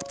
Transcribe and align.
Hei, 0.00 0.06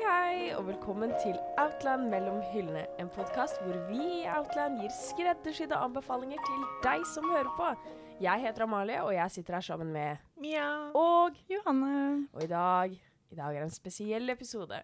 hei, 0.00 0.56
og 0.56 0.64
velkommen 0.66 1.12
til 1.20 1.36
Outland 1.60 2.08
mellom 2.08 2.40
hyllene. 2.54 2.86
En 2.96 3.12
podkast 3.12 3.60
hvor 3.60 3.76
vi 3.90 4.00
i 4.00 4.24
Outland 4.32 4.80
gir 4.80 4.88
skreddersydde 4.96 5.76
anbefalinger 5.76 6.40
til 6.40 6.64
deg 6.86 7.04
som 7.12 7.28
hører 7.28 7.52
på. 7.58 7.68
Jeg 8.24 8.40
heter 8.46 8.64
Amalie, 8.64 9.02
og 9.04 9.12
jeg 9.12 9.30
sitter 9.30 9.54
her 9.58 9.64
sammen 9.68 9.92
med 9.92 10.16
Mia. 10.40 10.88
Og 10.96 11.36
Johanne. 11.52 12.32
Og 12.32 12.42
i 12.46 12.48
dag, 12.48 12.96
i 13.30 13.36
dag 13.36 13.56
er 13.60 13.68
en 13.68 13.76
spesiell 13.76 14.30
episode. 14.32 14.80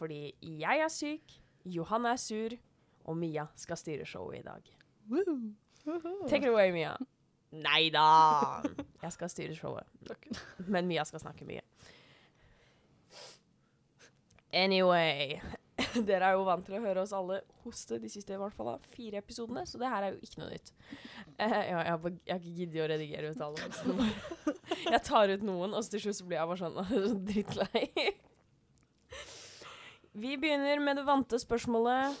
Fordi 0.00 0.32
jeg 0.64 0.80
er 0.80 0.88
syk, 0.88 1.40
Johanne 1.64 2.08
er 2.16 2.20
sur, 2.24 2.56
og 3.04 3.16
Mia 3.16 3.46
skal 3.56 3.76
styre 3.76 4.04
showet 4.08 4.40
i 4.40 4.42
dag. 4.48 4.77
Take 6.28 6.44
it 6.44 6.50
away, 6.50 6.72
Mia. 6.72 6.96
Nei 7.56 7.88
da! 7.92 8.62
Jeg 9.02 9.14
skal 9.14 9.30
styre 9.32 9.54
showet. 9.56 9.88
Men 10.66 10.88
Mia 10.90 11.04
skal 11.08 11.22
snakke 11.22 11.46
mye. 11.48 11.64
Anyway. 14.52 15.40
Dere 16.08 16.32
er 16.32 16.36
jo 16.36 16.46
vant 16.46 16.64
til 16.66 16.76
å 16.78 16.82
høre 16.82 17.04
oss 17.04 17.14
alle 17.14 17.40
hoste 17.62 18.00
de 18.02 18.10
siste 18.10 18.34
i 18.34 18.38
hvert 18.40 18.54
fall 18.56 18.72
fire 18.94 19.20
episodene, 19.22 19.62
så 19.68 19.78
det 19.80 19.90
her 19.92 20.06
er 20.06 20.14
jo 20.14 20.26
ikke 20.26 20.40
noe 20.42 20.50
nytt. 20.50 20.72
Uh, 21.38 21.44
ja, 21.70 21.82
jeg, 21.86 21.92
har, 21.92 22.16
ikke 22.34 22.54
giddet 22.56 22.80
å 22.82 22.88
redigere 22.90 23.30
ut 23.32 23.44
alle 23.46 23.68
hostene. 23.68 24.08
Jeg 24.88 25.00
tar 25.04 25.30
ut 25.32 25.44
noen, 25.44 25.74
og 25.76 25.86
til 25.90 26.00
slutt 26.00 26.20
blir 26.28 26.38
jeg 26.38 26.48
bare 26.48 26.60
sånn 26.60 26.76
så 26.88 27.14
drittlei. 27.28 28.12
Vi 30.16 30.36
begynner 30.40 30.80
med 30.80 31.00
det 31.00 31.04
vante 31.04 31.40
spørsmålet. 31.40 32.16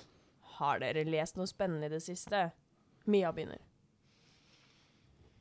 Har 0.58 0.82
dere 0.82 1.06
lest 1.08 1.38
noe 1.38 1.48
spennende 1.48 1.88
i 1.88 1.92
det 1.94 2.02
siste? 2.04 2.48
Mia 3.08 3.30
begynner. 3.32 3.60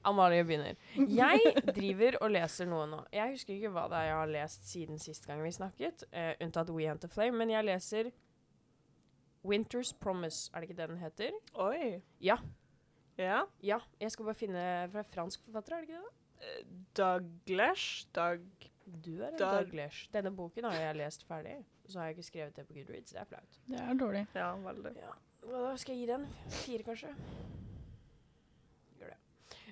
Amalie 0.08 0.44
begynner. 0.47 0.78
Jeg 0.95 1.39
driver 1.75 2.16
og 2.23 2.31
leser 2.31 2.67
noe 2.69 2.86
nå. 2.88 3.02
Jeg 3.11 3.33
husker 3.33 3.58
ikke 3.58 3.72
hva 3.75 3.88
det 3.91 3.97
er 4.00 4.05
jeg 4.08 4.16
har 4.22 4.30
lest 4.31 4.69
siden 4.69 5.02
sist 5.03 5.25
gang 5.28 5.41
vi 5.44 5.52
snakket, 5.52 6.06
uh, 6.14 6.31
unntatt 6.45 6.72
We 6.72 6.86
Hunt 6.88 7.03
the 7.03 7.09
Flame, 7.11 7.36
men 7.41 7.52
jeg 7.52 7.66
leser 7.67 8.11
Winter's 9.47 9.91
Promise. 10.00 10.47
Er 10.53 10.64
det 10.64 10.69
ikke 10.69 10.78
det 10.80 10.88
den 10.94 11.02
heter? 11.02 11.36
Oi. 11.59 11.97
Ja. 12.23 12.38
Ja. 13.19 13.41
Ja. 13.66 13.80
Jeg 14.00 14.11
skal 14.16 14.30
bare 14.30 14.39
finne 14.39 14.63
fra 14.94 15.03
fransk 15.11 15.44
forfatter, 15.47 15.75
er 15.75 15.84
det 15.84 15.89
ikke 15.89 16.02
det? 16.06 16.72
Douglas. 16.97 18.08
Doug... 18.16 18.47
Du 18.88 19.17
er 19.19 19.34
en 19.34 19.39
Dag- 19.41 19.66
Douglas. 19.66 20.06
Denne 20.13 20.31
boken 20.31 20.63
har 20.69 20.78
jeg 20.80 20.95
lest 21.02 21.25
ferdig, 21.28 21.58
så 21.91 22.00
har 22.00 22.06
jeg 22.08 22.16
ikke 22.16 22.28
skrevet 22.30 22.56
det 22.56 22.63
på 22.69 22.78
Goodreads. 22.78 23.11
Det 23.11 23.19
er 23.19 23.25
flaut. 23.28 23.58
Det 23.67 23.81
er 23.84 23.97
dårlig. 24.00 24.22
Ja, 24.38 24.53
veldig. 24.63 24.94
Ja. 25.02 25.11
Da 25.50 25.73
skal 25.81 25.97
jeg 25.97 26.06
gi 26.06 26.11
den? 26.13 26.23
Fire, 26.61 26.84
kanskje? 26.88 27.11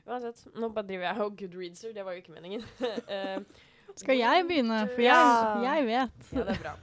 Det. 0.05 0.11
Uansett, 0.13 0.43
nå 0.55 0.69
bare 0.69 0.85
driver 0.87 1.07
jeg 1.09 1.21
og 1.25 1.37
goodreadser, 1.39 1.93
det 1.95 2.03
var 2.05 2.13
jo 2.13 2.21
ikke 2.21 2.35
meningen. 2.35 2.61
uh, 2.61 3.41
Skal 4.01 4.17
jeg 4.19 4.45
begynne? 4.49 4.79
For 4.91 5.01
Ja. 5.01 5.17
jeg, 5.63 5.65
jeg 5.65 5.85
vet. 5.87 6.31
ja, 6.33 6.43
det 6.43 6.55
er 6.55 6.61
bra. 6.63 6.75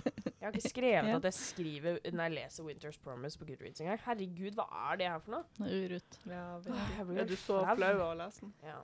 Jeg 0.00 0.46
har 0.46 0.52
ikke 0.54 0.68
skrevet 0.70 1.14
at 1.18 1.24
jeg 1.28 1.34
skriver 1.36 1.98
når 2.12 2.22
jeg 2.26 2.34
leser 2.36 2.64
Winter's 2.68 2.98
Promise 3.02 3.38
på 3.40 3.44
Goodreads 3.48 3.80
engang. 3.80 4.00
Herregud, 4.04 4.54
hva 4.58 4.66
er 4.92 4.96
det 5.00 5.08
her 5.10 5.18
for 5.24 5.36
noe? 5.36 5.44
Urut. 5.66 6.18
Ja, 6.30 6.42
urutt. 6.58 6.68
Ja, 6.96 7.06
Er 7.24 7.28
du 7.28 7.36
så 7.36 7.60
flau. 7.76 7.90
av 7.94 8.02
å 8.06 8.18
lese 8.20 8.40
den? 8.44 8.52
Ja. 8.64 8.78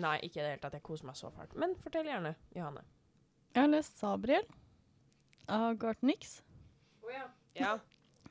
Nei, 0.00 0.16
ikke 0.26 0.38
i 0.40 0.42
det 0.44 0.50
hele 0.52 0.62
tatt. 0.62 0.76
Jeg 0.78 0.84
koser 0.86 1.06
meg 1.10 1.16
så 1.18 1.30
fælt. 1.34 1.54
Men 1.58 1.74
fortell 1.82 2.06
gjerne, 2.06 2.34
Johanne. 2.54 2.84
Jeg 3.54 3.62
har 3.64 3.70
lest 3.72 3.98
Sabriel 3.98 4.46
av 5.50 5.78
Garth 5.82 6.04
Nix. 6.06 6.40
ja. 7.10 7.24
ja. 7.58 7.78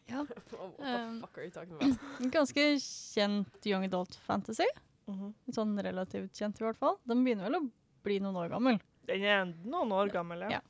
Ja. 0.09 0.23
What 0.25 0.77
the 0.79 0.83
Um, 0.83 1.19
fuck 1.21 1.37
are 1.37 1.43
you 1.45 1.51
talking 1.51 1.75
about? 1.75 2.31
Ganske 2.33 2.63
kjent 2.81 3.65
young 3.67 3.83
adult 3.85 4.15
fantasy. 4.25 4.65
Mhm. 5.09 5.33
Sånn 5.55 5.75
relativt 5.81 6.33
kjent 6.37 6.59
i 6.61 6.65
hvert 6.67 6.77
fall. 6.77 6.97
Den 7.09 7.23
begynner 7.25 7.49
vel 7.49 7.59
å 7.59 7.71
bli 8.05 8.19
noen 8.21 8.37
år 8.37 8.49
gammel. 8.53 8.79
Den 9.09 9.23
er 9.25 9.45
noen 9.65 9.91
år 9.91 10.11
gammel, 10.13 10.43
ja. 10.45 10.59
Ja. 10.59 10.61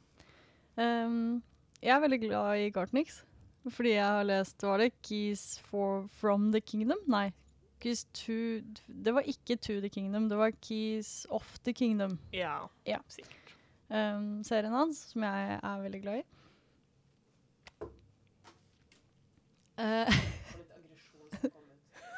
Um, 0.79 1.41
jeg 1.81 1.91
er 1.91 1.99
veldig 2.05 2.19
glad 2.29 2.57
i 2.57 2.69
Gartnix, 2.71 3.23
Fordi 3.69 3.89
jeg 3.97 4.03
har 4.05 4.23
lest 4.23 4.61
Var 4.63 4.77
det 4.79 4.93
Keys 5.03 5.57
for, 5.59 6.07
From 6.07 6.51
the 6.53 6.61
Kingdom? 6.61 6.97
Nei. 7.07 7.33
Keys 7.81 8.05
to 8.13 8.61
Det 8.87 9.13
var 9.13 9.23
ikke 9.27 9.57
To 9.59 9.81
the 9.81 9.89
Kingdom, 9.89 10.29
det 10.29 10.37
var 10.37 10.51
Keys 10.61 11.25
of 11.29 11.59
the 11.63 11.73
Kingdom. 11.73 12.17
Ja, 12.31 12.67
Ja. 12.85 12.99
sikkert. 13.09 13.53
um, 13.91 14.41
serien 14.43 14.71
hans, 14.71 14.97
som 15.11 15.21
jeg 15.23 15.59
er 15.61 15.81
veldig 15.83 16.01
glad 16.01 16.19
i. 16.19 16.23
Eh, 19.77 20.07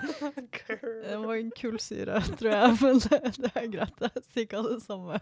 det 0.01 1.17
var 1.21 1.35
en 1.35 1.51
kullsyre, 1.57 2.21
tror 2.39 2.51
jeg, 2.51 2.77
men 2.81 3.01
det, 3.05 3.19
det 3.37 3.51
er 3.53 3.67
greit. 3.73 3.97
Det 4.01 4.09
er 4.09 4.25
sikkert 4.33 4.71
det 4.73 4.81
samme. 4.85 5.21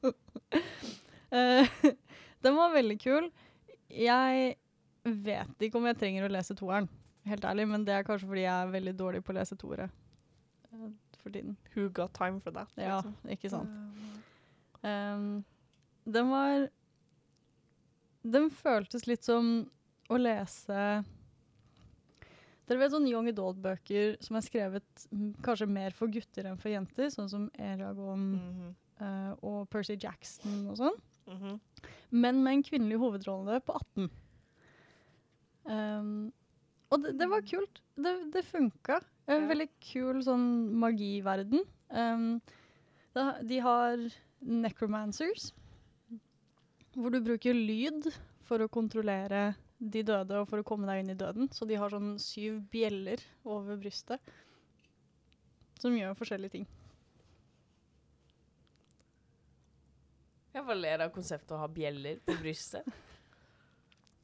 Eh, 1.30 1.68
den 2.42 2.56
var 2.56 2.72
veldig 2.74 2.96
kul. 2.98 3.28
Jeg 3.86 4.56
vet 5.04 5.62
ikke 5.62 5.78
om 5.78 5.84
jeg 5.86 5.98
trenger 6.00 6.24
å 6.26 6.30
lese 6.34 6.56
toeren, 6.58 6.88
helt 7.30 7.44
ærlig, 7.46 7.68
men 7.70 7.84
det 7.86 7.94
er 7.94 8.06
kanskje 8.08 8.26
fordi 8.32 8.42
jeg 8.42 8.50
er 8.50 8.72
veldig 8.72 8.94
dårlig 8.98 9.20
på 9.22 9.30
å 9.30 9.36
lese 9.36 9.54
toere 9.60 9.86
eh, 9.86 10.88
for 11.20 11.30
tiden. 11.30 11.54
Who 11.76 11.86
got 11.94 12.10
time 12.18 12.42
for 12.42 12.50
that? 12.56 12.72
Ja, 12.74 12.98
liksom? 12.98 13.30
ikke 13.36 13.52
sant. 13.52 13.78
Um, 14.82 15.44
den 16.08 16.30
var 16.32 16.68
Den 18.22 18.50
føltes 18.50 19.06
litt 19.06 19.22
som 19.24 19.70
å 20.10 20.18
lese 20.18 21.04
Dere 22.70 22.84
vet 22.84 22.92
sånne 22.94 23.10
young 23.10 23.26
adult-bøker 23.26 24.12
som 24.22 24.36
er 24.38 24.44
skrevet 24.46 25.06
mm, 25.10 25.30
kanskje 25.42 25.66
mer 25.66 25.94
for 25.96 26.12
gutter 26.14 26.46
enn 26.46 26.58
for 26.60 26.70
jenter, 26.70 27.08
sånn 27.10 27.30
som 27.32 27.48
Eragon 27.58 28.20
mm 28.30 28.36
-hmm. 28.38 28.74
uh, 29.00 29.32
og 29.42 29.68
Percy 29.70 29.96
Jackson 29.98 30.68
og 30.70 30.76
sånn, 30.78 31.00
Mhm. 31.26 31.60
men 32.10 32.42
med 32.44 32.52
en 32.52 32.62
kvinnelig 32.62 32.98
hovedrolle 32.98 33.60
på 33.60 33.74
18. 33.74 34.10
Um, 35.64 36.32
og 36.90 37.02
det, 37.02 37.18
det 37.18 37.28
var 37.28 37.40
kult. 37.40 37.80
Det, 37.96 38.32
det 38.32 38.44
funka. 38.44 39.00
En 39.28 39.42
Ja. 39.42 39.48
veldig 39.48 39.68
kul 39.80 40.22
sånn 40.22 40.74
magiverden. 40.74 41.62
Um, 41.90 42.40
da, 43.14 43.40
de 43.42 43.58
har 43.60 43.96
necromancers, 44.40 45.52
hvor 46.94 47.10
du 47.10 47.20
bruker 47.20 47.54
lyd 47.54 48.12
for 48.42 48.58
å 48.58 48.68
kontrollere 48.68 49.54
de 49.80 50.02
døde 50.04 50.36
og 50.36 50.46
for 50.48 50.60
å 50.60 50.66
komme 50.66 50.88
deg 50.88 51.02
inn 51.02 51.14
i 51.14 51.18
døden. 51.18 51.48
Så 51.56 51.66
de 51.68 51.78
har 51.80 51.92
sånn 51.92 52.12
syv 52.20 52.60
bjeller 52.72 53.22
over 53.48 53.80
brystet 53.80 54.20
som 55.80 55.96
gjør 55.96 56.16
forskjellige 56.18 56.58
ting. 56.58 56.66
Jeg 60.50 60.66
bare 60.66 60.80
ler 60.80 61.04
av 61.06 61.12
konseptet 61.14 61.54
å 61.54 61.60
ha 61.62 61.68
bjeller 61.70 62.20
på 62.26 62.36
brystet. 62.42 62.84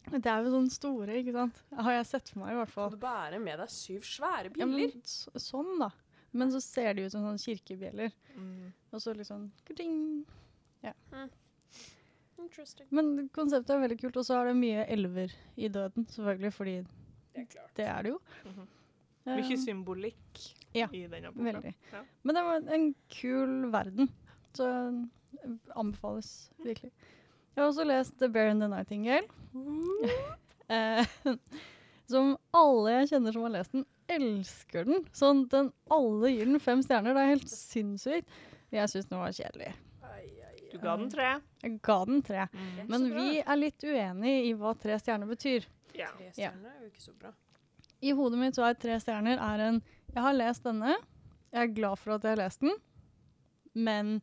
Det 0.06 0.30
er 0.30 0.44
jo 0.44 0.52
sånn 0.52 0.68
store, 0.70 1.16
ikke 1.18 1.32
sant? 1.34 1.56
Har 1.82 1.96
jeg 1.96 2.06
sett 2.06 2.28
for 2.30 2.44
meg 2.44 2.52
i 2.54 2.58
hvert 2.60 2.70
fall. 2.70 2.92
Kan 2.92 2.98
du 3.00 3.02
bærer 3.02 3.42
med 3.42 3.58
deg 3.58 3.72
syv 3.74 4.04
svære 4.06 4.52
Ja, 4.52 4.66
bjeller. 4.68 4.92
så, 5.02 5.32
sånn 5.42 5.80
da. 5.82 5.88
Men 6.36 6.52
så 6.52 6.60
ser 6.62 6.94
de 6.94 7.06
ut 7.06 7.14
som 7.14 7.24
sånne 7.24 7.42
kirkebjeller. 7.42 8.12
Mm. 8.36 8.68
Og 8.92 9.02
så 9.02 9.14
liksom 9.16 9.48
kring. 9.66 9.96
Interesting. 10.84 11.45
Men 12.94 13.28
konseptet 13.34 13.74
er 13.74 13.82
veldig 13.82 13.98
kult, 14.00 14.19
og 14.20 14.26
så 14.28 14.41
er 14.41 14.50
det 14.50 14.56
mye 14.58 14.84
elver 14.92 15.34
i 15.56 15.69
døden, 15.72 16.06
selvfølgelig, 16.12 16.52
fordi 16.52 16.76
Det 17.36 17.42
er 17.42 17.70
det 17.76 17.86
er 17.86 18.02
det 18.02 18.10
jo. 18.10 18.20
Mm 18.44 18.52
-hmm. 18.52 18.69
um, 19.26 19.36
Mye 19.36 19.56
symbolikk 19.64 20.56
ja, 20.74 20.88
i 20.92 21.06
denne 21.06 21.32
boka. 21.32 21.44
veldig. 21.44 21.74
Ja. 21.92 22.02
Men 22.22 22.34
det 22.34 22.42
var 22.44 22.74
en 22.74 22.94
kul 23.08 23.72
verden, 23.72 24.12
så 24.52 24.69
anbefales 25.76 26.50
virkelig. 26.64 26.92
Jeg 27.54 27.62
har 27.62 27.69
også 27.69 27.84
lest 27.84 28.19
The 28.19 28.28
Bear 28.28 28.50
and 28.50 28.60
the 28.60 28.68
Nightingale. 28.68 29.28
Eh, 30.68 31.06
som 32.10 32.36
alle 32.50 32.91
jeg 32.91 33.08
kjenner 33.08 33.32
som 33.32 33.42
har 33.42 33.54
lest 33.54 33.72
den, 33.72 33.86
elsker 34.08 34.84
den. 34.84 35.06
Sånn, 35.12 35.48
den 35.48 35.72
alle 35.91 36.30
gir 36.30 36.44
den 36.44 36.60
fem 36.60 36.83
stjerner. 36.83 37.15
Det 37.15 37.22
er 37.22 37.34
helt 37.34 37.50
sinnssykt. 37.50 38.28
Jeg 38.74 38.91
syns 38.91 39.06
den 39.06 39.22
var 39.22 39.33
kjedelig. 39.33 39.72
Du 40.76 40.84
ga 40.84 40.96
den 41.00 41.10
tre. 41.12 41.32
Jeg 41.62 41.78
ga 41.88 41.98
den 42.08 42.22
tre. 42.26 42.46
Mm. 42.52 42.78
Men 42.92 43.08
vi 43.14 43.26
er 43.40 43.58
litt 43.58 43.86
uenige 43.86 44.44
i 44.46 44.54
hva 44.58 44.74
tre 44.78 44.98
stjerner 45.00 45.30
betyr. 45.30 45.66
Ja. 45.96 46.10
Tre 46.18 46.30
stjerner 46.34 46.72
er 46.74 46.84
jo 46.84 46.90
ikke 46.92 47.04
så 47.06 47.14
bra. 47.16 47.32
I 48.04 48.12
hodet 48.16 48.40
mitt 48.40 48.58
så 48.58 48.66
er 48.68 48.76
tre 48.78 48.98
stjerner 49.00 49.40
er 49.40 49.62
en 49.70 49.82
Jeg 50.12 50.22
har 50.22 50.36
lest 50.36 50.64
denne. 50.64 50.96
Jeg 51.52 51.62
er 51.62 51.74
glad 51.76 52.00
for 52.00 52.16
at 52.16 52.24
jeg 52.24 52.36
har 52.36 52.42
lest 52.44 52.62
den. 52.64 52.76
Men 53.76 54.18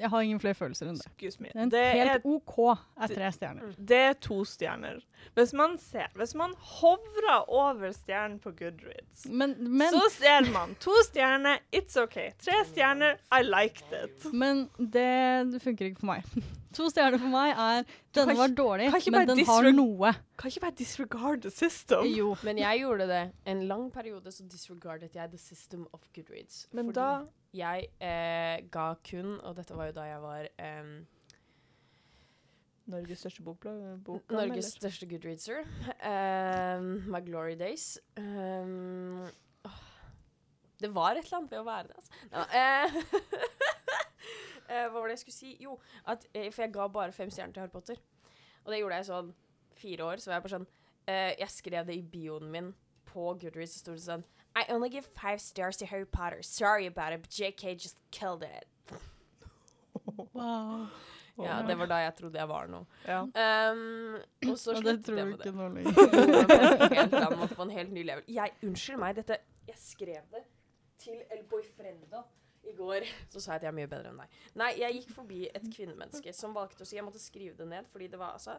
jeg 0.00 0.10
har 0.10 0.24
ingen 0.24 0.40
flere 0.42 0.56
følelser 0.58 0.88
enn 0.90 0.98
det. 0.98 1.30
Den 1.54 1.70
Det 1.70 1.80
er, 1.80 2.08
helt 2.10 2.24
OK 2.26 2.56
er 2.98 3.12
tre 3.12 3.30
stjerner. 3.32 3.74
det 3.78 3.98
er 4.08 4.16
to 4.18 4.40
stjerner. 4.44 5.00
Hvis 5.36 5.52
man 5.52 5.76
ser 5.78 6.08
Hvis 6.16 6.34
man 6.34 6.54
hovrer 6.80 7.44
over 7.48 7.92
stjernen 7.92 8.38
på 8.40 8.50
Goodreads, 8.50 9.26
Men, 9.28 9.54
men, 9.58 9.92
så 9.92 10.08
ser 10.16 10.50
man 10.52 10.74
to 10.80 10.94
stjerner, 11.06 11.60
it's 11.72 11.96
OK. 12.00 12.18
Tre 12.40 12.64
stjerner, 12.72 13.20
I 13.30 13.42
liked 13.44 13.92
it. 13.92 14.32
men 14.32 14.68
det, 14.78 15.52
det 15.52 15.62
funker 15.62 15.90
ikke 15.90 16.00
for 16.00 16.14
meg. 16.14 16.24
To 16.76 16.86
stjerner 16.86 17.18
for 17.18 17.32
meg 17.32 17.50
er 17.50 17.86
Denne 18.14 18.36
var 18.38 18.52
dårlig, 18.54 18.90
men 19.10 19.26
den 19.30 19.42
har 19.48 19.68
noe. 19.74 20.12
Kan 20.38 20.52
ikke 20.52 20.62
bare 20.62 20.76
disregard 20.78 21.42
the 21.42 21.50
system. 21.50 22.06
Jo. 22.06 22.34
Men 22.46 22.58
jeg 22.62 22.82
gjorde 22.84 23.06
det. 23.10 23.22
En 23.50 23.64
lang 23.66 23.88
periode 23.92 24.32
så 24.32 24.46
disregardet 24.46 25.16
jeg 25.18 25.30
the 25.30 25.38
system 25.38 25.86
of 25.92 26.06
Goodreads. 26.14 26.68
Men 26.72 26.92
fordi 26.92 27.00
da 27.00 27.10
jeg 27.58 27.88
eh, 27.98 28.68
ga 28.70 28.92
kun, 29.10 29.40
og 29.42 29.56
dette 29.58 29.74
var 29.74 29.90
jo 29.90 29.96
da 29.98 30.06
jeg 30.06 30.22
var 30.22 30.46
em, 30.62 30.92
Norges 32.90 33.18
største 33.18 33.42
bokblad? 33.46 33.98
Bok, 34.06 34.30
Norges 34.30 34.72
største 34.78 35.06
Goodreadser. 35.10 35.66
Um, 36.02 37.02
my 37.10 37.20
glory 37.26 37.58
days. 37.58 37.98
Um, 38.16 39.26
det 40.80 40.94
var 40.94 41.18
et 41.18 41.26
eller 41.26 41.38
annet 41.38 41.50
ved 41.50 41.60
å 41.60 41.66
være 41.66 41.90
det, 41.90 41.96
altså. 41.98 42.12
Ja, 42.32 42.42
eh, 42.56 42.90
eh, 44.70 44.86
hva 44.88 45.00
var 45.02 45.10
det 45.10 45.16
jeg 45.18 45.24
skulle 45.26 45.36
si? 45.38 45.52
Jo, 45.66 45.76
at, 46.08 46.24
eh, 46.34 46.48
for 46.54 46.64
jeg 46.64 46.72
ga 46.78 46.86
bare 46.94 47.12
fem 47.16 47.30
stjerner 47.32 47.52
til 47.56 47.64
Harry 47.64 47.74
Potter. 47.74 48.00
Og 48.64 48.72
det 48.72 48.80
gjorde 48.80 49.00
jeg 49.02 49.08
sånn 49.10 49.32
fire 49.80 50.06
år. 50.12 50.20
Så 50.22 50.30
var 50.30 50.38
jeg 50.38 50.46
bare 50.46 50.56
sånn 50.58 50.66
eh, 51.10 51.34
Jeg 51.40 51.50
skrev 51.54 51.86
det 51.88 51.96
i 51.98 52.02
bioen 52.16 52.50
min 52.52 52.72
på 53.10 53.32
Goodreads. 53.40 53.74
Så 53.76 53.84
sto 53.84 53.92
det 53.96 54.04
sånn 54.06 54.24
I 54.58 54.64
only 54.74 54.88
give 54.90 55.06
five 55.14 55.38
stars 55.40 55.76
to 55.78 55.86
Harry 55.86 56.04
Potter. 56.06 56.42
Sorry 56.42 56.86
about 56.86 57.12
it, 57.14 57.22
but 57.22 57.30
JK 57.30 57.74
just 57.78 57.98
killed 58.10 58.42
it. 58.42 58.66
Wow. 60.32 60.88
Ja, 61.40 61.62
det 61.66 61.74
var 61.78 61.86
da 61.88 61.98
jeg 62.02 62.14
trodde 62.18 62.38
jeg 62.38 62.48
var 62.50 62.66
noe. 62.68 62.84
Ja. 63.06 63.20
Um, 63.24 64.16
og 64.50 64.58
så 64.60 64.74
Og 64.74 64.82
det 64.84 64.96
sluttet 65.00 65.06
tror 65.06 65.16
jeg 65.16 65.26
du 65.26 65.30
med 65.30 65.38
det. 65.38 65.46
ikke 65.46 65.56
nå 65.56 65.68
lenger. 67.38 67.54
på 67.54 67.62
en 67.64 67.70
helt 67.70 67.92
ny 67.94 68.02
level. 68.04 68.24
Jeg, 68.28 68.52
unnskyld 68.66 69.00
meg, 69.00 69.16
dette 69.16 69.38
Jeg 69.70 69.78
skrev 69.80 70.26
det 70.34 70.42
til 71.00 71.22
El 71.32 71.42
Boyfriendo 71.48 72.22
i 72.68 72.74
går. 72.76 73.06
Så 73.32 73.40
sa 73.40 73.54
jeg 73.54 73.62
at 73.62 73.66
jeg 73.66 73.72
er 73.72 73.78
mye 73.78 73.90
bedre 73.90 74.12
enn 74.12 74.20
deg. 74.20 74.36
Nei, 74.60 74.70
jeg 74.80 74.98
gikk 74.98 75.14
forbi 75.16 75.40
et 75.48 75.66
kvinnemenneske 75.72 76.34
som 76.36 76.54
valgte 76.56 76.84
å 76.84 76.88
si 76.88 76.98
Jeg 76.98 77.06
måtte 77.06 77.22
skrive 77.22 77.56
det 77.58 77.68
ned 77.70 77.88
fordi 77.92 78.10
det 78.12 78.20
var 78.20 78.36
altså 78.36 78.58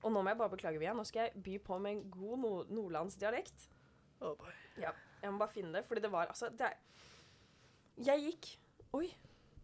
Og 0.00 0.12
nå 0.14 0.22
må 0.22 0.32
jeg 0.32 0.40
bare 0.40 0.54
beklage, 0.54 0.80
Via. 0.80 0.94
Nå 0.96 1.04
skal 1.04 1.28
jeg 1.28 1.42
by 1.44 1.58
på 1.66 1.78
med 1.78 1.96
en 1.96 2.04
god 2.10 2.38
no 2.40 2.52
nordlandsdialekt. 2.70 3.68
Oh 4.20 4.36
boy. 4.36 4.52
Jeg 4.80 5.32
må 5.32 5.38
bare 5.40 5.52
finne 5.52 5.74
det, 5.76 5.84
fordi 5.88 6.00
det 6.06 6.12
var 6.12 6.30
altså 6.32 6.48
det 6.56 6.72
Jeg 8.06 8.24
gikk 8.24 8.54
Oi. 8.96 9.10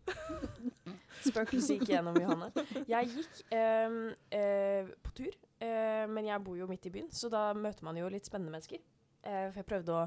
Spøkelset 1.27 1.81
gikk 1.81 1.89
gjennom, 1.91 2.15
Johanne. 2.21 2.53
Jeg 2.87 3.09
gikk 3.11 3.41
eh, 3.57 3.97
eh, 4.37 4.93
på 5.03 5.15
tur, 5.19 5.33
eh, 5.59 6.05
men 6.07 6.29
jeg 6.29 6.45
bor 6.47 6.55
jo 6.61 6.69
midt 6.71 6.87
i 6.87 6.93
byen, 6.95 7.09
så 7.11 7.31
da 7.33 7.49
møter 7.59 7.89
man 7.89 7.99
jo 7.99 8.11
litt 8.13 8.29
spennende 8.29 8.55
mennesker. 8.55 8.85
Eh, 9.27 9.49
for 9.49 9.59
jeg 9.59 9.69
prøvde 9.73 9.97
å 9.97 10.05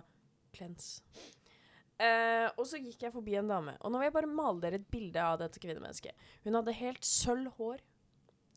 cleanse. 0.56 1.02
Eh, 2.00 2.48
og 2.56 2.63
så 2.68 2.80
gikk 2.80 3.04
jeg 3.04 3.12
forbi 3.12 3.36
en 3.36 3.50
dame, 3.51 3.75
og 3.84 3.92
nå 3.92 4.00
vil 4.00 4.07
jeg 4.07 4.16
bare 4.16 4.31
male 4.31 4.63
dere 4.63 4.80
et 4.80 4.88
bilde 4.92 5.19
av 5.19 5.40
dette 5.42 5.60
kvinnemennesket. 5.60 6.28
Hun 6.46 6.56
hadde 6.56 6.75
helt 6.78 7.07
sølv 7.07 7.51
hår, 7.57 7.84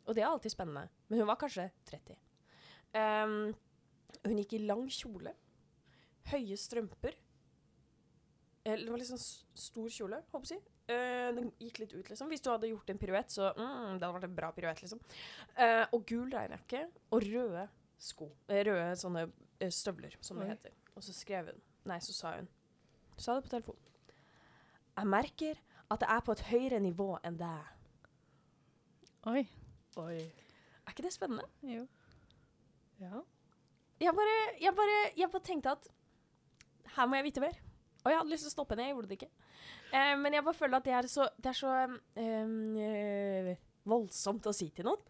og 0.06 0.14
det 0.14 0.22
er 0.22 0.28
alltid 0.28 0.54
spennende, 0.54 0.86
men 1.10 1.22
hun 1.22 1.30
var 1.30 1.40
kanskje 1.40 1.66
30. 1.90 2.20
Um, 2.94 3.34
hun 4.22 4.38
gikk 4.42 4.54
i 4.58 4.62
lang 4.62 4.86
kjole, 4.92 5.34
høye 6.30 6.58
strømper. 6.60 7.18
Eller 8.62 8.84
Det 8.86 8.94
var 8.94 9.04
sånn 9.08 9.24
stor 9.58 9.90
kjole, 9.90 10.22
håper 10.30 10.54
jeg. 10.54 10.62
Uh, 10.86 11.28
den 11.34 11.50
gikk 11.62 11.82
litt 11.82 11.94
ut, 11.96 12.10
liksom. 12.12 12.30
Hvis 12.30 12.42
du 12.44 12.50
hadde 12.52 12.70
gjort 12.70 12.94
en 12.94 13.00
piruett, 13.00 13.34
så 13.34 13.50
mm, 13.56 13.98
det 13.98 14.06
hadde 14.06 14.14
vært 14.20 14.28
en 14.28 14.38
bra 14.38 14.52
piruett, 14.54 14.82
liksom. 14.84 15.02
Uh, 15.56 15.86
og 15.90 16.04
gul 16.06 16.30
regnjakke 16.30 16.84
og 17.10 17.26
røde 17.26 17.66
sko. 18.02 18.30
Eh, 18.50 18.62
røde 18.66 18.94
sånne 18.98 19.26
eh, 19.58 19.70
støvler, 19.72 20.16
som 20.20 20.40
det 20.42 20.52
heter. 20.52 20.74
Og 20.96 21.04
så 21.06 21.14
skrev 21.16 21.52
hun 21.52 21.62
Nei, 21.88 21.98
så 21.98 22.14
sa 22.14 22.36
hun 22.36 22.46
Sa 23.16 23.36
det 23.36 23.44
på 23.46 23.52
telefon. 23.52 23.78
Jeg 24.96 25.08
merker 25.08 25.60
at 25.92 26.04
jeg 26.04 26.16
er 26.16 26.24
på 26.24 26.36
et 26.36 26.44
høyere 26.48 26.80
nivå 26.82 27.08
enn 27.24 27.38
deg. 27.40 27.72
Oi. 29.32 29.42
Oi. 30.02 30.16
Er 30.82 30.94
ikke 30.94 31.04
det 31.06 31.12
spennende? 31.14 31.44
Jo. 31.62 31.84
Ja. 33.00 33.20
Jeg 34.02 34.14
bare, 34.16 34.38
jeg 34.60 34.74
bare, 34.74 35.02
jeg 35.16 35.30
bare 35.30 35.46
tenkte 35.46 35.76
at 35.76 35.86
her 36.96 37.06
må 37.06 37.18
jeg 37.18 37.28
vite 37.28 37.44
mer. 37.44 37.60
Og 38.02 38.10
jeg 38.10 38.18
hadde 38.18 38.32
lyst 38.32 38.46
til 38.46 38.50
å 38.50 38.56
stoppe 38.56 38.76
ned, 38.76 38.88
jeg 38.88 38.96
gjorde 38.96 39.10
det 39.12 39.18
ikke. 39.20 39.30
Eh, 39.94 40.14
men 40.18 40.34
jeg 40.34 40.44
bare 40.46 40.58
føler 40.58 40.80
at 40.80 40.88
det 40.88 40.94
er 40.98 41.08
så, 41.10 41.28
det 41.38 41.52
er 41.52 41.58
så 41.58 41.74
um, 41.86 43.52
voldsomt 43.92 44.48
å 44.50 44.54
si 44.56 44.68
til 44.74 44.88
noen. 44.88 45.04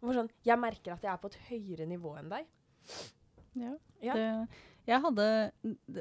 Sånn, 0.00 0.30
jeg 0.46 0.60
merker 0.62 0.94
at 0.94 1.04
jeg 1.04 1.12
er 1.12 1.20
på 1.20 1.28
et 1.32 1.38
høyere 1.50 1.88
nivå 1.90 2.14
enn 2.20 2.30
deg. 2.32 2.48
Ja. 3.58 3.74
Ja. 4.04 4.14
Det, 4.14 4.28
jeg 4.88 5.00
hadde 5.04 5.28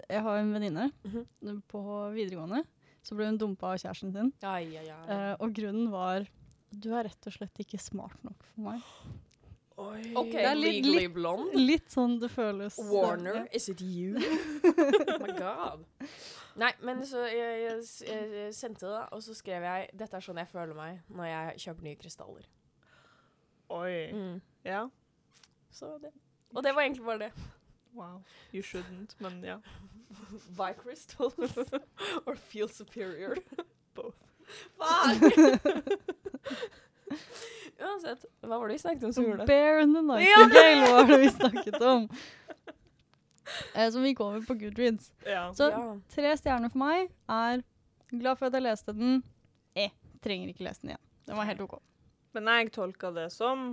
Jeg 0.10 0.22
har 0.24 0.38
en 0.40 0.54
venninne 0.56 0.90
Mhm. 1.06 1.62
på 1.68 1.82
videregående. 2.16 2.64
Så 3.04 3.16
ble 3.16 3.26
hun 3.30 3.38
dumpa 3.40 3.74
av 3.74 3.78
kjæresten 3.80 4.12
sin. 4.12 4.34
Ai, 4.44 4.66
ai, 4.78 4.88
ai. 4.90 5.06
Eh, 5.16 5.36
og 5.40 5.54
grunnen 5.56 5.90
var 5.92 6.26
Du 6.74 6.90
er 6.94 7.04
rett 7.08 7.28
og 7.28 7.32
slett 7.34 7.56
ikke 7.64 7.80
smart 7.80 8.18
nok 8.28 8.44
for 8.44 8.62
meg. 8.62 8.82
Oi. 9.80 10.02
Okay, 10.18 10.32
det 10.42 10.46
er 10.50 10.56
litt- 10.56 10.86
litt, 10.86 11.14
blonde. 11.14 11.54
Litt 11.56 11.88
sånn 11.94 12.20
det 12.20 12.30
føles. 12.32 12.78
Warner, 12.92 13.36
Ja. 13.36 13.46
is 13.54 13.70
it 13.70 13.80
you? 13.80 14.16
oh 15.14 15.20
my 15.22 15.32
god. 15.38 15.86
Nei, 16.58 16.72
men 16.82 17.04
så 17.06 17.24
jeg, 17.30 17.62
jeg, 17.70 18.32
jeg 18.34 18.54
sendte 18.58 18.82
det, 18.90 19.04
og 19.14 19.22
så 19.22 19.36
skrev 19.38 19.62
jeg 19.62 19.90
Dette 19.96 20.16
er 20.18 20.20
sånn 20.26 20.38
jeg 20.42 20.48
føler 20.50 20.74
meg 20.76 21.00
når 21.14 21.26
jeg 21.30 21.58
kjøper 21.68 21.84
nye 21.84 21.96
krystaller. 21.96 22.44
Oi. 23.70 24.12
Mm. 24.14 24.42
Ja. 24.66 24.90
Så 25.72 25.98
det. 26.02 26.12
Og 26.56 26.64
det 26.64 26.74
var 26.74 26.82
egentlig 26.82 27.06
bare 27.06 27.20
det. 27.20 27.32
Wow. 27.98 28.22
You 28.52 28.62
shouldn't, 28.62 29.16
men 29.18 29.44
ja. 29.44 29.58
Buy 30.58 30.74
crystals 30.74 31.34
or 32.26 32.36
feel 32.36 32.68
superior. 32.68 33.38
Both. 33.96 34.16
Fuck! 34.78 35.34
Uansett, 37.80 38.26
hva 38.42 38.60
var 38.60 38.68
det 38.68 38.74
vi 38.76 38.80
snakket 38.80 39.04
om 39.04 39.14
som 39.14 39.24
gjorde 39.24 39.38
det? 39.38 39.48
Bear 39.48 39.80
and 39.80 39.96
the 39.96 40.02
Nightingale 40.02 40.92
var 40.92 41.08
det 41.08 41.18
vi 41.18 41.30
snakket 41.30 41.82
om. 41.82 42.08
Eh, 43.74 43.90
som 43.92 44.06
gikk 44.06 44.22
over 44.22 44.46
på 44.46 44.54
Goodreads. 44.54 45.12
Ja. 45.26 45.54
Så 45.54 45.72
ja. 45.74 45.82
tre 46.14 46.38
stjerner 46.38 46.70
for 46.70 46.84
meg 46.84 47.10
er 47.26 47.66
glad 48.12 48.38
for 48.38 48.52
at 48.52 48.60
jeg 48.60 48.66
leste 48.68 48.94
den. 48.94 49.24
Eh, 49.74 49.90
trenger 50.22 50.54
ikke 50.54 50.68
lese 50.68 50.84
den 50.84 50.94
igjen. 50.94 51.06
Den 51.26 51.42
var 51.42 51.50
helt 51.50 51.66
OK. 51.66 51.80
Men 52.38 52.54
jeg 52.54 52.74
tolka 52.78 53.10
det 53.16 53.32
som 53.34 53.72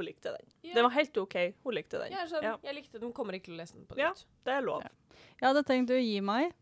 hun 0.00 0.08
likte 0.08 0.32
den. 0.34 0.48
Den 0.64 0.86
var 0.86 0.94
helt 0.96 1.20
OK. 1.20 1.36
Hun 1.66 1.76
likte 1.76 2.00
den. 2.00 2.16
Ja, 2.16 2.24
sånn, 2.30 2.46
Ja. 2.46 2.56
Jeg 2.64 2.78
likte 2.78 3.00
den, 3.02 3.12
kommer 3.16 3.36
ikke 3.36 3.50
til 3.50 3.58
å 3.58 3.60
lese 3.60 3.76
den 3.76 3.86
på 3.86 3.98
Ja. 4.00 4.14
Det 4.44 4.56
er 4.56 4.64
lov. 4.64 4.82
Ja. 4.86 5.20
Jeg 5.40 5.46
hadde 5.50 5.64
tenkt 5.68 5.92
å 5.92 6.00
gi 6.00 6.20
meg, 6.24 6.54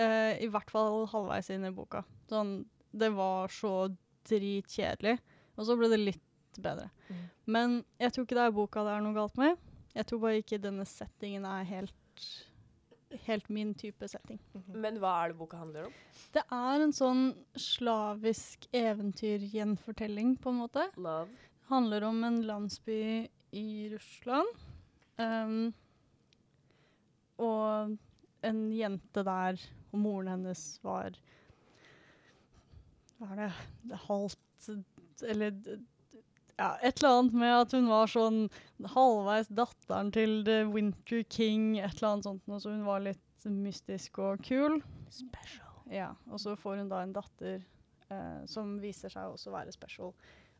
uh, 0.00 0.32
i 0.38 0.48
hvert 0.50 0.70
fall 0.70 1.06
halvveis 1.10 1.50
inn 1.50 1.66
i 1.66 1.74
boka. 1.74 2.04
Sånn, 2.30 2.64
det 2.92 3.10
var 3.14 3.48
så 3.52 3.90
dritkjedelig, 4.28 5.18
og 5.58 5.66
så 5.66 5.76
ble 5.78 5.90
det 5.92 6.00
litt 6.00 6.60
bedre. 6.62 6.90
Mm. 7.08 7.20
Men 7.46 7.76
jeg 8.00 8.12
tror 8.14 8.26
ikke 8.26 8.38
det 8.38 8.46
er 8.46 8.56
boka 8.56 8.84
det 8.86 8.94
er 8.94 9.04
noe 9.04 9.16
galt 9.16 9.38
med. 9.40 9.60
Jeg 9.96 10.08
tror 10.08 10.22
bare 10.22 10.40
ikke 10.40 10.60
denne 10.62 10.84
settingen 10.88 11.44
er 11.48 11.64
helt, 11.68 12.26
helt 13.26 13.48
min 13.52 13.74
type 13.76 14.06
setting. 14.08 14.38
Mhm. 14.54 14.76
Men 14.80 14.98
hva 15.02 15.24
er 15.24 15.32
det 15.32 15.38
boka 15.40 15.58
handler 15.60 15.88
om? 15.90 15.96
Det 16.32 16.44
er 16.48 16.84
en 16.84 16.94
sånn 16.96 17.24
slavisk 17.56 18.68
eventyrgjenfortelling, 18.72 20.36
på 20.40 20.52
en 20.52 20.62
måte. 20.62 20.86
Love. 20.96 21.28
Handler 21.72 22.04
om 22.08 22.22
en 22.24 22.40
landsby 22.46 23.28
i 23.56 23.68
Russland. 23.92 24.48
Um, 25.20 25.72
og 27.42 27.96
en 28.46 28.60
jente 28.74 29.24
der, 29.26 29.60
og 29.92 30.02
moren 30.02 30.30
hennes 30.32 30.62
var 30.84 31.16
Hva 33.20 33.28
er 33.34 33.40
det, 33.42 33.98
halvt 34.08 34.70
Eller 35.28 35.52
ja, 36.58 36.76
et 36.82 37.00
eller 37.00 37.18
annet 37.18 37.36
med 37.42 37.52
at 37.56 37.74
hun 37.76 37.88
var 37.90 38.10
sånn 38.10 38.40
halvveis 38.94 39.48
datteren 39.50 40.12
til 40.14 40.42
The 40.46 40.62
Winter 40.70 41.22
King, 41.26 41.78
et 41.78 41.96
eller 41.96 42.08
annet 42.12 42.28
sånt, 42.28 42.44
så 42.62 42.74
hun 42.74 42.84
var 42.86 43.02
litt 43.02 43.46
mystisk 43.48 44.20
og 44.22 44.42
kul. 44.46 44.76
Special. 45.10 45.72
Ja, 45.90 46.12
og 46.30 46.38
så 46.42 46.54
får 46.58 46.82
hun 46.82 46.92
da 46.92 47.00
en 47.02 47.14
datter 47.16 47.64
eh, 48.12 48.42
som 48.50 48.76
viser 48.82 49.10
seg 49.10 49.32
også 49.32 49.50
å 49.50 49.56
være 49.56 49.74
special. 49.74 50.12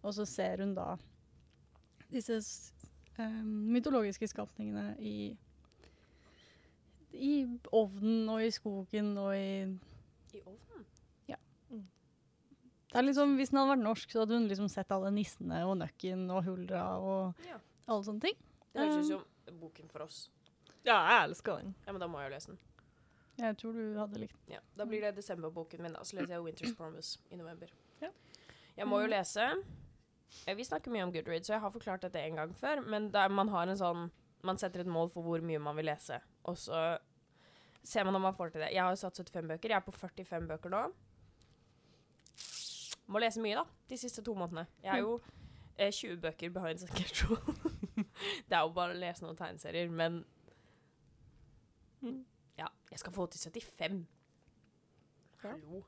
Og 0.03 0.15
så 0.15 0.25
ser 0.27 0.59
hun 0.65 0.75
da 0.75 0.97
disse 2.13 2.39
eh, 3.19 3.43
mytologiske 3.47 4.29
skapningene 4.29 4.97
i 5.01 5.37
i 7.13 7.45
ovnen 7.77 8.29
og 8.33 8.41
i 8.41 8.51
skogen 8.51 9.11
og 9.21 9.35
i 9.37 9.67
I 10.33 10.41
ovnen? 10.49 10.87
Det 12.93 12.99
er 13.01 13.07
liksom, 13.07 13.37
Hvis 13.39 13.49
den 13.49 13.57
hadde 13.57 13.71
vært 13.73 13.85
norsk, 13.87 14.11
så 14.13 14.21
hadde 14.21 14.37
hun 14.37 14.49
liksom 14.51 14.67
sett 14.69 14.91
alle 14.93 15.09
nissene 15.17 15.63
og 15.65 15.79
nøkken 15.81 16.27
og 16.31 16.43
huldra 16.45 16.83
og 17.01 17.47
Ja. 17.49 17.57
alle 17.89 18.05
sånne 18.05 18.21
ting. 18.21 18.37
Det 18.75 18.81
høres 18.83 19.09
ut 19.11 19.15
Um, 19.17 19.25
som 19.47 19.59
boken 19.61 19.89
for 19.89 20.03
oss. 20.05 20.29
Ja, 20.85 20.99
jeg 21.09 21.31
elsker 21.31 21.57
den. 21.63 21.75
Ja, 21.87 21.93
men 21.93 22.01
da 22.01 22.07
må 22.07 22.21
jeg 22.21 22.29
jo 22.31 22.35
lese 22.35 22.47
den. 22.49 22.59
Jeg 23.39 23.57
tror 23.57 23.73
du 23.73 23.99
hadde 23.99 24.19
likt 24.21 24.37
den. 24.47 24.55
Ja, 24.57 24.61
Da 24.77 24.85
blir 24.85 25.01
det 25.01 25.15
desemberboken 25.17 25.81
min, 25.83 25.93
da. 25.93 26.01
Så 26.05 26.17
leser 26.17 26.35
jeg 26.35 26.43
Winter's 26.45 26.75
Promise 26.77 27.19
i 27.31 27.37
november. 27.37 27.69
Ja. 28.03 28.11
Jeg 28.77 28.87
må 28.87 29.01
jo 29.01 29.07
lese 29.09 29.41
eh, 29.41 29.57
Vi 30.47 30.65
snakker 30.65 30.93
mye 30.93 31.05
om 31.07 31.13
Goodreads, 31.15 31.47
så 31.47 31.57
jeg 31.57 31.63
har 31.63 31.73
forklart 31.75 32.03
dette 32.07 32.21
en 32.21 32.39
gang 32.41 32.53
før. 32.59 32.83
Men 32.83 33.11
man 33.33 33.51
har 33.53 33.69
en 33.69 33.79
sånn 33.79 34.11
Man 34.43 34.59
setter 34.59 34.83
et 34.83 34.91
mål 34.91 35.07
for 35.13 35.23
hvor 35.23 35.43
mye 35.47 35.61
man 35.63 35.77
vil 35.79 35.87
lese, 35.87 36.17
og 36.51 36.57
så 36.59 36.79
ser 37.87 38.03
man 38.05 38.17
om 38.19 38.25
man 38.27 38.35
får 38.35 38.49
til 38.51 38.65
det. 38.65 38.73
Jeg 38.75 38.83
har 38.83 38.97
satt 38.99 39.17
75 39.17 39.49
bøker. 39.49 39.71
Jeg 39.71 39.77
er 39.77 39.85
på 39.87 39.93
45 39.95 40.49
bøker 40.49 40.73
nå. 40.73 40.81
må 43.07 43.23
lese 43.23 43.43
mye, 43.43 43.55
da, 43.55 43.65
de 43.91 43.99
siste 43.99 44.23
to 44.27 44.35
månedene. 44.35 44.67
Jeg 44.83 44.93
er 44.97 45.05
jo 45.05 45.21
eh, 45.77 45.93
20 45.93 46.17
bøker 46.23 46.51
behind 46.51 46.79
schedule. 46.79 47.39
det 48.49 48.57
er 48.57 48.65
jo 48.65 48.73
bare 48.75 48.97
å 48.97 48.99
lese 48.99 49.23
noen 49.23 49.39
tegneserier, 49.39 49.91
men. 49.91 50.25
Ja, 52.59 52.67
jeg 52.91 52.99
skal 52.99 53.15
få 53.15 53.27
til 53.31 53.47
75. 53.47 54.03
Ja. 55.43 55.53
Hallo. 55.53 55.85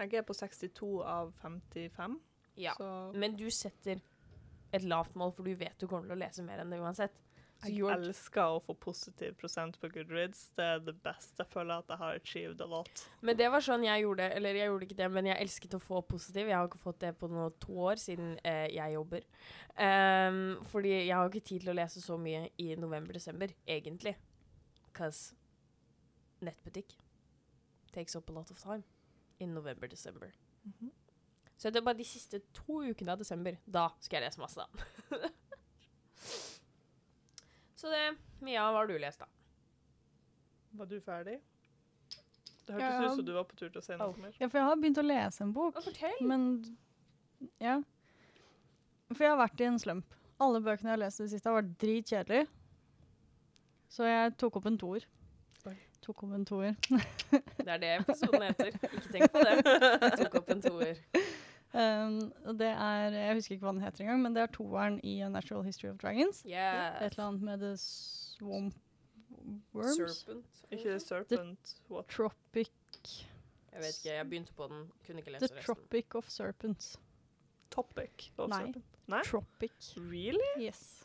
Jeg 0.00 0.14
er 0.14 0.22
på 0.22 0.32
62 0.32 1.02
av 1.04 1.32
55, 1.42 2.14
Ja. 2.56 2.74
så 2.78 3.12
Men 3.14 3.36
du 3.36 3.48
setter 3.50 4.00
et 4.72 4.82
lavt 4.86 5.16
mål, 5.18 5.32
for 5.34 5.46
du 5.46 5.54
vet 5.54 5.78
du 5.78 5.86
kommer 5.90 6.06
til 6.08 6.16
å 6.16 6.22
lese 6.22 6.44
mer 6.46 6.62
enn 6.62 6.70
det 6.70 6.80
uansett. 6.80 7.16
Så 7.60 7.68
jeg 7.74 7.92
elsker 7.92 8.54
å 8.54 8.60
få 8.64 8.72
positiv 8.80 9.34
prosent 9.36 9.76
på 9.82 9.90
Goodreads. 9.92 10.46
Det 10.56 10.64
er 10.64 10.78
det 10.80 10.94
beste. 11.04 11.42
Jeg 11.42 11.50
føler 11.50 11.82
at 11.82 11.90
jeg 11.92 12.00
har 12.00 12.20
achieved 12.20 12.62
a 12.64 12.68
lot. 12.70 13.02
Men 13.20 13.36
det 13.36 13.50
var 13.52 13.60
sånn 13.64 13.84
jeg 13.84 14.06
gjorde 14.06 14.30
Eller 14.32 14.56
jeg 14.56 14.70
gjorde 14.70 14.86
ikke 14.86 14.96
det, 14.96 15.08
men 15.12 15.28
jeg 15.28 15.42
elsket 15.44 15.76
å 15.76 15.82
få 15.82 16.00
positiv. 16.08 16.48
Jeg 16.48 16.56
har 16.56 16.70
ikke 16.70 16.80
fått 16.80 17.02
det 17.04 17.10
på 17.20 17.28
noe 17.28 17.50
to 17.60 17.76
år 17.90 18.00
siden 18.00 18.38
eh, 18.48 18.70
jeg 18.72 18.96
jobber. 18.96 19.26
Um, 19.76 20.40
fordi 20.72 20.94
jeg 20.94 21.12
har 21.12 21.28
ikke 21.28 21.44
tid 21.50 21.66
til 21.66 21.74
å 21.74 21.76
lese 21.76 22.00
så 22.00 22.16
mye 22.20 22.46
i 22.64 22.70
november-desember, 22.80 23.52
egentlig. 23.68 24.14
Cause 24.96 25.36
nettbutikk 26.40 26.96
takes 27.92 28.16
up 28.16 28.30
a 28.30 28.32
lot 28.32 28.50
of 28.50 28.58
time 28.62 28.84
in 29.38 29.52
november-desember. 29.52 30.32
Mhm. 30.64 30.94
Så 31.60 31.68
det 31.68 31.76
er 31.82 31.84
bare 31.84 31.98
de 32.00 32.06
siste 32.08 32.38
to 32.56 32.78
ukene 32.88 33.12
av 33.12 33.20
desember. 33.20 33.58
Da 33.68 33.90
skal 34.00 34.20
jeg 34.22 34.30
lese 34.30 34.40
masse, 34.40 34.64
da. 34.64 35.18
så 37.80 37.90
det 37.92 38.04
Mia, 38.40 38.62
hva 38.72 38.80
har 38.80 38.88
du 38.88 38.94
lest, 39.00 39.20
da? 39.20 39.28
Var 40.80 40.88
du 40.88 40.96
ferdig? 41.04 41.38
Det 42.66 42.78
Ja. 42.78 42.86
hørtes 42.90 43.12
ut 43.12 43.16
som 43.18 43.24
du 43.26 43.32
var 43.34 43.44
på 43.44 43.56
tur 43.58 43.68
til 43.68 43.80
å 43.80 43.84
si 43.84 43.96
noe 43.98 44.16
mer. 44.16 44.32
Ja, 44.40 44.46
for 44.48 44.58
jeg 44.60 44.66
har 44.68 44.76
begynt 44.80 45.00
å 45.02 45.04
lese 45.04 45.42
en 45.44 45.52
bok, 45.52 45.80
fortell! 45.84 46.20
men 46.22 46.76
Ja. 47.60 47.80
For 49.10 49.24
jeg 49.24 49.32
har 49.34 49.40
vært 49.48 49.60
i 49.60 49.64
en 49.64 49.78
slump. 49.78 50.14
Alle 50.40 50.60
bøkene 50.60 50.88
jeg 50.88 50.96
har 50.96 51.02
lest 51.04 51.20
i 51.20 51.24
det 51.24 51.30
siste, 51.34 51.48
har 51.50 51.60
vært 51.60 51.76
dritkjedelige. 51.82 52.46
Så 53.90 54.04
jeg 54.06 54.36
tok 54.38 54.56
opp 54.56 54.66
en 54.70 54.78
toer. 54.78 55.04
Tok 56.00 56.22
opp 56.24 56.32
en 56.32 56.44
toer. 56.48 56.76
Det 56.88 57.68
er 57.68 57.78
det 57.82 57.90
episoden 58.00 58.42
heter. 58.46 58.70
Ikke 58.72 59.10
tenk 59.12 59.32
på 59.34 59.42
det. 59.44 59.56
Jeg 59.66 60.12
tok 60.22 60.34
opp 60.40 60.48
en 60.54 60.62
toer. 60.64 61.02
Um, 61.72 62.32
det 62.58 62.66
er 62.66 63.12
Jeg 63.14 63.34
husker 63.38 63.54
ikke 63.54 63.66
hva 63.68 63.72
den 63.76 63.82
heter 63.84 64.00
engang, 64.04 64.22
men 64.24 64.34
det 64.34 64.42
er 64.42 64.46
toeren 64.56 64.96
i 65.06 65.20
A 65.22 65.28
Natural 65.30 65.62
History 65.64 65.88
of 65.92 65.98
Dragons. 66.02 66.40
Et 66.44 66.50
eller 67.12 67.24
annet 67.28 67.42
med 67.46 67.58
The 67.62 67.76
Swamp 67.78 68.74
Worms? 69.74 69.96
Serpent. 70.18 70.64
Ikke 70.70 70.88
The 70.90 70.98
Serpent. 71.00 71.76
What? 71.90 72.08
Tropic 72.08 72.70
Jeg 73.72 73.80
vet 73.84 73.98
ikke, 74.00 74.14
jeg 74.16 74.26
begynte 74.28 74.52
på 74.58 74.66
den, 74.72 74.88
kunne 75.06 75.18
ikke 75.22 75.30
The 75.30 75.36
resten. 75.44 75.56
The 75.56 75.62
Tropic 75.66 76.14
of 76.14 76.28
Serpents. 76.28 76.96
Topic 77.70 78.30
of 78.38 78.48
Nei. 78.50 78.58
Serpent. 78.64 78.84
Nei? 79.06 79.22
Tropic. 79.24 79.92
Really? 79.96 80.50
Yes. 80.66 81.04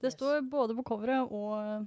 Det 0.00 0.06
Yes. 0.10 0.12
står 0.18 0.40
både 0.50 0.74
på 0.74 0.82
coveret 0.82 1.30
og 1.30 1.86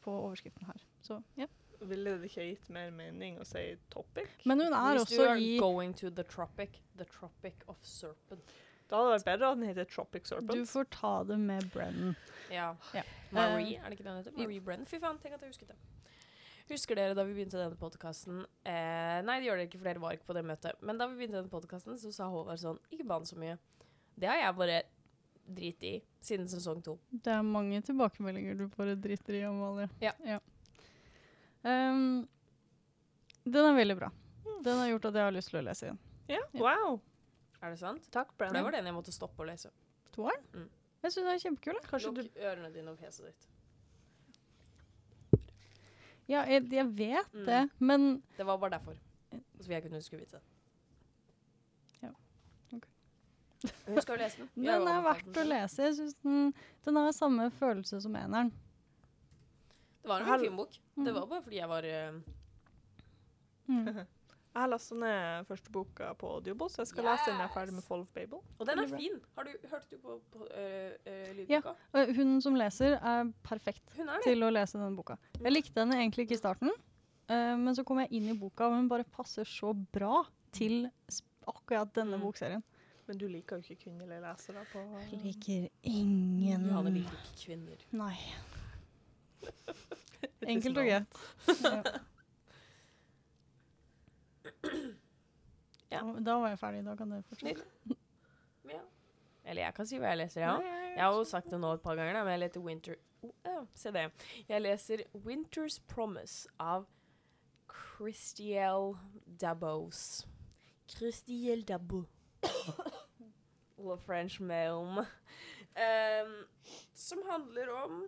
på 0.00 0.10
overskriften 0.10 0.66
her. 0.66 0.80
Så, 1.02 1.20
ja. 1.36 1.46
Ville 1.80 2.16
det 2.20 2.30
ikke 2.30 2.46
gitt 2.50 2.68
mer 2.72 2.90
mening 2.94 3.40
å 3.42 3.44
si 3.46 3.64
topic? 3.92 4.28
Men 4.44 4.60
hun 4.64 4.72
er 4.72 4.96
Hvis 5.00 5.10
du 5.10 5.18
også 5.20 5.34
i 5.40 5.58
going 5.60 5.92
to 5.96 6.10
the 6.10 6.24
tropic, 6.24 6.80
the 6.96 7.04
tropic 7.04 7.64
of 7.68 7.76
serpent. 7.82 8.54
Da 8.86 9.00
hadde 9.00 9.10
det 9.10 9.14
vært 9.16 9.26
bedre 9.32 9.48
at 9.50 9.58
den 9.58 9.66
heter 9.66 9.86
Tropic 9.90 10.28
Serpent. 10.30 10.52
Du 10.54 10.66
får 10.70 10.84
ta 10.94 11.12
det 11.26 11.36
med 11.42 11.64
Brennan. 11.74 12.12
Ja. 12.52 12.68
Ja. 12.94 13.02
Marie, 13.34 13.74
Eh, 13.74 13.82
er 13.82 13.90
det 13.90 13.96
ikke 13.98 14.04
den 14.06 14.20
heter? 14.20 14.32
Marie 14.36 14.60
Brennan? 14.60 14.86
Fy 14.86 15.00
faen, 15.02 15.18
tenk 15.18 15.34
at 15.34 15.42
jeg 15.42 15.50
husket 15.50 15.72
det. 15.72 15.76
Husker 16.70 16.94
dere 16.98 17.14
da 17.14 17.24
vi 17.26 17.34
begynte 17.34 17.58
denne 17.58 17.76
podkasten 17.78 18.40
eh, 18.66 19.22
Nei, 19.22 19.36
det 19.40 19.46
gjør 19.48 19.58
dere 19.58 19.66
ikke, 19.68 19.78
for 19.78 19.90
dere 19.90 20.02
var 20.02 20.14
ikke 20.14 20.26
på 20.30 20.34
det 20.38 20.44
møtet. 20.46 20.78
Men 20.82 20.98
da 20.98 21.06
vi 21.10 21.18
begynte 21.18 21.40
denne 21.40 21.50
podkasten, 21.50 21.98
så 21.98 22.12
sa 22.14 22.30
Håvard 22.30 22.62
sånn 22.62 22.78
Ikke 22.94 23.06
ban 23.06 23.26
så 23.26 23.38
mye. 23.38 23.58
Det 24.14 24.30
har 24.30 24.38
jeg 24.40 24.56
bare 24.62 24.78
drit 25.46 25.82
i 25.86 25.92
siden 26.26 26.48
sesong 26.50 26.80
to. 26.82 26.96
Det 27.10 27.30
er 27.34 27.42
mange 27.46 27.78
tilbakemeldinger 27.86 28.54
du 28.58 28.64
bare 28.74 28.94
driter 28.98 29.34
i, 29.38 29.42
Amalie. 29.46 29.88
Ja. 30.02 30.12
Um, 31.66 32.28
den 33.46 33.64
er 33.68 33.74
veldig 33.76 33.96
bra. 33.98 34.10
Den 34.62 34.78
har 34.80 34.88
gjort 34.92 35.08
at 35.10 35.18
jeg 35.18 35.26
har 35.28 35.34
lyst 35.34 35.50
til 35.52 35.58
å 35.60 35.64
lese 35.66 35.88
igjen. 35.88 35.98
Ja, 36.30 36.40
wow. 36.58 37.00
Er 37.62 37.72
det 37.74 37.78
sant? 37.80 38.06
Takk, 38.14 38.32
For 38.38 38.50
det 38.54 38.62
var 38.66 38.74
den 38.74 38.86
jeg 38.90 38.94
måtte 38.96 39.14
stoppe 39.14 39.42
å 39.42 39.46
lese. 39.48 39.70
Toeren? 40.14 40.42
Mm. 40.54 40.68
Jeg 41.02 41.12
syns 41.14 41.22
den 41.26 41.32
er 41.34 41.42
kjempekul. 41.42 41.78
Kanskje 41.90 42.12
du 42.16 42.22
Lukk 42.24 42.38
ørene 42.50 42.70
dine 42.74 42.90
og 42.94 42.98
fjeset 42.98 43.28
ditt. 43.28 43.48
Ja, 46.26 46.42
jeg, 46.50 46.64
jeg 46.74 46.86
vet 46.98 47.32
Mm. 47.34 47.44
det, 47.46 47.60
men 47.78 48.22
Det 48.36 48.46
var 48.46 48.58
bare 48.58 48.70
derfor. 48.78 48.96
Så 49.60 49.70
jeg 49.70 49.82
kunne 49.84 50.00
huske 50.00 50.16
å 50.16 50.20
vite 50.20 50.38
det. 50.40 50.42
Ja, 52.02 52.10
ok. 52.74 52.86
Hun 53.86 54.00
skal 54.02 54.18
lese 54.18 54.38
den. 54.42 54.48
Den 54.66 54.88
er 54.90 55.02
verdt 55.06 55.38
å 55.38 55.44
lese. 55.46 55.82
Jeg 55.86 55.94
synes 56.00 56.14
den, 56.22 56.54
den 56.84 56.96
har 56.98 57.12
samme 57.14 57.46
følelse 57.60 58.00
som 58.02 58.16
eneren. 58.18 58.50
Det 60.06 60.12
var 60.14 60.22
en 60.22 60.40
fin 60.46 60.56
bok. 60.56 60.76
Det 60.94 61.02
Mm. 61.10 61.14
var 61.16 61.26
bare 61.26 61.42
fordi 61.42 61.56
jeg 61.58 61.68
var 61.68 61.82
uh... 61.82 62.20
Mm. 63.68 63.88
Jeg 64.56 64.62
har 64.62 64.70
lasta 64.72 64.94
ned 64.96 65.44
første 65.50 65.68
boka 65.74 66.14
på 66.16 66.28
audiobo, 66.38 66.64
så 66.72 66.78
jeg 66.80 66.86
skal 66.88 67.04
lese 67.04 67.26
den 67.28 67.42
jeg 67.42 67.44
er 67.44 67.52
ferdig 67.52 67.74
med 67.76 67.84
Fall 67.84 68.00
of 68.06 68.12
Babel. 68.14 68.38
Og 68.56 68.64
den 68.70 68.78
er 68.80 68.86
fin. 68.88 69.18
Har 69.36 69.44
du, 69.44 69.50
hørte 69.68 69.90
du 69.90 69.98
på, 70.00 70.14
på 70.32 70.46
uh, 70.46 70.94
uh, 71.04 71.26
lydboka? 71.36 71.74
Ja. 71.92 72.04
Hun 72.16 72.38
som 72.40 72.56
leser, 72.56 72.94
er 72.96 73.28
perfekt 73.44 73.92
Hun 73.98 74.08
er 74.08 74.24
til 74.24 74.46
å 74.46 74.48
lese 74.48 74.80
den 74.80 74.96
boka. 74.96 75.18
Jeg 75.42 75.52
likte 75.52 75.82
henne 75.84 75.98
egentlig 76.00 76.24
ikke 76.24 76.38
i 76.38 76.40
starten, 76.40 76.72
uh, 76.72 77.52
men 77.60 77.76
så 77.76 77.84
kom 77.84 78.00
jeg 78.00 78.08
inn 78.16 78.30
i 78.32 78.38
boka, 78.40 78.70
og 78.70 78.78
hun 78.78 78.88
bare 78.88 79.04
passer 79.04 79.44
så 79.44 79.74
bra 79.76 80.22
til 80.56 80.86
akkurat 81.46 81.92
denne 81.92 82.16
Mm. 82.16 82.24
bokserien. 82.24 82.64
Men 83.06 83.18
du 83.20 83.28
liker 83.28 83.60
jo 83.60 83.62
ikke 83.74 83.82
kvinnelige 83.90 84.24
lesere 84.24 84.64
på 84.72 84.80
liker 85.22 85.68
ingen 85.84 86.64
Johanne 86.70 86.94
liker 86.96 87.12
ikke 87.20 87.42
kvinner. 87.44 87.84
Nei. 87.92 88.16
Enkelt 90.46 90.78
og 90.78 90.84
greit. 90.86 91.16
Ja. 91.62 91.82
Ja. 95.90 96.00
Da- 96.20 96.38
var 96.40 96.48
jeg 96.48 96.58
ferdig. 96.58 96.84
Da 96.84 96.94
kan 96.98 97.10
dere 97.10 97.22
fortsette. 97.22 97.64
Ja. 98.70 98.80
Eller 99.44 99.62
jeg 99.62 99.74
kan 99.76 99.86
si 99.86 99.98
hva 100.02 100.10
jeg 100.10 100.18
leser, 100.24 100.40
ja. 100.42 100.56
Jeg 100.96 101.04
har 101.04 101.12
jo 101.14 101.24
sagt 101.24 101.50
det 101.52 101.60
nå 101.62 101.72
et 101.76 101.82
par 101.84 101.94
ganger, 101.98 102.16
da, 102.18 102.24
men 102.24 102.32
jeg 102.34 102.40
leter 102.46 102.60
Winter... 102.64 102.96
Oh, 103.22 103.30
ja, 103.44 103.60
se 103.74 103.92
det. 103.94 104.06
Jeg 104.48 104.62
leser 104.64 105.02
Winter's 105.26 105.78
Promise 105.88 106.48
av 106.60 106.86
Christiel 107.70 108.96
Dabos. 109.40 110.26
Christiel 110.90 111.62
Dabo. 111.68 112.04
Le 113.86 113.96
French 114.02 114.40
Melm. 114.40 114.98
Um, 115.76 116.34
som 116.94 117.22
handler 117.30 117.70
om 117.84 118.06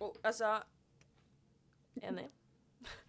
oh, 0.00 0.14
Altså 0.22 0.56
Enig. 2.02 2.30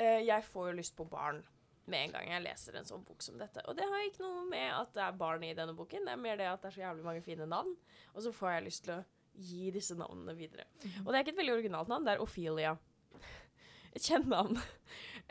Eh, 0.00 0.22
jeg 0.24 0.40
får 0.48 0.70
jo 0.70 0.76
lyst 0.78 0.94
på 0.96 1.04
barn 1.04 1.42
med 1.84 2.06
en 2.06 2.14
gang 2.14 2.28
jeg 2.30 2.42
leser 2.46 2.78
en 2.78 2.86
sånn 2.88 3.02
bok 3.04 3.20
som 3.20 3.36
dette. 3.36 3.60
Og 3.68 3.76
det 3.76 3.84
har 3.84 4.04
ikke 4.06 4.22
noe 4.24 4.46
med 4.48 4.70
at 4.72 4.94
det 4.96 5.02
er 5.04 5.18
barn 5.20 5.42
i 5.44 5.50
denne 5.56 5.74
boken, 5.76 6.06
det 6.08 6.14
er 6.14 6.22
mer 6.22 6.38
det 6.40 6.46
at 6.48 6.62
det 6.62 6.70
er 6.70 6.76
så 6.78 6.80
jævlig 6.80 7.04
mange 7.04 7.24
fine 7.26 7.44
navn. 7.50 7.74
Og 8.14 8.24
så 8.24 8.32
får 8.32 8.54
jeg 8.54 8.64
lyst 8.70 8.84
til 8.86 8.94
å 8.94 9.02
gi 9.36 9.68
disse 9.74 9.96
navnene 10.00 10.32
videre. 10.38 10.64
Og 11.04 11.10
det 11.10 11.18
er 11.18 11.26
ikke 11.26 11.34
et 11.34 11.42
veldig 11.42 11.56
originalt 11.58 11.92
navn, 11.92 12.08
det 12.08 12.14
er 12.14 12.24
Ophelia. 12.24 12.72
Et 13.96 14.00
kjent 14.08 14.30
navn. 14.32 14.60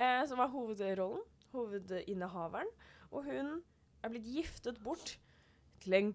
Eh, 0.01 0.21
som 0.25 0.39
er 0.41 0.49
hovedrollen, 0.49 1.25
hovedinnehaveren. 1.51 2.69
Og 3.11 3.25
hun 3.27 3.49
er 4.01 4.13
blitt 4.13 4.29
giftet 4.33 4.79
bort 4.81 5.11
en 5.89 6.11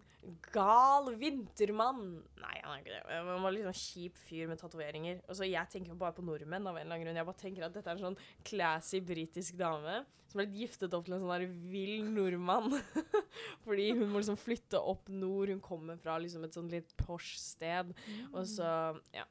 gal 0.55 1.13
vintermann. 1.19 2.03
Nei, 2.43 2.57
han 2.63 2.75
er 2.75 2.83
ikke 2.83 2.95
det. 2.95 3.21
Han 3.29 3.45
var 3.45 3.55
litt 3.55 3.67
sånn 3.67 3.81
kjip 3.81 4.19
fyr 4.27 4.51
med 4.51 4.61
tatoveringer. 4.61 5.23
Jeg 5.43 5.73
tenker 5.73 5.93
jo 5.93 6.01
bare 6.01 6.17
på 6.17 6.25
nordmenn 6.27 6.67
av 6.67 6.77
en 6.77 6.85
eller 6.85 6.97
annen 6.97 7.07
grunn. 7.07 7.21
Jeg 7.21 7.29
bare 7.29 7.43
tenker 7.43 7.67
at 7.67 7.75
dette 7.77 7.91
er 7.91 7.99
en 7.99 8.07
sånn 8.11 8.21
classy 8.47 9.03
britisk 9.05 9.59
dame 9.61 10.05
som 10.27 10.41
ble 10.41 10.47
giftet 10.59 10.95
opp 10.97 11.07
til 11.07 11.17
en 11.17 11.23
sånn 11.23 11.33
der 11.33 11.47
vill 11.71 12.05
nordmann. 12.11 12.75
Fordi 13.67 13.91
hun 13.95 14.11
må 14.11 14.21
liksom 14.21 14.39
flytte 14.41 14.81
opp 14.81 15.09
nord. 15.13 15.53
Hun 15.53 15.63
kommer 15.65 16.01
fra 16.01 16.19
liksom 16.23 16.47
et 16.47 16.57
sånn 16.57 16.71
litt 16.73 16.93
posh 17.01 17.37
sted. 17.41 17.95
Og 18.33 18.43
så, 18.51 18.69
ja. 19.17 19.27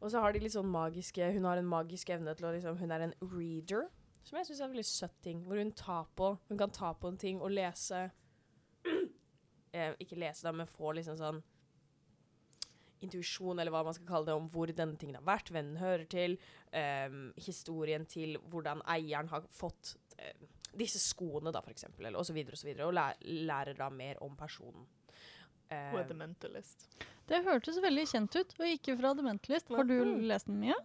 Og 0.00 0.10
så 0.12 0.20
har 0.20 0.34
de 0.34 0.42
litt 0.42 0.52
sånn 0.52 0.68
magiske 0.68 1.30
Hun 1.32 1.46
har 1.48 1.56
en 1.56 1.68
magisk 1.70 2.10
evne 2.12 2.34
til 2.36 2.44
å 2.44 2.50
liksom 2.52 2.76
Hun 2.76 2.90
er 2.92 3.06
en 3.06 3.14
reader, 3.32 3.86
som 4.26 4.36
jeg 4.36 4.44
syns 4.50 4.58
er 4.60 4.66
en 4.66 4.74
veldig 4.74 4.88
søtt 4.90 5.16
ting. 5.24 5.40
Hvor 5.46 5.60
hun 5.60 5.72
tar 5.72 6.10
på 6.18 6.34
Hun 6.50 6.60
kan 6.60 6.74
ta 6.74 6.92
på 6.92 7.10
en 7.10 7.20
ting 7.20 7.40
og 7.40 7.54
lese 7.54 8.08
eh, 9.76 9.92
Ikke 10.02 10.16
lese, 10.18 10.46
da, 10.48 10.52
men 10.56 10.66
få 10.70 10.94
liksom 10.96 11.18
sånn 11.20 11.42
intuisjon, 13.04 13.58
eller 13.60 13.70
hva 13.74 13.82
man 13.84 13.94
skal 13.96 14.08
kalle 14.08 14.30
det, 14.30 14.34
om 14.38 14.46
hvor 14.50 14.70
denne 14.72 14.96
tingen 14.98 15.18
har 15.18 15.26
vært, 15.26 15.50
hvem 15.52 15.72
den 15.74 15.80
hører 15.82 16.06
til, 16.10 16.36
eh, 16.72 17.12
historien 17.44 18.06
til 18.08 18.38
hvordan 18.50 18.80
eieren 18.88 19.28
har 19.28 19.44
fått 19.52 19.94
eh, 20.18 20.32
disse 20.76 20.98
skoene, 21.00 21.52
da, 21.52 21.60
for 21.64 21.72
eksempel, 21.74 22.06
eller 22.08 22.18
og 22.20 22.26
så 22.28 22.32
videre 22.36 22.56
og 22.56 22.60
så 22.62 22.68
videre, 22.70 22.86
og 22.88 22.96
lærer, 22.96 23.20
lærer 23.50 23.76
da 23.78 23.90
mer 23.92 24.18
om 24.24 24.34
personen. 24.36 24.86
Eh, 25.68 25.90
Hun 25.92 26.00
er 26.00 26.08
The 26.08 26.14
Mentalist. 26.16 26.88
Det 27.28 27.42
hørtes 27.44 27.78
veldig 27.82 28.04
kjent 28.08 28.36
ut, 28.38 28.54
og 28.60 28.66
ikke 28.70 28.96
fra 29.00 29.12
The 29.18 29.22
Mentalist. 29.28 29.68
Har 29.68 29.84
du 29.84 29.96
Mm. 30.04 30.20
lest 30.30 30.46
den 30.46 30.60
mye? 30.60 30.76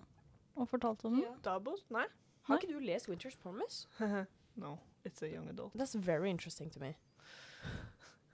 Og 0.58 0.68
fortalt 0.68 1.06
om 1.06 1.16
den? 1.22 1.40
Dabos? 1.44 1.86
Nei? 1.90 2.08
har 2.44 2.58
ikke 2.58 2.74
du 2.74 2.80
lest 2.80 3.08
Winter's 3.08 3.38
Promise? 3.40 3.88
no. 4.58 4.80
It's 5.06 5.22
a 5.24 5.28
young 5.30 5.48
adult. 5.50 5.74
That's 5.76 5.96
very 5.96 6.30
interesting 6.30 6.70
to 6.72 6.80
me. 6.80 6.96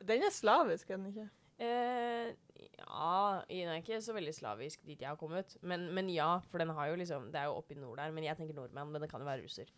Den 0.07 0.23
er 0.27 0.33
slavisk, 0.33 0.89
er 0.89 0.97
den 1.01 1.11
ikke? 1.11 1.29
Eh, 1.59 2.35
ja, 2.77 3.41
den 3.49 3.69
er 3.71 3.79
ikke 3.81 3.97
så 4.05 4.13
veldig 4.13 4.33
slavisk 4.37 4.83
dit 4.85 4.99
jeg 5.01 5.09
har 5.09 5.17
kommet. 5.17 5.55
Men, 5.65 5.87
men 5.95 6.09
ja, 6.13 6.37
for 6.51 6.61
den 6.61 6.69
har 6.77 6.91
jo 6.91 6.99
liksom 6.99 7.31
Det 7.33 7.39
er 7.41 7.47
jo 7.49 7.55
oppe 7.57 7.73
i 7.73 7.79
nord 7.79 7.97
der, 7.97 8.11
men 8.13 8.27
jeg 8.27 8.37
tenker 8.37 8.55
nordmenn, 8.57 8.91
men 8.93 9.01
det 9.03 9.09
kan 9.09 9.23
jo 9.23 9.29
være 9.29 9.43
russer. 9.45 9.71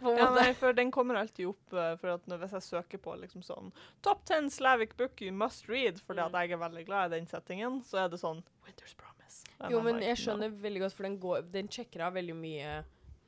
Ja, 0.00 0.30
nei, 0.32 0.54
for 0.56 0.72
den 0.72 0.88
kommer 0.90 1.18
alltid 1.20 1.50
opp 1.50 1.74
eh, 1.76 1.92
for 2.00 2.14
at 2.14 2.24
hvis 2.40 2.54
jeg 2.56 2.64
søker 2.64 3.00
på 3.04 3.14
liksom 3.20 3.42
sånn 3.44 3.68
Top 4.02 4.22
10 4.24 4.48
Slavic 4.54 4.94
book 4.96 5.20
you 5.20 5.32
must 5.32 5.68
read, 5.68 6.00
fordi 6.00 6.22
at 6.24 6.32
Mm. 6.32 6.38
jeg 6.40 6.52
er 6.56 6.62
veldig 6.62 6.84
glad 6.88 7.12
i 7.12 7.18
den 7.18 7.26
settingen, 7.28 7.82
så 7.84 8.04
er 8.04 8.08
det 8.08 8.20
sånn 8.22 8.40
Winter's 8.64 8.96
Promise. 8.96 9.44
Den 9.60 9.70
Jo, 9.74 9.82
men 9.84 10.00
jeg 10.00 10.16
skjønner 10.16 10.48
skjønner 10.48 10.62
veldig 10.64 10.80
godt, 10.86 10.96
for 10.96 11.02
den, 11.04 11.18
går, 11.20 11.42
den 11.52 11.68
sjekker 11.68 12.06
av 12.06 12.14
veldig 12.16 12.34
mye 12.36 12.84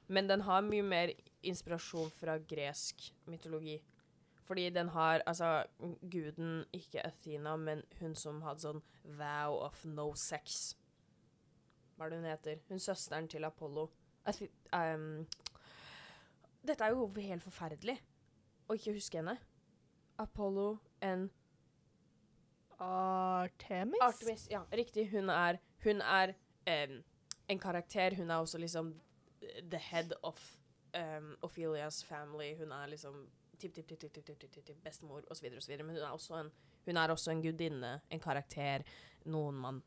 Men 0.09 0.26
den 0.28 0.40
har 0.40 0.62
mye 0.62 0.82
mer 0.82 1.12
inspirasjon 1.42 2.11
fra 2.18 2.38
gresk 2.38 3.12
mytologi. 3.28 3.78
Fordi 4.42 4.70
den 4.70 4.88
har 4.88 5.22
altså 5.26 5.64
guden, 6.11 6.64
ikke 6.72 7.06
Athena, 7.06 7.56
men 7.56 7.82
hun 8.00 8.14
som 8.18 8.42
hadde 8.42 8.64
sånn 8.64 8.82
vow 9.18 9.61
of 9.62 9.84
no 9.87 10.08
sex. 10.18 10.75
Hva 11.96 12.06
er 12.06 12.11
det 12.11 12.18
hun 12.18 12.30
heter? 12.30 12.64
Hun 12.68 12.82
søsteren 12.82 13.28
til 13.30 13.44
Apollo. 13.46 13.87
Athi 14.26 14.49
um, 14.75 15.26
dette 16.62 16.84
er 16.84 16.94
jo 16.94 17.08
helt 17.18 17.42
forferdelig 17.42 17.96
å 18.70 18.76
ikke 18.78 18.94
huske 18.94 19.18
henne. 19.18 19.37
Apollo 20.22 20.76
and 21.02 21.30
Artemis? 22.82 24.02
Artemis, 24.02 24.46
ja, 24.50 24.62
riktig. 24.75 25.08
Hun 25.11 25.30
er, 25.30 25.58
hun 25.84 26.02
er 26.02 26.34
um, 26.66 26.99
en 27.50 27.62
karakter. 27.62 28.14
Hun 28.18 28.30
er 28.30 28.42
også 28.42 28.58
liksom 28.62 28.94
the 29.70 29.78
head 29.78 30.14
of 30.22 30.38
um, 30.94 31.37
Ophelias 31.42 32.04
family. 32.04 32.54
Hun 32.58 32.72
er 32.72 32.87
liksom 32.87 33.26
tipp-tipp-tipp-tipp-tipp-tipp 33.62 34.83
bestemor 34.85 35.25
osv. 35.33 35.49
osv. 35.59 35.76
Men 35.78 35.95
hun 35.95 36.02
er, 36.02 36.11
også 36.11 36.38
en, 36.40 36.50
hun 36.87 37.00
er 37.00 37.14
også 37.14 37.33
en 37.33 37.42
gudinne, 37.45 37.92
en 38.11 38.23
karakter, 38.23 38.85
noen 39.31 39.59
man 39.62 39.81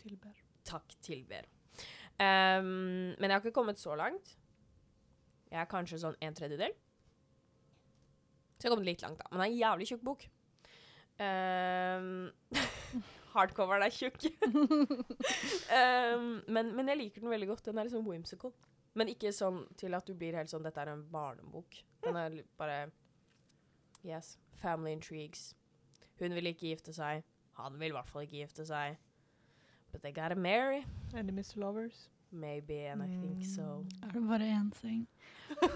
Tilber. 0.00 0.34
takk 0.64 0.96
tilber. 1.04 1.48
Um, 2.16 3.12
men 3.18 3.28
jeg 3.28 3.34
har 3.34 3.44
ikke 3.44 3.56
kommet 3.58 3.80
så 3.80 3.96
langt. 3.98 4.36
Jeg 5.50 5.60
er 5.60 5.68
kanskje 5.70 6.00
sånn 6.02 6.16
en 6.24 6.36
tredjedel. 6.36 6.72
Så 8.56 8.64
jeg 8.64 8.70
har 8.70 8.74
kommet 8.74 8.88
litt 8.88 9.04
langt, 9.04 9.20
da. 9.20 9.28
Men 9.30 9.42
det 9.42 9.46
er 9.46 9.52
en 9.52 9.60
jævlig 9.60 9.88
tjukk 9.90 10.04
bok. 10.06 10.24
Um, 11.16 12.08
hardcoveren 13.34 13.84
er 13.84 13.92
tjukk. 13.92 14.24
um, 14.48 16.30
men, 16.54 16.72
men 16.76 16.92
jeg 16.92 17.00
liker 17.02 17.24
den 17.24 17.34
veldig 17.34 17.50
godt. 17.52 17.66
Den 17.68 17.78
er 17.78 17.88
liksom 17.88 18.08
whimsical. 18.08 18.54
Men 18.96 19.10
ikke 19.12 19.32
sånn 19.34 19.62
til 19.76 19.94
at 19.96 20.06
du 20.08 20.14
blir 20.16 20.36
helt 20.38 20.48
sånn 20.50 20.64
Dette 20.64 20.80
er 20.80 20.90
en 20.94 21.04
barnebok. 21.12 21.82
Den 22.04 22.16
er 22.16 22.38
bare 22.58 22.86
Yes. 24.06 24.36
Family 24.60 24.92
intrigues. 24.94 25.50
Hun 26.20 26.32
vil 26.36 26.46
ikke 26.52 26.70
gifte 26.70 26.94
seg. 26.96 27.24
Han 27.58 27.76
vil 27.80 27.90
i 27.92 27.96
hvert 27.96 28.08
fall 28.08 28.24
ikke 28.24 28.38
gifte 28.44 28.64
seg. 28.68 28.96
But 29.92 30.02
they 30.02 30.12
gotta 30.12 30.36
marry. 30.36 30.84
Enemies 31.14 31.52
to 31.54 31.60
lovers. 31.60 32.08
Maybe, 32.32 32.86
and 32.86 33.02
I 33.02 33.06
think 33.06 33.44
so. 33.44 33.84
Er 34.02 34.12
det 34.12 34.22
bare 34.28 34.48
én 34.50 34.70
ting? 34.80 35.06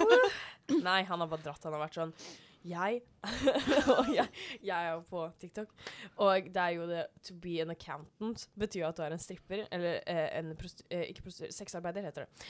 Nei, 0.84 1.02
han 1.08 1.20
har 1.20 1.28
bare 1.30 1.42
dratt. 1.44 1.62
Han 1.64 1.72
har 1.76 1.84
vært 1.86 1.98
sånn 1.98 2.14
Jeg 2.64 3.00
Og 3.98 4.10
jeg, 4.12 4.28
er 4.68 4.90
jo 4.92 5.00
på 5.08 5.22
TikTok, 5.40 5.72
og 6.16 6.48
det 6.52 6.56
er 6.56 6.74
jo 6.76 6.88
det 6.88 7.06
To 7.28 7.34
be 7.40 7.60
an 7.60 7.70
accountant 7.70 8.48
betyr 8.58 8.86
at 8.88 8.96
du 8.96 9.02
er 9.02 9.14
en 9.16 9.22
stripper. 9.22 9.64
Eller 9.72 10.00
eh, 10.06 10.26
en 10.38 10.52
prosti 10.56 10.84
eh, 10.90 11.06
Ikke 11.08 11.22
prostituert, 11.22 11.54
sexarbeider, 11.54 12.04
heter 12.04 12.26
det. 12.26 12.44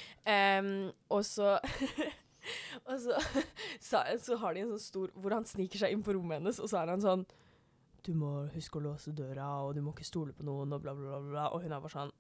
Um, 0.58 0.90
og 1.08 1.24
så 1.24 1.58
Og 2.88 3.00
så, 3.00 3.12
så, 3.90 4.02
så 4.22 4.36
har 4.36 4.54
de 4.54 4.64
en 4.64 4.72
sånn 4.74 4.82
stor 4.82 5.10
Hvor 5.14 5.34
han 5.36 5.46
sniker 5.48 5.82
seg 5.82 5.94
inn 5.94 6.04
på 6.06 6.14
rommet 6.16 6.40
hennes, 6.40 6.60
og 6.62 6.70
så 6.72 6.80
er 6.80 6.94
han 6.94 7.04
sånn 7.04 7.26
Du 8.06 8.14
må 8.16 8.46
huske 8.54 8.80
å 8.80 8.86
låse 8.88 9.12
døra, 9.12 9.50
og 9.66 9.74
du 9.76 9.82
må 9.84 9.92
ikke 9.92 10.08
stole 10.08 10.32
på 10.36 10.46
noen, 10.46 10.72
og 10.72 10.82
bla, 10.82 10.96
bla, 10.96 11.18
bla. 11.18 11.20
bla. 11.28 11.46
Og 11.54 11.66
hun 11.66 11.74
er 11.74 11.82
bare 11.82 11.96
sånn 11.98 12.16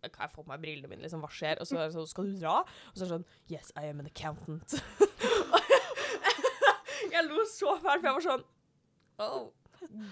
kan 0.00 0.24
jeg 0.24 0.32
få 0.32 0.40
på 0.40 0.48
meg 0.48 0.62
brillene 0.62 0.88
mine, 0.88 1.04
liksom, 1.04 1.20
hva 1.20 1.28
skjer? 1.28 1.58
Og 1.60 1.68
så 1.68 1.76
er 1.76 1.90
det 1.90 1.92
sånn, 1.92 2.06
skal 2.08 2.30
du 2.30 2.38
dra? 2.40 2.54
Og 2.64 2.94
så 2.94 3.02
er 3.02 3.04
det 3.04 3.10
sånn, 3.10 3.26
yes, 3.52 3.68
I 3.76 3.90
am 3.90 4.00
an 4.00 4.08
accountant. 4.08 4.78
Jeg 7.20 7.30
lo 7.30 7.44
så 7.48 7.76
fælt, 7.80 8.00
for 8.00 8.08
jeg 8.08 8.16
var 8.18 8.26
sånn, 8.26 8.46
oh, 9.26 9.50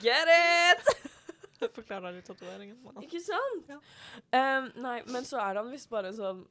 get 0.05 0.35
it! 0.35 0.93
Det 1.59 1.73
deg 1.75 2.05
litt 2.15 2.29
tatoveringen. 2.29 2.77
Ikke 3.03 3.19
sant? 3.19 3.67
Ja. 3.67 3.81
Um, 4.31 4.69
nei, 4.79 5.01
men 5.11 5.25
så 5.27 5.41
er 5.43 5.59
han 5.59 5.73
visst 5.73 5.91
bare 5.91 6.13
sånn, 6.15 6.45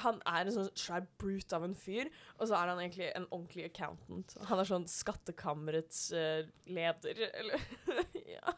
han 0.00 0.20
er 0.24 0.46
en 0.46 0.54
sånn 0.54 0.70
svær 0.78 1.04
brute 1.20 1.56
av 1.56 1.66
en 1.66 1.74
fyr, 1.76 2.08
og 2.38 2.48
så 2.48 2.56
er 2.56 2.70
han 2.72 2.80
egentlig 2.80 3.10
en 3.10 3.26
ordentlig 3.28 3.66
accountant. 3.68 4.32
Han 4.48 4.62
er 4.62 4.70
sånn 4.70 4.86
skattekammerets 4.88 6.06
uh, 6.16 6.48
leder, 6.72 7.20
eller, 7.42 7.66
ja. 8.38 8.56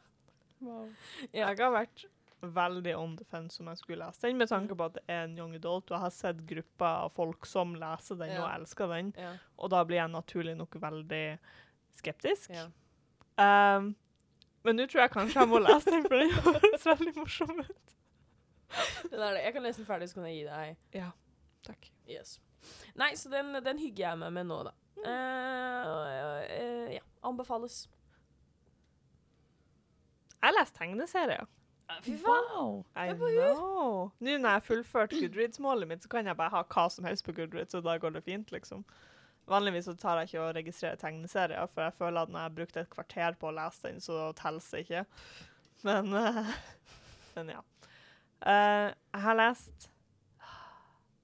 Wow. 0.62 0.86
Jeg 1.34 1.58
har 1.58 1.74
vært 1.74 2.06
veldig 2.42 2.96
on 2.98 3.16
the 3.16 3.24
fence 3.24 3.60
om 3.62 3.68
jeg 3.70 3.78
skulle 3.78 4.04
lese 4.06 4.20
den, 4.26 4.36
med 4.38 4.48
tanke 4.50 4.74
på 4.76 4.84
at 4.88 4.94
det 4.98 5.02
er 5.08 5.24
en 5.28 5.36
young 5.38 5.54
adult, 5.54 5.90
og 5.90 5.96
jeg 5.96 6.02
har 6.02 6.10
sett 6.10 6.40
grupper 6.48 7.04
av 7.06 7.12
folk 7.14 7.46
som 7.46 7.74
leser 7.78 8.18
den 8.18 8.32
Ja. 8.34 8.42
og 8.44 8.60
elsker 8.60 8.88
den, 8.90 9.12
Ja, 9.16 9.36
og 9.58 9.70
da 9.70 9.84
blir 9.84 9.96
jeg 10.00 10.10
naturlig 10.10 10.56
nok 10.56 10.74
veldig 10.74 11.38
skeptisk. 11.94 12.50
ja. 12.50 12.66
Um, 13.38 13.94
men 14.64 14.76
nå 14.76 14.86
tror 14.86 15.00
jeg 15.02 15.10
kanskje 15.10 15.40
jeg 15.40 15.48
må 15.48 15.58
lese 15.58 15.90
den, 15.90 16.02
for 16.02 16.18
den 16.18 16.30
høres 16.30 16.84
veldig 16.86 17.14
morsom 17.16 17.60
ut. 17.60 17.94
Er 19.12 19.34
det. 19.34 19.42
Jeg 19.44 19.52
kan 19.52 19.62
lese 19.62 19.78
den 19.82 19.86
ferdig, 19.86 20.08
så 20.08 20.14
kan 20.14 20.24
jeg 20.28 20.36
gi 20.36 20.44
deg 20.48 20.76
Ja, 20.94 21.10
takk. 21.62 21.90
Yes. 22.08 22.40
Nei, 22.94 23.14
så 23.16 23.28
den, 23.30 23.52
den 23.64 23.78
hygger 23.78 24.08
jeg 24.10 24.18
meg 24.18 24.32
med 24.32 24.46
nå, 24.46 24.62
da. 24.64 24.72
Mm. 24.96 25.08
Uh, 25.08 26.42
uh, 26.86 26.92
ja. 26.94 27.00
Anbefales. 27.24 27.88
Jeg 30.42 30.54
leser 30.58 30.74
tegneserier. 30.78 31.46
Fy 32.02 32.16
faen. 32.20 32.50
Wow! 32.50 32.84
I 32.96 33.12
know. 33.12 34.10
Nå 34.18 34.36
når 34.36 34.48
jeg 34.48 34.58
har 34.58 34.66
fullført 34.66 35.14
Goodreads-målet 35.14 35.88
mitt, 35.88 36.04
så 36.04 36.10
kan 36.12 36.26
jeg 36.26 36.38
bare 36.38 36.54
ha 36.54 36.62
hva 36.64 36.86
som 36.90 37.06
helst 37.08 37.26
på 37.26 37.34
Goodreads, 37.36 37.74
og 37.78 37.84
da 37.86 37.96
går 38.00 38.16
det 38.16 38.24
fint, 38.26 38.52
liksom. 38.54 38.84
Vanligvis 39.50 39.88
så 39.90 39.94
tar 39.98 40.20
jeg 40.20 40.30
ikke 40.30 40.42
å 40.44 40.52
registrere 40.54 41.00
tegneserier, 41.00 41.70
for 41.70 41.86
jeg 41.86 41.96
føler 41.98 42.22
at 42.22 42.30
når 42.30 42.40
jeg 42.40 42.48
har 42.48 42.58
brukt 42.58 42.76
et 42.78 42.92
kvarter 42.92 43.38
på 43.40 43.50
å 43.50 43.56
lese 43.56 43.88
den, 43.88 44.02
så 44.02 44.28
teller 44.38 44.68
det 44.70 44.84
ikke. 44.84 45.04
Men, 45.82 46.12
uh, 46.14 46.54
men 47.36 47.56
ja. 47.56 47.64
Uh, 48.42 48.88
jeg 48.90 49.24
har 49.26 49.38
lest 49.38 49.88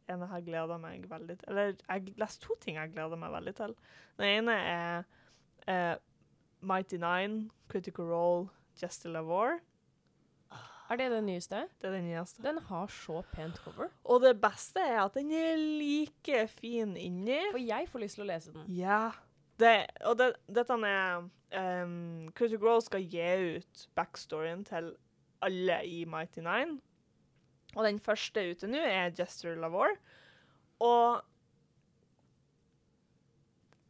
en 0.09 0.22
jeg 0.22 0.31
har 0.31 0.44
gleda 0.46 0.76
meg 0.78 1.02
veldig 1.11 1.35
til 1.40 1.48
Eller 1.50 1.72
jeg 1.72 1.88
har 1.88 2.20
lest 2.22 2.40
to 2.44 2.54
ting 2.62 2.76
jeg 2.78 2.92
gleder 2.94 3.18
meg 3.20 3.33
veldig 3.35 3.54
til. 3.59 3.74
Den 4.18 4.28
ene 4.28 4.54
er 4.64 5.02
uh, 5.68 5.96
Mighty 6.61 6.96
Nine, 6.96 7.50
Critical 7.68 8.09
Role, 8.09 8.48
Jester 8.81 9.11
Lavore. 9.11 9.59
Er 10.88 10.96
det 10.96 11.11
den 11.12 11.27
nyeste? 11.29 11.66
Det 11.81 11.88
er 11.90 11.96
den 11.98 12.07
nyeste. 12.09 12.42
Den 12.42 12.59
har 12.64 12.92
så 12.92 13.20
pent 13.33 13.59
cover. 13.61 13.90
Og 14.05 14.22
det 14.24 14.38
beste 14.40 14.81
er 14.81 15.03
at 15.03 15.16
den 15.18 15.31
er 15.37 15.57
like 15.57 16.46
fin 16.48 16.96
inni. 16.96 17.40
For 17.51 17.61
jeg 17.61 17.88
får 17.92 18.05
lyst 18.05 18.16
til 18.16 18.24
å 18.24 18.29
lese 18.31 18.55
den. 18.55 18.64
Ja. 18.72 19.11
Det, 19.61 19.74
og 20.07 20.16
det, 20.20 20.31
dette 20.55 20.79
er 20.88 21.27
um, 21.85 22.29
Critter 22.33 22.61
Grow 22.62 22.81
skal 22.81 23.05
gi 23.05 23.59
ut 23.59 23.88
backstoryen 23.98 24.64
til 24.68 24.94
alle 25.44 25.83
i 25.85 26.05
Mighty 26.09 26.40
Nine. 26.46 26.79
Og 27.77 27.85
den 27.85 28.01
første 28.01 28.46
ute 28.48 28.70
nå 28.70 28.81
er 28.81 29.12
Jester 29.18 29.59
Lavore. 29.61 29.98
Og 30.81 31.20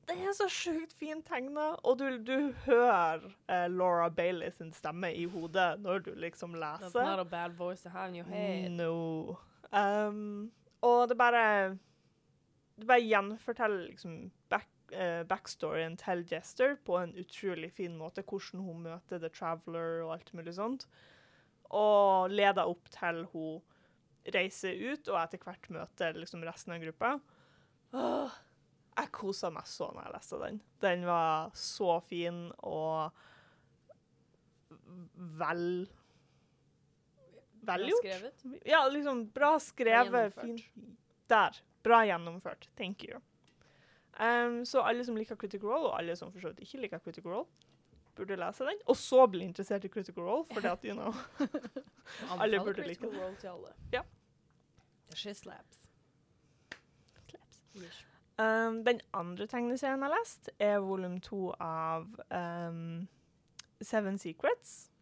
den 0.09 0.23
er 0.25 0.33
så 0.37 0.47
sjukt 0.51 0.95
fin 0.99 1.21
tegna, 1.23 1.71
og 1.85 1.99
du, 2.01 2.07
du 2.25 2.53
hører 2.65 3.27
eh, 3.49 3.67
Laura 3.71 4.09
Bailey 4.09 4.51
sin 4.55 4.73
stemme 4.73 5.11
i 5.15 5.27
hodet 5.29 5.75
når 5.85 5.99
du 6.07 6.15
liksom 6.17 6.55
That's 6.57 6.87
leser. 6.89 7.05
not 7.05 7.21
a 7.21 7.25
bad 7.29 7.53
voice 7.59 7.83
to 7.83 7.91
have 7.93 8.09
in 8.09 8.17
your 8.17 8.27
head. 8.31 8.71
No. 8.71 9.37
Um, 9.73 10.51
og 10.81 11.09
det 11.11 11.19
bare 11.19 11.77
Det 12.79 12.87
bare 12.87 13.03
gjenforteller 13.05 13.89
liksom 13.89 14.31
back, 14.49 14.69
eh, 14.93 15.25
backstoryen 15.27 15.97
til 15.99 16.25
Jester 16.31 16.77
på 16.87 16.97
en 17.03 17.15
utrolig 17.19 17.73
fin 17.73 17.97
måte. 17.99 18.23
Hvordan 18.23 18.61
hun 18.65 18.83
møter 18.87 19.19
The 19.19 19.29
Traveler 19.29 20.05
og 20.07 20.13
alt 20.15 20.33
mulig 20.35 20.55
sånt. 20.55 20.87
Og 21.75 22.31
leder 22.31 22.65
opp 22.71 22.89
til 22.95 23.25
hun 23.33 23.61
reiser 24.35 24.73
ut, 24.93 25.09
og 25.09 25.19
etter 25.23 25.39
hvert 25.43 25.69
møter 25.73 26.15
liksom 26.17 26.43
resten 26.47 26.73
av 26.77 26.81
gruppa. 26.85 27.15
Åh, 27.97 28.31
jeg 28.99 29.13
kosa 29.15 29.51
meg 29.55 29.67
så 29.71 29.91
når 29.95 30.07
jeg 30.07 30.15
leste 30.17 30.41
den. 30.43 30.61
Den 30.85 31.07
var 31.09 31.55
så 31.57 32.01
fin 32.05 32.49
og 32.67 33.15
vel 35.39 35.89
Velgjort. 37.69 38.45
Ja, 38.65 38.89
liksom 38.89 39.27
bra 39.35 39.59
skrevet. 39.61 40.13
Bra 40.35 40.43
fin. 40.43 40.59
Der. 41.29 41.57
Bra 41.83 41.99
gjennomført. 42.07 42.69
Thank 42.77 43.05
you. 43.05 43.21
Um, 44.19 44.65
så 44.67 44.81
alle 44.81 45.05
som 45.05 45.17
liker 45.17 45.37
Critical 45.37 45.69
Role, 45.69 45.91
og 45.91 45.99
alle 45.99 46.17
som 46.17 46.33
for 46.33 46.41
så 46.41 46.53
vidt 46.53 46.65
ikke 46.65 46.81
liker 46.83 47.03
Critical 47.03 47.33
Role, 47.33 47.47
burde 48.17 48.39
lese 48.41 48.67
den. 48.67 48.81
Og 48.87 48.97
så 48.97 49.27
bli 49.31 49.45
interessert 49.47 49.85
i 49.85 49.91
Critical 49.93 50.25
Role, 50.27 50.47
for 50.53 50.65
det 50.65 50.73
at, 50.73 50.85
you 50.85 50.97
know 50.97 51.13
Alle 52.41 52.59
burde 52.65 52.83
like 52.83 52.99
Critical. 53.03 53.21
Role 53.21 53.37
til 53.37 53.53
alle. 53.53 53.75
Ja. 53.93 54.03
The 55.11 55.17
she 55.17 55.35
slaps. 55.35 55.89
Slaps. 57.29 57.63
Yes. 57.77 58.08
Um, 58.39 58.85
den 58.87 59.01
andre 59.19 59.49
tegneserien 59.51 59.99
jeg 59.99 60.07
har 60.07 60.15
lest, 60.15 60.51
er 60.63 60.79
volum 60.85 61.17
to 61.25 61.49
av 61.59 62.07
um, 62.31 63.09
Seven 63.83 64.19
Secrets, 64.23 64.93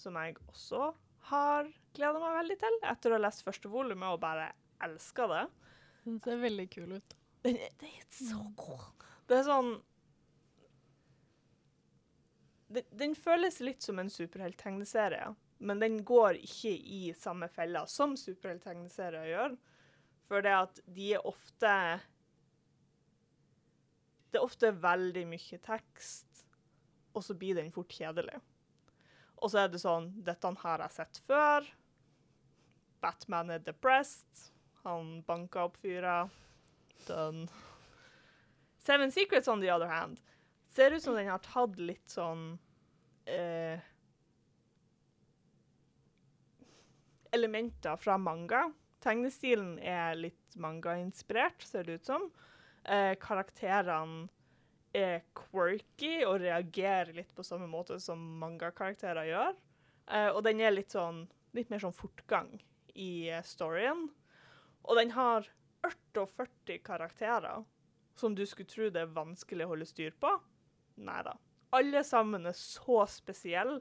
som 0.00 0.16
jeg 0.16 0.38
også 0.48 0.94
har 1.28 1.68
gleda 1.92 2.22
meg 2.22 2.38
veldig 2.38 2.56
til 2.62 2.78
etter 2.88 3.12
å 3.12 3.18
ha 3.18 3.24
lest 3.26 3.44
første 3.44 3.68
volumet 3.68 4.14
og 4.14 4.22
bare 4.22 4.48
elska 4.82 5.28
det. 5.28 5.42
Den 6.06 6.16
ser 6.24 6.40
veldig 6.40 6.66
kul 6.72 6.96
ut. 6.96 7.14
Den 7.44 7.58
er, 7.60 7.74
det 7.82 7.90
er 7.98 8.06
så 8.16 8.40
god. 8.56 8.88
Det 9.28 9.36
er 9.38 9.44
sånn 9.46 9.74
den, 12.72 12.88
den 12.96 13.14
føles 13.18 13.60
litt 13.60 13.84
som 13.84 14.00
en 14.00 14.10
superhelttegneserie, 14.10 15.34
men 15.62 15.82
den 15.82 16.00
går 16.08 16.40
ikke 16.40 16.72
i 16.72 17.02
samme 17.18 17.50
fella 17.52 17.84
som 17.90 18.16
superhelttegneserier 18.16 19.28
gjør. 19.34 19.58
For 20.30 20.44
det 20.44 20.54
at 20.56 20.80
de 20.88 21.12
er 21.18 21.28
ofte 21.28 21.74
Det 24.32 24.40
er 24.40 24.46
ofte 24.46 24.70
veldig 24.72 25.26
mye 25.28 25.58
tekst, 25.60 26.46
og 27.12 27.24
så 27.26 27.36
blir 27.36 27.58
den 27.58 27.68
fort 27.74 27.92
kjedelig. 27.92 28.38
Og 29.42 29.50
så 29.52 29.64
er 29.64 29.72
det 29.72 29.82
sånn 29.82 30.08
Dette 30.24 30.52
har 30.62 30.84
jeg 30.86 30.96
sett 30.96 31.20
før. 31.26 31.66
Batman 33.02 33.50
er 33.52 33.64
depressed. 33.66 34.46
Han 34.86 35.20
banka 35.26 35.66
opp 35.66 35.76
fyra. 35.82 36.30
Done. 37.06 37.48
Seven 38.78 39.12
Secrets, 39.12 39.48
on 39.48 39.60
the 39.60 39.70
other 39.70 39.86
hand, 39.86 40.20
ser 40.68 40.90
ut 40.90 41.02
som 41.02 41.14
den 41.14 41.28
har 41.30 41.42
tatt 41.44 41.76
litt 41.78 42.08
sånn 42.10 42.56
eh, 43.30 43.78
Elementer 47.32 47.96
fra 47.96 48.16
manga. 48.18 48.64
Tegnestilen 49.02 49.76
er 49.78 50.16
litt 50.18 50.56
manga-inspirert, 50.60 51.62
ser 51.64 51.86
det 51.86 52.00
ut 52.00 52.10
som. 52.10 52.26
Eh, 52.84 53.14
karakterene 53.22 54.28
er 54.92 55.22
quirky 55.36 56.20
og 56.26 56.42
reagerer 56.42 57.14
litt 57.16 57.30
på 57.36 57.44
samme 57.46 57.68
måte 57.70 57.98
som 58.02 58.20
manga-karakterer 58.40 59.30
gjør. 59.30 59.54
Eh, 60.10 60.28
og 60.32 60.42
den 60.44 60.60
er 60.60 60.74
litt 60.74 60.92
sånn 60.92 61.24
litt 61.56 61.70
mer 61.72 61.82
sånn 61.82 61.96
fortgang 61.96 62.50
i 62.96 63.28
eh, 63.30 63.44
storyen. 63.46 64.08
Og 64.82 64.98
den 64.98 65.12
har 65.16 65.48
48 65.86 66.78
karakterer 66.84 67.64
som 68.18 68.34
du 68.36 68.44
skulle 68.46 68.70
tro 68.70 68.90
det 68.92 69.04
er 69.04 69.16
vanskelig 69.16 69.66
å 69.66 69.72
holde 69.72 69.88
styr 69.88 70.14
på. 70.20 70.32
Nei 71.02 71.20
da. 71.26 71.36
Alle 71.72 72.02
sammen 72.04 72.46
er 72.48 72.56
så 72.56 73.02
spesielle 73.08 73.80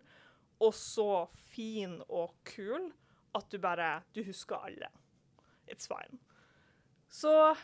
og 0.62 0.74
så 0.78 1.26
fin 1.52 1.98
og 2.08 2.38
kul 2.48 2.92
at 3.36 3.48
du 3.52 3.58
bare 3.64 4.04
Du 4.14 4.22
husker 4.24 4.62
alle. 4.62 4.92
It's 5.68 5.88
fine. 5.88 6.20
Så 7.10 7.56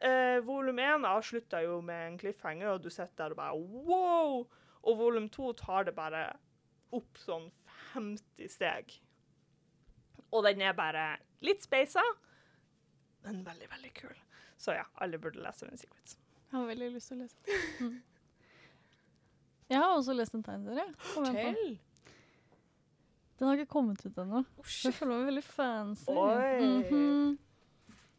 eh, 0.00 0.38
volum 0.46 0.78
én 0.78 1.04
avslutta 1.08 1.62
jo 1.64 1.80
med 1.84 2.06
en 2.06 2.18
cliffhanger, 2.20 2.74
og 2.74 2.82
du 2.84 2.90
sitter 2.90 3.16
der 3.28 3.34
og 3.34 3.36
bare 3.36 3.58
wow! 3.58 4.46
Og 4.82 4.96
volum 4.98 5.28
to 5.28 5.52
tar 5.52 5.84
det 5.84 5.94
bare 5.96 6.24
opp 6.96 7.18
sånn 7.20 7.50
50 7.92 8.48
steg. 8.48 8.94
Og 10.32 10.44
den 10.46 10.62
er 10.62 10.72
bare 10.78 11.18
litt 11.44 11.62
speisa, 11.66 12.02
men 13.24 13.42
veldig, 13.44 13.68
veldig 13.70 13.92
kul. 13.98 14.16
Så 14.60 14.74
ja, 14.76 14.84
alle 15.00 15.18
burde 15.20 15.42
lese 15.42 15.66
den 15.68 15.76
Secrets. 15.80 16.16
Jeg 16.50 16.58
har 16.58 16.66
veldig 16.68 16.88
lyst 16.94 17.10
til 17.12 17.18
å 17.18 17.22
lese 17.24 17.36
den. 17.44 17.90
Mm. 17.90 18.00
Jeg 19.70 19.78
har 19.78 19.92
også 19.94 20.14
lest 20.18 20.34
en 20.34 20.42
tegneserie. 20.42 20.94
på. 21.14 21.22
Den 23.38 23.48
har 23.48 23.56
ikke 23.56 23.70
kommet 23.72 24.02
ut 24.04 24.16
ennå. 24.18 24.42
Oh, 24.58 24.72
Jeg 24.84 24.92
føler 24.96 25.14
meg 25.14 25.28
veldig 25.30 25.44
fancy. 25.46 26.10
Oi. 26.12 26.66
Mhm. 26.66 27.38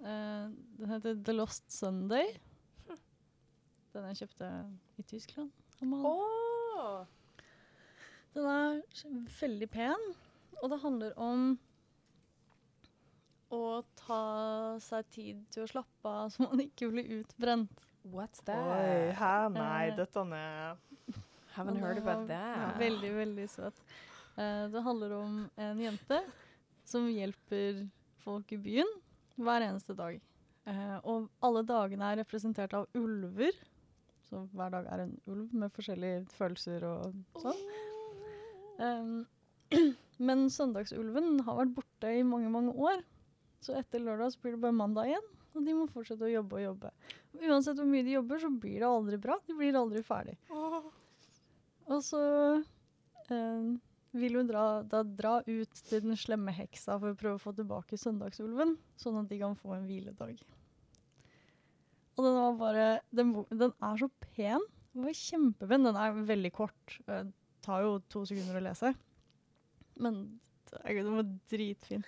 Eh, 0.02 0.48
den 0.80 0.90
heter 0.90 1.18
The 1.24 1.34
Lost 1.36 1.72
Sunday. 1.72 2.32
Den 3.94 4.08
jeg 4.10 4.22
kjøpte 4.24 4.48
i 4.98 5.04
Tyskland. 5.04 5.52
Oh. 5.84 7.04
Den 8.34 8.46
er 8.48 8.82
veldig 9.42 9.68
pen, 9.74 10.06
og 10.62 10.70
det 10.72 10.78
handler 10.84 11.18
om 11.20 11.58
å 13.52 13.82
ta 14.00 14.20
seg 14.80 15.10
tid 15.12 15.42
til 15.52 15.66
å 15.66 15.72
slappe 15.74 16.14
av 16.22 16.30
så 16.32 16.46
man 16.48 16.62
ikke 16.64 16.88
blir 16.94 17.10
utbrent. 17.20 17.84
What's 18.08 18.40
Oi, 18.42 18.48
that? 18.48 19.18
hæ? 19.20 19.34
Nei, 19.58 19.90
Eh. 19.90 19.96
dette 19.98 20.24
er 20.34 20.78
Haven't 21.58 21.80
heard 21.84 21.98
about 22.00 22.28
that. 22.30 22.78
Veldig, 22.80 23.12
veldig 23.18 23.50
søt. 23.50 23.82
Eh, 24.38 24.68
det 24.72 24.82
handler 24.84 25.12
om 25.18 25.50
en 25.58 25.78
jente 25.84 26.22
som 26.86 27.10
hjelper 27.12 27.90
folk 28.24 28.54
i 28.54 28.58
byen 28.58 28.88
hver 29.40 29.66
eneste 29.68 29.96
dag. 29.98 30.20
Eh, 30.70 30.98
og 31.10 31.30
alle 31.46 31.64
dagene 31.68 32.12
er 32.12 32.22
representert 32.22 32.74
av 32.78 32.88
ulver. 32.98 33.56
Så 34.30 34.46
hver 34.56 34.72
dag 34.74 34.88
er 34.92 35.06
en 35.06 35.16
ulv 35.32 35.54
med 35.64 35.74
forskjellige 35.76 36.24
følelser 36.38 36.86
og 36.88 37.42
sånn. 37.42 37.64
Eh, 38.82 39.82
men 40.28 40.48
søndagsulven 40.54 41.42
har 41.48 41.60
vært 41.64 41.76
borte 41.76 42.14
i 42.16 42.24
mange, 42.28 42.52
mange 42.54 42.76
år. 42.78 43.04
Så 43.62 43.76
etter 43.78 44.02
lørdag 44.02 44.34
så 44.34 44.42
blir 44.42 44.56
det 44.56 44.64
bare 44.64 44.78
mandag 44.78 45.12
igjen, 45.12 45.28
og 45.54 45.66
de 45.68 45.76
må 45.78 45.86
fortsette 45.92 46.26
å 46.26 46.32
jobbe 46.32 46.58
og 46.58 46.66
jobbe. 46.66 46.94
Og 47.36 47.46
uansett 47.46 47.78
hvor 47.78 47.90
mye 47.90 48.06
de 48.08 48.16
jobber, 48.16 48.42
så 48.42 48.50
blir 48.64 48.80
det 48.82 48.90
aldri 48.90 49.20
bra. 49.22 49.38
De 49.48 49.58
blir 49.58 49.78
aldri 49.78 50.02
ferdig. 50.06 50.38
Og 51.92 52.00
så 52.06 52.22
eh, 53.28 53.68
vil 54.14 54.36
hun 54.36 54.48
dra, 54.50 54.82
da 54.84 55.04
dra 55.08 55.38
ut 55.48 55.82
til 55.88 56.02
den 56.04 56.18
slemme 56.20 56.52
heksa 56.56 56.98
for 57.00 57.14
å 57.14 57.18
prøve 57.20 57.38
å 57.40 57.44
få 57.44 57.54
tilbake 57.56 57.98
søndagsulven, 58.00 58.76
sånn 59.00 59.20
at 59.22 59.30
de 59.32 59.38
kan 59.40 59.56
få 59.56 59.76
en 59.78 59.86
hviledag. 59.88 60.42
Og 62.18 62.26
den 62.26 62.36
var 62.36 62.58
bare 62.60 62.88
Den, 63.16 63.32
den 63.50 63.72
er 63.82 63.98
så 64.02 64.10
pen. 64.36 64.60
Den 64.94 65.06
var 65.08 65.16
kjempepen. 65.16 65.86
Den 65.88 65.96
er 65.96 66.18
veldig 66.28 66.52
kort. 66.54 66.98
Det 67.08 67.22
tar 67.64 67.86
jo 67.86 67.94
to 68.12 68.26
sekunder 68.28 68.60
å 68.60 68.64
lese. 68.66 68.92
Men 69.98 70.40
det 70.70 70.82
er- 70.84 71.04
den 71.04 71.16
var 71.16 71.24
dritfin. 71.50 72.04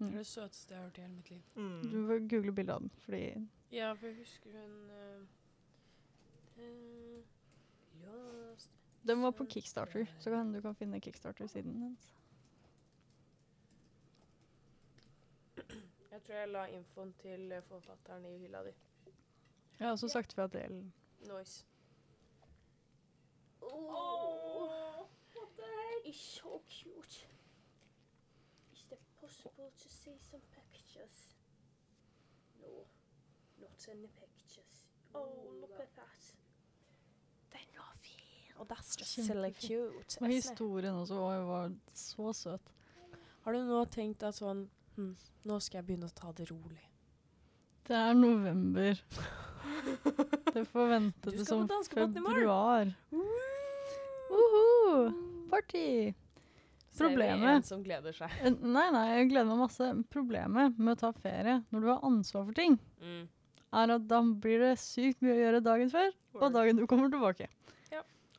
Det 0.00 0.08
er 0.08 0.16
det 0.18 0.26
søteste 0.26 0.70
jeg 0.74 0.78
har 0.78 0.84
hørt 0.88 0.98
i 0.98 1.02
hele 1.02 1.14
mitt 1.14 1.30
liv. 1.30 1.42
mm. 1.56 1.82
Du 1.92 2.06
får 2.08 2.28
google 2.28 2.52
bildet 2.52 2.74
av 2.74 2.80
den, 2.80 2.90
fordi 3.06 3.48
Ja, 3.70 3.94
for 3.94 4.06
jeg 4.08 4.16
husker 4.18 4.50
hun 4.50 4.90
uh, 4.90 5.26
Lost 8.02 8.70
den 9.06 9.22
var 9.22 9.30
på 9.30 9.44
Kickstarter, 9.44 10.06
så 10.18 10.30
kan 10.30 10.52
du 10.52 10.60
kan 10.60 10.74
finne 10.74 11.00
Kickstarter-siden 11.00 11.76
hennes. 11.82 12.14
Jeg 16.10 16.22
tror 16.22 16.34
jeg 16.34 16.48
la 16.48 16.64
infoen 16.66 17.12
til 17.12 17.62
forfatteren 17.68 18.24
i 18.26 18.38
hylla 18.38 18.62
di. 18.64 18.72
Jeg 19.78 19.86
har 19.86 19.92
også 19.92 20.08
sagt 20.08 20.32
fra 20.32 20.48
til 20.48 20.92
Noise. 21.28 21.66
Oh, 23.62 24.68
what 24.68 25.08
the 25.56 25.64
heck? 25.64 26.06
It's 26.06 26.20
so 26.20 26.62
cute. 26.68 27.26
Is 28.72 28.92
it 28.92 28.98
possible 29.20 29.70
to 29.78 29.88
see 29.88 30.18
some 30.18 30.42
pictures? 30.50 31.36
No, 32.60 32.86
not 33.58 33.88
any 33.88 34.08
pictures. 34.08 34.88
Oh, 35.14 35.60
look 35.60 35.80
at 35.80 35.88
that. 35.96 36.36
Den 37.52 37.68
not. 37.74 37.99
Og 38.60 38.68
that's 38.68 38.92
just 39.00 39.16
silly 39.24 39.50
cute. 39.56 40.18
Men 40.20 40.30
historien 40.34 40.94
også 41.00 41.16
var, 41.16 41.40
var 41.48 41.70
så 41.96 42.32
søt. 42.36 42.72
Har 43.46 43.56
du 43.56 43.62
nå 43.64 43.80
tenkt 43.88 44.22
at 44.28 44.36
sånn 44.36 44.66
hm, 44.98 45.14
Nå 45.48 45.56
skal 45.64 45.80
jeg 45.80 45.86
begynne 45.88 46.10
å 46.10 46.14
ta 46.14 46.28
det 46.36 46.50
rolig. 46.50 46.82
Det 47.88 47.96
er 47.96 48.12
november. 48.14 49.00
Det 50.52 50.66
får 50.68 50.90
vente 50.94 51.30
Du 51.32 51.38
til 51.38 51.46
skal 51.46 51.62
på 51.64 51.78
som 51.80 51.96
morgen. 51.96 52.12
februar. 52.28 52.92
Uhu! 54.30 55.12
Party! 55.50 56.14
Problemet- 56.98 57.56
En 57.56 57.62
som 57.64 57.82
gleder 57.82 58.12
seg. 58.12 58.30
Nei, 58.60 58.90
nei, 58.92 59.04
jeg 59.16 59.30
gleder 59.30 59.48
meg 59.48 59.58
masse. 59.62 59.88
Problemet 60.12 60.76
med 60.78 60.98
å 60.98 61.00
ta 61.00 61.12
ferie 61.16 61.62
når 61.72 61.80
du 61.80 61.86
har 61.88 62.00
ansvar 62.04 62.44
for 62.44 62.52
ting, 62.52 62.78
Mm. 63.00 63.28
er 63.72 63.90
at 63.94 64.06
da 64.08 64.20
blir 64.22 64.58
det 64.60 64.78
sykt 64.78 65.22
mye 65.22 65.32
å 65.32 65.40
gjøre 65.40 65.62
dagen 65.64 65.88
før, 65.90 66.12
og 66.34 66.52
dagen 66.52 66.76
du 66.76 66.86
kommer 66.86 67.08
tilbake. 67.08 67.48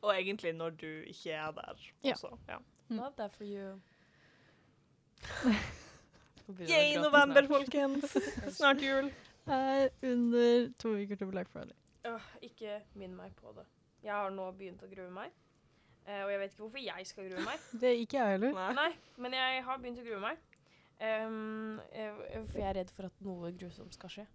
Og 0.02 0.12
egentlig 0.18 0.52
når 0.58 0.70
du 0.80 0.86
ikke 1.06 1.30
er 1.32 1.50
der 1.56 1.82
Ja. 2.04 2.12
også. 2.16 2.32
Ja. 2.48 2.58
Mm. 2.88 2.96
Love 2.96 3.12
that 3.18 3.34
for 3.34 3.44
you. 3.44 3.80
Yay, 6.68 6.96
november, 6.98 7.46
folkens! 7.46 8.16
Snart 8.58 8.82
jul. 8.82 9.12
Her 9.46 9.54
er 9.54 9.88
under 10.02 10.72
to 10.78 10.88
uker 10.98 11.16
til 11.16 11.26
Black 11.30 11.48
Friday. 11.50 11.74
Uh, 12.06 12.20
ikke 12.42 12.80
minn 12.98 13.14
meg 13.16 13.34
på 13.38 13.52
det. 13.56 13.64
Jeg 14.02 14.12
har 14.14 14.30
nå 14.34 14.48
begynt 14.58 14.82
å 14.82 14.88
grue 14.90 15.10
meg. 15.14 15.30
Uh, 16.02 16.24
og 16.24 16.32
jeg 16.32 16.40
vet 16.42 16.50
ikke 16.56 16.64
hvorfor 16.64 16.82
jeg 16.82 17.06
skal 17.06 17.28
grue 17.30 17.44
meg. 17.46 17.66
Det 17.80 17.88
er 17.92 18.00
ikke 18.02 18.18
jeg 18.18 18.34
heller. 18.36 18.56
Nei. 18.58 18.72
Nei, 18.80 18.88
men 19.22 19.36
jeg 19.38 19.62
har 19.68 19.78
begynt 19.82 20.02
å 20.02 20.06
grue 20.08 20.20
meg. 20.24 20.42
Um, 21.02 21.78
jeg, 21.94 22.10
for 22.50 22.58
jeg 22.60 22.68
er 22.68 22.76
redd 22.82 22.90
for 22.94 23.08
at 23.08 23.22
noe 23.26 23.50
grusomt 23.58 23.94
skal 23.96 24.10
skje. 24.16 24.26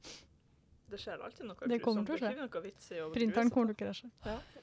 Det 0.88 0.98
skjer 1.02 1.20
alltid 1.20 1.48
noe 1.50 1.68
Det 1.68 1.80
kommer 1.84 2.06
til 2.08 2.44
å 2.46 2.62
vits 2.64 2.92
Printeren 3.16 3.50
kommer 3.52 3.74
til 3.74 3.76
å 3.76 3.80
krasje. 3.82 4.10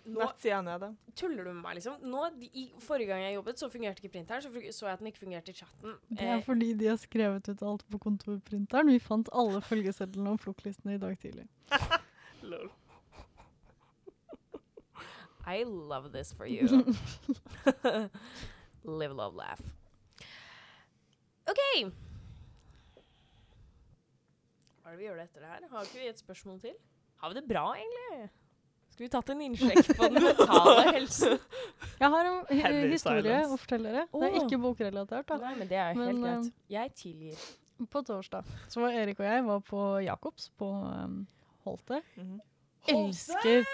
Nå 0.04 0.20
Nettsida 0.22 0.60
nede. 0.64 0.88
tuller 1.16 1.44
du 1.44 1.50
med 1.52 1.60
meg, 1.62 1.74
liksom. 1.78 1.98
Nå, 2.08 2.22
de, 2.38 2.48
i, 2.48 2.64
forrige 2.80 3.10
gang 3.12 3.24
jeg 3.26 3.36
jobbet, 3.36 3.60
så 3.60 3.68
fungerte 3.72 4.00
ikke 4.00 4.14
printeren. 4.16 4.44
Så 4.44 4.48
så 4.72 4.88
jeg 4.88 4.94
at 4.94 5.02
den 5.02 5.10
ikke 5.12 5.24
fungerte 5.24 5.52
i 5.52 5.58
chatten. 5.58 5.98
Det 6.08 6.24
er 6.24 6.38
Eh, 6.38 6.44
fordi 6.46 6.70
de 6.80 6.88
har 6.88 6.96
skrevet 7.00 7.48
ut 7.48 7.62
alt 7.62 7.84
på 7.92 8.00
kontorprinteren. 8.06 8.88
Vi 8.92 9.02
fant 9.04 9.28
alle 9.32 9.60
følgesedlene 9.64 10.32
og 10.32 10.40
flokklistene 10.40 10.96
i 10.96 11.02
dag 11.02 11.18
tidlig. 11.20 11.44
Lol. 12.54 12.72
I 15.46 15.62
love 15.64 16.12
this 16.12 16.32
for 16.32 16.46
you. 16.46 16.64
Live, 18.84 19.12
love, 19.12 19.34
laugh. 19.34 19.60
OK. 21.48 21.92
Hva 24.84 24.92
er 24.92 24.96
det 24.96 25.00
vi 25.00 25.06
gjør 25.08 25.16
det 25.20 25.24
etter 25.30 25.44
det 25.44 25.48
her? 25.50 25.68
Har 25.72 25.86
ikke 25.88 26.00
vi 26.02 26.08
et 26.12 26.18
spørsmål 26.20 26.58
til? 26.60 26.74
Har 27.22 27.32
vi 27.32 27.38
det 27.40 27.44
bra, 27.48 27.62
egentlig? 27.80 28.26
Skulle 28.92 29.06
vi 29.08 29.12
tatt 29.14 29.30
en 29.32 29.40
innsjekk 29.42 29.88
på 29.96 30.08
den 30.12 30.22
mentale 30.28 30.82
helsen? 30.94 31.38
Jeg 31.98 32.10
har 32.14 32.28
en 32.30 32.36
hi- 32.50 32.60
Heavy 32.62 32.90
historie 32.92 33.22
silence. 33.24 33.48
å 33.56 33.58
fortelle 33.64 33.94
dere. 33.96 34.04
Det 34.12 34.28
er 34.28 34.36
ikke 34.42 34.58
bokrelatert. 34.62 35.26
da. 35.32 35.38
Nei, 35.42 35.54
men 35.58 35.70
det 35.72 35.78
er 35.80 35.94
jo 35.96 36.04
helt 36.04 36.20
greit. 36.22 36.50
eh, 36.52 36.74
Jeg 36.76 36.94
tilgir. 37.00 37.46
På 37.90 38.04
torsdag 38.06 38.46
så 38.70 38.84
var 38.84 38.94
Erik 38.94 39.18
og 39.18 39.26
jeg 39.26 39.42
var 39.48 39.64
på 39.66 39.80
Jacobs 40.04 40.50
på 40.60 40.68
um, 40.84 41.16
Holte. 41.64 42.02
Mhm. 42.20 42.36
Elsker 42.92 43.64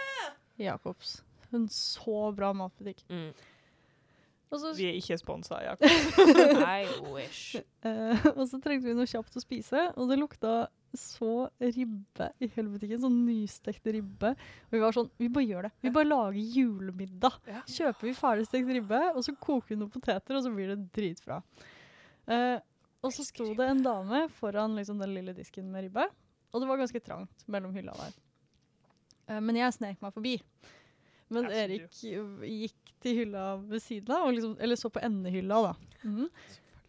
Jacobs. 0.62 1.18
En 1.52 1.66
så 1.68 2.30
bra 2.32 2.52
matbutikk. 2.54 3.02
Mm. 3.10 3.32
Så, 4.50 4.72
Vi 4.74 4.86
er 4.88 4.96
ikke 4.98 5.18
sponsa, 5.20 5.58
Jakob. 5.62 5.86
I 6.64 6.86
wish. 7.12 7.56
Uh, 7.84 8.16
og 8.36 8.46
så 8.50 8.58
trengte 8.62 8.88
vi 8.88 8.94
noe 8.98 9.06
kjapt 9.06 9.36
å 9.38 9.42
spise, 9.42 9.84
og 9.98 10.08
det 10.10 10.16
lukta 10.18 10.54
så 10.96 11.48
ribbe 11.60 12.30
i 12.42 12.48
hele 12.54 12.72
butikken. 12.72 13.00
Sånn 13.02 13.18
nystekt 13.26 13.86
ribbe. 13.94 14.32
Og 14.68 14.74
vi 14.74 14.80
var 14.82 14.96
sånn 14.96 15.10
Vi 15.20 15.28
bare 15.32 15.46
gjør 15.46 15.68
det. 15.68 15.72
Vi 15.84 15.92
bare 15.94 16.08
lager 16.08 16.56
julemiddag. 16.56 17.36
Ja. 17.50 17.60
Kjøper 17.68 18.08
vi 18.08 18.16
ferdigstekt 18.18 18.72
ribbe, 18.74 19.02
og 19.14 19.22
så 19.26 19.34
koker 19.36 19.74
vi 19.74 19.78
noen 19.80 19.92
poteter, 19.92 20.38
og 20.38 20.44
så 20.46 20.52
blir 20.54 20.72
det 20.72 20.80
dritbra. 20.96 21.40
Eh, 22.30 22.58
og 23.00 23.14
så 23.16 23.24
sto 23.24 23.46
det 23.56 23.68
en 23.70 23.84
dame 23.84 24.26
foran 24.40 24.74
liksom, 24.76 24.98
den 25.00 25.14
lille 25.16 25.32
disken 25.36 25.70
med 25.72 25.86
ribbe, 25.86 26.04
og 26.50 26.60
det 26.60 26.68
var 26.68 26.82
ganske 26.82 27.00
trangt 27.04 27.46
mellom 27.48 27.72
hylla 27.76 27.94
der. 27.96 28.18
Eh, 29.30 29.40
men 29.40 29.56
jeg 29.56 29.76
snek 29.78 30.02
meg 30.02 30.14
forbi. 30.16 30.36
Men 31.30 31.46
Erik 31.54 32.02
eh, 32.10 32.46
gikk 32.66 32.94
til 33.00 33.22
hylla 33.22 33.54
ved 33.62 33.82
siden 33.82 34.16
av, 34.16 34.28
liksom, 34.34 34.56
eller 34.60 34.76
så 34.76 34.90
på 34.92 35.02
endehylla, 35.06 35.62
da. 35.70 35.74
Mhm. 36.04 36.30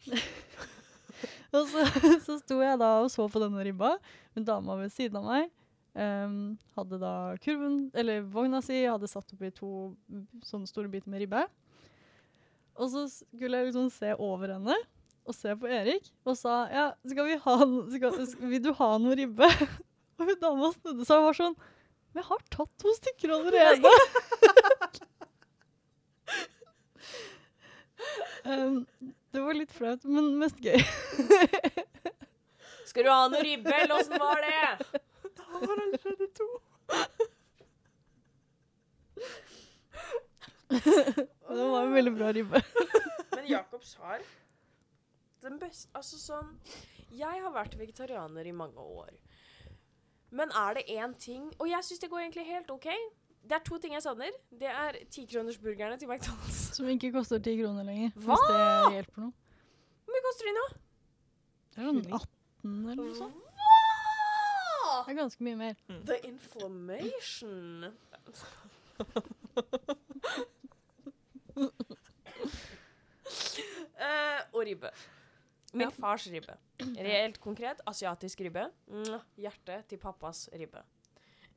og 1.60 1.68
så, 1.72 1.86
så 2.26 2.38
sto 2.42 2.60
jeg 2.64 2.80
da 2.82 2.92
og 3.04 3.10
så 3.12 3.26
på 3.32 3.42
denne 3.44 3.64
ribba. 3.68 3.96
En 4.38 4.46
dama 4.48 4.78
ved 4.82 4.94
siden 4.96 5.20
av 5.24 5.28
meg 5.32 5.50
Um, 5.92 6.54
hadde 6.78 6.96
da 7.02 7.34
kurven, 7.44 7.90
eller 8.00 8.22
vogna 8.32 8.62
si, 8.64 8.78
hadde 8.88 9.10
satt 9.12 9.34
oppi 9.36 9.50
to 9.52 9.90
sånne 10.48 10.64
store 10.70 10.88
biter 10.88 11.12
med 11.12 11.20
ribbe. 11.20 11.42
Og 12.80 12.88
så 12.94 13.02
skulle 13.12 13.60
jeg 13.60 13.68
liksom 13.68 13.90
se 13.92 14.14
over 14.16 14.54
henne 14.56 14.78
og 15.28 15.36
se 15.36 15.52
på 15.60 15.68
Erik, 15.68 16.08
og 16.24 16.38
sa 16.40 16.62
ja, 16.72 16.86
skal 17.04 17.28
vi 17.28 17.36
ha 17.44 17.56
skal, 17.98 18.16
sk- 18.24 18.48
vil 18.54 18.64
du 18.64 18.72
ha 18.80 18.88
noe 19.04 19.18
ribbe? 19.20 19.52
og 20.16 20.24
hun 20.32 20.40
dama 20.40 20.72
snudde 20.78 21.04
seg 21.12 21.20
og 21.20 21.28
var 21.28 21.40
sånn 21.42 21.60
Men 21.60 22.24
jeg 22.24 22.30
har 22.32 22.48
tatt 22.56 22.72
to 22.80 22.96
stykker 23.02 23.36
allerede. 23.36 23.92
Ehm, 28.48 28.86
det 29.32 29.42
var 29.42 29.56
litt 29.56 29.72
flaut, 29.72 30.04
men 30.04 30.34
mest 30.40 30.60
gøy. 30.64 30.80
Skal 32.90 33.06
du 33.08 33.12
ha 33.12 33.28
noe 33.32 33.44
ribbe, 33.46 33.72
eller 33.72 33.96
åssen 33.96 34.20
var 34.20 34.42
det? 34.44 34.92
Da 35.38 35.46
var 35.54 35.76
det 35.80 35.84
allerede 35.86 36.28
to. 36.36 36.50
Det 41.52 41.68
var 41.68 41.84
en 41.84 41.94
veldig 41.94 42.14
bra 42.16 42.34
ribbe. 42.34 42.62
Men 43.36 43.48
Jacobs 43.48 43.96
har 43.96 44.22
den 45.42 45.58
beste 45.60 45.90
Altså 45.98 46.20
sånn 46.22 46.52
Jeg 47.12 47.42
har 47.44 47.52
vært 47.54 47.76
vegetarianer 47.80 48.48
i 48.48 48.54
mange 48.56 48.80
år. 48.80 49.12
Men 50.32 50.54
er 50.56 50.78
det 50.80 50.86
én 50.96 51.16
ting 51.20 51.50
Og 51.60 51.68
jeg 51.70 51.84
syns 51.88 52.04
det 52.04 52.10
går 52.12 52.24
egentlig 52.24 52.48
helt 52.48 52.72
OK. 52.72 52.88
Det 53.44 53.56
er 53.58 53.64
to 53.68 53.78
ting 53.84 53.94
jeg 53.96 54.04
savner. 54.06 54.32
Det 54.52 54.70
er 54.70 54.98
tikronersburgerne 55.12 55.98
til 56.00 56.08
McDonald's. 56.12 56.60
Som 56.78 56.88
ikke 56.94 57.12
koster 57.16 57.40
ti 57.44 57.56
kroner 57.60 57.84
lenger. 57.88 58.12
Hva? 58.16 58.36
Hvis 58.38 58.44
det 58.48 58.94
hjelper 58.96 59.22
noe. 59.26 59.34
Hvor 60.06 60.16
mye 60.16 60.24
koster 60.28 60.46
de 60.50 60.54
nå? 60.58 60.66
Det 61.72 61.82
er 61.82 61.88
sånn 61.88 62.02
18 62.20 62.76
eller 62.92 63.02
noe 63.02 63.16
sånt. 63.18 63.36
Hva? 63.58 63.76
Det 65.02 65.14
er 65.14 65.18
ganske 65.22 65.46
mye 65.48 65.58
mer. 65.60 65.76
The 66.08 66.18
inflammation. 66.28 67.92
uh, 73.98 74.40
og 74.56 74.64
ribbe. 74.68 74.92
Min 75.74 75.82
Ja. 75.88 75.90
fars 75.90 76.28
ribbe. 76.28 76.58
Reelt 76.80 77.40
konkret 77.40 77.80
asiatisk 77.88 78.40
ribbe. 78.42 78.70
Hjerte 79.38 79.84
til 79.88 79.98
pappas 79.98 80.50
ribbe. 80.54 80.84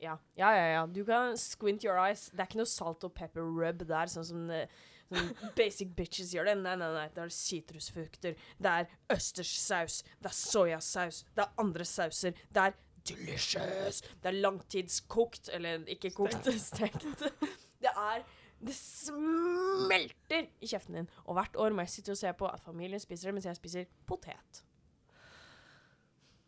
Ja. 0.02 0.16
ja, 0.36 0.50
ja, 0.56 0.64
ja. 0.74 0.86
Du 0.86 1.04
kan 1.06 1.36
squint 1.40 1.84
your 1.84 1.98
eyes. 2.00 2.28
Det 2.32 2.42
er 2.42 2.50
ikke 2.50 2.60
noe 2.62 2.70
salt 2.70 3.04
og 3.06 3.14
pepper 3.16 3.44
rub 3.46 3.84
der, 3.88 4.10
sånn 4.10 4.26
som 4.26 4.50
eh, 4.52 4.68
sånn 5.10 5.30
basic 5.56 5.92
bitches 5.96 6.32
gjør 6.34 6.50
det. 6.50 6.56
Nei, 6.62 6.74
nei, 6.80 6.90
nei. 6.94 7.06
Det 7.14 7.24
er 7.24 7.34
sitrusfrukter. 7.34 8.38
Det 8.58 8.72
er 8.72 8.88
østerssaus. 9.14 10.02
Det 10.20 10.30
er 10.30 10.36
soyasaus. 10.38 11.22
Det 11.36 11.44
er 11.44 11.62
andre 11.64 11.86
sauser. 11.88 12.40
Det 12.52 12.64
er 12.68 12.76
delicious. 13.08 14.00
Det 14.22 14.30
er 14.30 14.40
langtidskokt, 14.40 15.50
eller 15.52 15.84
ikke 15.92 16.14
kokt, 16.16 16.48
stekt. 16.60 17.04
Det 17.84 17.90
er 17.92 18.22
Det 18.64 18.72
smelter 18.72 20.46
i 20.64 20.68
kjeften 20.70 20.94
din. 20.96 21.08
Og 21.28 21.36
hvert 21.36 21.56
år 21.60 21.74
må 21.76 21.84
jeg 21.84 21.98
sitte 21.98 22.14
og 22.14 22.16
se 22.16 22.30
på 22.32 22.48
at 22.48 22.62
familien 22.64 23.02
spiser 23.02 23.28
det, 23.28 23.34
mens 23.36 23.48
jeg 23.50 23.58
spiser 23.58 23.90
potet. 24.08 24.62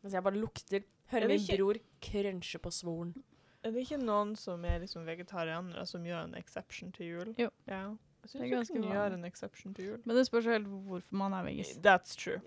Mens 0.01 0.15
jeg 0.17 0.25
bare 0.25 0.41
lukter. 0.41 0.81
Er 0.81 1.13
Hører 1.13 1.29
min 1.29 1.45
bror 1.51 1.77
krønsje 2.03 2.59
på 2.59 2.71
svoren. 2.73 3.13
Er 3.67 3.73
det 3.75 3.83
ikke 3.83 3.97
noen 3.99 4.37
som 4.39 4.63
er 4.63 4.79
liksom 4.79 5.07
vegetarianere 5.09 5.83
som 5.91 6.05
gjør 6.07 6.29
en 6.29 6.37
exception 6.39 6.93
til 6.95 7.09
jul? 7.09 7.31
Jo. 7.35 7.49
Ja. 7.67 7.97
Jeg 8.23 8.31
syns 8.31 8.43
er 8.43 8.47
vi 8.47 8.59
vanlig. 8.59 8.91
gjøre 8.93 9.15
en 9.17 9.25
exception 9.27 9.75
til 9.75 9.89
jul. 9.89 10.03
Men 10.05 10.17
det 10.17 10.27
spørs 10.29 10.47
helt 10.51 10.69
hvorfor 10.87 11.17
man 11.19 11.35
er 11.35 11.43
veggis. 11.49 11.73
That's 11.83 12.15
true. 12.15 12.39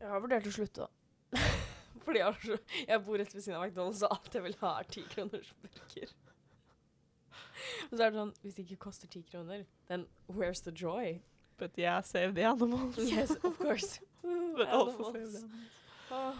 Jeg 0.00 0.10
har 0.10 0.22
vurdert 0.24 0.48
å 0.50 0.52
slutte, 0.56 0.86
da. 0.86 1.42
Fordi 2.06 2.18
jeg, 2.18 2.34
så, 2.42 2.58
jeg 2.88 3.02
bor 3.06 3.18
rett 3.22 3.34
ved 3.34 3.44
siden 3.44 3.58
av 3.60 3.68
McDonald's, 3.68 4.02
og 4.02 4.16
alt 4.16 4.34
jeg 4.34 4.42
vil 4.42 4.56
ha, 4.60 4.72
er 4.80 4.90
ti 4.96 5.04
kroners 5.12 5.52
burger. 5.62 6.14
Og 7.90 7.94
så 7.94 8.00
er 8.00 8.10
det 8.10 8.18
sånn 8.18 8.32
Hvis 8.42 8.56
det 8.56 8.64
ikke 8.64 8.80
koster 8.88 9.10
ti 9.12 9.22
kroner, 9.30 9.62
then 9.86 10.06
where's 10.26 10.62
the 10.66 10.74
joy? 10.74 11.20
But 11.58 11.78
yeah, 11.78 12.02
save 12.02 12.34
the 12.34 12.42
animals. 12.44 12.98
Yes, 12.98 13.36
of 13.42 13.54
course. 13.58 14.00
But 14.58 14.66
also 14.66 15.12
save 15.12 15.30
the 15.30 15.44
animals. 15.44 15.78
Oh. 16.10 16.34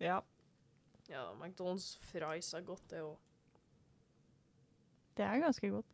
Ja. 0.00 0.22
Ja, 1.08 1.28
McDonald's 1.38 1.94
fries 2.10 2.52
er 2.54 2.64
godt, 2.66 2.82
det 2.90 3.02
òg. 3.04 3.18
Det 5.16 5.24
er 5.24 5.44
ganske 5.44 5.70
godt. 5.70 5.92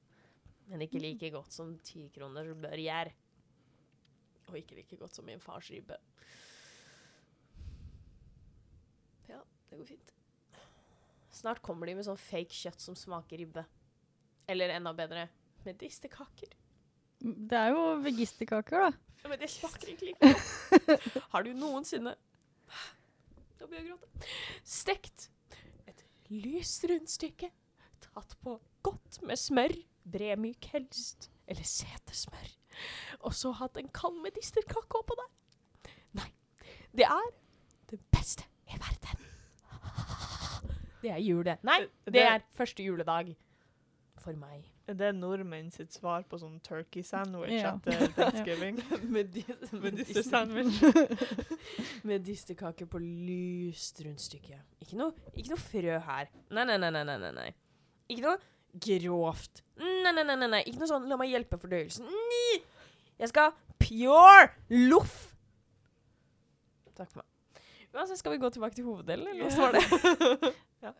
Men 0.71 0.83
ikke 0.87 1.03
like 1.03 1.31
godt 1.35 1.53
som 1.53 1.75
ti 1.85 2.07
bør 2.09 2.77
gjøre. 2.81 3.13
Og 4.49 4.57
ikke 4.59 4.75
like 4.75 4.97
godt 4.97 5.15
som 5.15 5.25
min 5.25 5.41
fars 5.41 5.71
ribbe. 5.71 5.97
Ja, 9.29 9.39
det 9.71 9.79
går 9.79 9.85
fint. 9.85 10.15
Snart 11.33 11.63
kommer 11.63 11.87
de 11.87 11.95
med 11.95 12.05
sånn 12.07 12.21
fake 12.21 12.53
kjøtt 12.53 12.81
som 12.81 12.97
smaker 12.97 13.39
ribbe. 13.39 13.65
Eller 14.49 14.75
enda 14.75 14.93
bedre, 14.97 15.29
medisterkaker. 15.65 16.57
Det 17.23 17.59
er 17.59 17.71
jo 17.71 17.85
vegisterkaker, 18.03 18.89
da. 18.89 18.91
Ja, 19.23 19.31
men 19.31 19.39
det 19.39 19.49
smaker 19.53 19.93
ikke 19.93 20.11
like 20.11 20.33
godt. 20.33 21.23
Har 21.33 21.47
du 21.47 21.53
noensinne 21.55 22.17
Da 23.63 23.69
begynner 23.71 23.93
jeg 23.93 23.95
gråte. 23.95 24.31
Stekt 24.67 25.29
et 25.87 26.01
lyst 26.35 26.83
rundstykke 26.91 27.53
tatt 28.03 28.35
på 28.43 28.57
godt 28.83 29.21
med 29.23 29.39
smør, 29.39 29.75
bremyk 30.11 30.67
helst, 30.73 31.29
eller 31.47 31.63
setesmør, 31.63 32.49
og 33.23 33.37
så 33.39 33.53
hatt 33.61 33.79
en 33.79 33.93
kald 33.95 34.19
medisterkake 34.25 34.99
oppå 34.99 35.15
der. 35.21 35.31
Nei, 36.19 36.27
det 36.91 37.07
er 37.07 37.31
det 37.93 38.01
beste 38.11 38.49
i 38.67 38.81
verden. 38.83 39.23
Det 41.03 41.15
er 41.15 41.23
jule. 41.23 41.55
Nei, 41.63 41.85
det 42.11 42.27
er 42.27 42.43
første 42.59 42.83
juledag 42.83 43.31
for 44.19 44.35
meg. 44.39 44.67
Er 44.91 44.95
det 44.99 45.13
nordmenn 45.15 45.69
sitt 45.71 45.93
svar 45.95 46.25
på 46.27 46.39
sånn 46.41 46.57
turkey 46.67 47.05
sandwich 47.07 47.53
Ja. 47.55 47.77
etter 47.77 48.09
thanksgiving? 48.17 48.81
Medister 49.15 49.79
Medister 52.11 52.87
på 52.91 52.99
lyst 53.03 54.01
rundstykke. 54.03 54.59
Ikke 54.83 54.97
noe, 54.99 55.13
ikke 55.37 55.51
noe 55.55 55.63
frø 55.63 56.01
her. 56.09 56.27
Nei, 56.51 56.65
nei, 56.67 56.79
nei, 56.83 56.91
nei, 56.91 57.05
nei, 57.07 57.31
nei. 57.37 57.53
Ikke 58.11 58.23
noe 58.27 58.39
grovt. 58.83 59.63
Nei, 59.79 60.11
nei, 60.13 60.25
nei, 60.25 60.35
nei, 60.37 60.49
nei. 60.51 60.63
Ikke 60.67 60.79
noe 60.83 60.89
sånn 60.91 61.07
'la 61.09 61.17
meg 61.21 61.31
hjelpe 61.31 61.59
fordøyelsen'. 61.63 62.09
Nei! 62.09 62.63
Jeg 63.23 63.29
skal 63.31 63.53
pure 63.79 64.51
loff. 64.91 65.37
Takk 66.97 67.11
for 67.13 67.19
meg. 67.23 67.29
Uansett, 67.93 68.19
skal 68.19 68.33
vi 68.33 68.39
gå 68.41 68.49
tilbake 68.51 68.75
til 68.75 68.85
hoveddelen, 68.89 69.29
eller 69.29 69.45
hva 69.47 69.57
var 69.69 69.73
det? 69.77 69.85
Ja. 70.83 70.93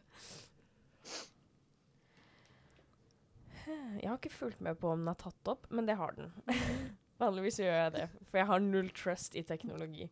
Jeg 3.67 4.09
har 4.09 4.19
ikke 4.19 4.33
fulgt 4.35 4.63
med 4.65 4.79
på 4.81 4.91
om 4.93 5.05
den 5.05 5.13
er 5.13 5.19
tatt 5.21 5.51
opp, 5.53 5.69
men 5.71 5.87
det 5.89 5.97
har 6.01 6.15
den. 6.17 6.33
Vanligvis 7.23 7.61
gjør 7.63 7.77
jeg 7.77 7.93
det, 7.95 8.07
for 8.31 8.41
jeg 8.41 8.49
har 8.51 8.65
null 8.65 8.91
trust 8.97 9.37
i 9.39 9.45
teknologi. 9.47 10.09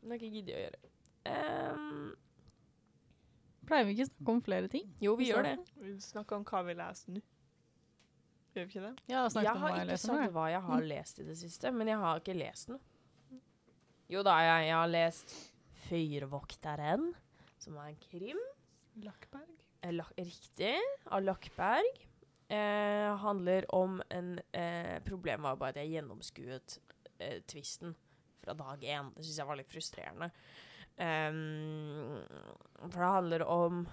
Men 0.00 0.10
det 0.10 0.14
har 0.14 0.20
ikke 0.20 0.34
giddet 0.36 0.54
å 0.54 0.62
gjøre. 0.62 0.92
Um, 1.28 2.04
Pleier 3.68 3.84
vi 3.88 3.96
ikke 3.96 4.06
å 4.06 4.10
snakke 4.12 4.34
om 4.36 4.44
flere 4.46 4.70
ting? 4.72 4.86
jo, 5.02 5.16
vi 5.18 5.26
Vi 5.26 5.32
gjør 5.32 5.44
det. 5.44 5.56
Vi 5.82 5.96
snakker 6.00 6.38
om 6.38 6.46
hva 6.48 6.62
vi 6.68 6.76
leser 6.78 7.16
nå. 7.16 7.24
Gjør 8.54 8.64
vi 8.64 8.72
ikke 8.72 8.84
det? 8.86 8.92
Jeg 9.10 9.18
har 9.18 9.42
Jeg 9.42 9.52
om 9.52 9.62
har 9.62 9.74
jeg 9.74 9.82
ikke 9.82 9.92
leser 9.92 10.12
sagt 10.14 10.32
hva 10.38 10.46
jeg 10.48 10.62
har 10.68 10.86
lest 10.92 11.20
i 11.20 11.26
det 11.26 11.36
siste, 11.42 11.72
men 11.74 11.90
jeg 11.90 12.00
har 12.04 12.22
ikke 12.22 12.38
lest 12.38 12.72
noe. 12.72 12.80
Jo 14.08 14.22
da, 14.24 14.38
jeg, 14.40 14.68
jeg 14.70 14.76
har 14.78 14.88
lest 14.88 15.34
Fyrvokteren, 15.88 17.10
som 17.60 17.76
er 17.80 17.90
en 17.92 17.98
krim. 18.00 18.40
Lakkberg. 19.04 19.52
Eh, 19.84 20.00
riktig, 20.16 20.76
av 21.06 21.22
Lakkberg. 21.26 22.07
Eh, 22.48 23.16
handler 23.20 23.74
om 23.74 24.02
en 24.08 24.38
eh, 24.52 25.02
Problemet 25.04 25.44
var 25.44 25.56
bare 25.60 25.74
at 25.74 25.82
jeg 25.82 25.98
gjennomskuet 25.98 26.78
eh, 27.20 27.42
tvisten 27.44 27.92
fra 28.40 28.54
dag 28.56 28.84
én. 28.84 29.10
Det 29.16 29.24
syns 29.26 29.40
jeg 29.42 29.48
var 29.50 29.58
litt 29.60 29.72
frustrerende. 29.72 30.30
Um, 30.98 32.24
for 32.88 32.98
det 32.98 33.10
handler 33.12 33.42
om 33.46 33.84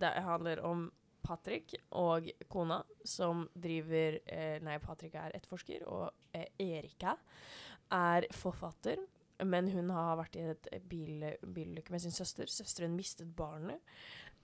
Det 0.00 0.12
handler 0.24 0.62
om 0.64 0.86
Patrick 1.24 1.74
og 1.90 2.30
kona 2.48 2.78
som 3.04 3.44
driver 3.54 4.18
eh, 4.24 4.60
Nei, 4.64 4.78
Patrick 4.82 5.14
er 5.16 5.34
etterforsker, 5.36 5.84
og 5.88 6.10
eh, 6.36 6.48
Erika 6.60 7.16
er 7.92 8.28
forfatter. 8.32 9.00
Men 9.44 9.68
hun 9.72 9.90
har 9.90 10.18
vært 10.20 10.36
i 10.38 10.44
et 10.52 10.68
bil, 10.88 11.24
bilulykke 11.42 11.92
med 11.92 12.04
sin 12.04 12.14
søster. 12.14 12.46
Søsteren 12.50 12.94
mistet 12.94 13.32
barnet. 13.36 13.80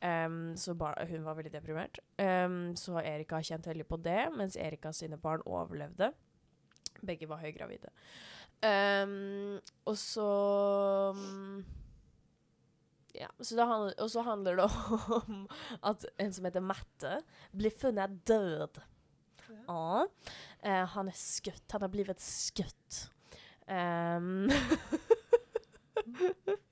Em, 0.00 0.56
så 0.56 0.72
hun 0.72 1.24
var 1.24 1.36
veldig 1.36 1.52
deprimert. 1.52 1.98
Um, 2.16 2.72
så 2.76 3.02
Erika 3.04 3.36
har 3.36 3.44
kjent 3.44 3.66
veldig 3.68 3.84
på 3.88 3.98
det, 4.00 4.30
mens 4.32 4.56
Erika 4.56 4.94
sine 4.96 5.18
barn 5.20 5.44
overlevde. 5.44 6.08
Begge 7.04 7.28
var 7.28 7.42
høygravide. 7.44 7.92
Um, 8.60 9.60
og 9.88 9.96
så 9.96 10.24
Ja, 13.16 13.28
så 13.40 13.56
det 13.56 13.66
handler, 13.66 13.94
og 13.98 14.10
så 14.10 14.22
handler 14.22 14.56
det 14.60 14.68
om 15.20 15.46
at 15.82 16.06
en 16.20 16.32
som 16.32 16.48
heter 16.48 16.64
Matte, 16.64 17.20
blir 17.56 17.76
funnet 17.76 18.20
død. 18.28 18.80
Ja. 19.50 20.06
Uh, 20.64 20.84
han 20.94 21.08
er 21.08 21.16
skutt. 21.16 21.64
Han 21.72 21.84
har 21.84 21.92
blitt 21.92 22.24
skutt. 22.24 23.10
Em, 23.68 24.48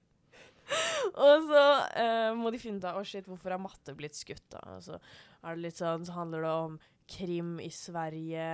og 1.18 1.48
så 1.50 1.64
uh, 1.98 2.30
må 2.38 2.52
de 2.54 2.60
finne 2.62 2.80
ut 2.80 2.86
av 2.88 3.00
Å, 3.00 3.04
shit, 3.06 3.26
hvorfor 3.28 3.54
er 3.54 3.60
Matte 3.62 3.94
blitt 3.98 4.18
skutt, 4.18 4.46
da? 4.54 4.62
Og 4.76 4.84
så 4.86 4.98
er 4.98 5.56
det 5.56 5.64
litt 5.64 5.80
sånn, 5.80 6.06
så 6.06 6.16
handler 6.16 6.46
det 6.46 6.54
om 6.64 6.78
krim 7.08 7.56
i 7.64 7.70
Sverige. 7.74 8.48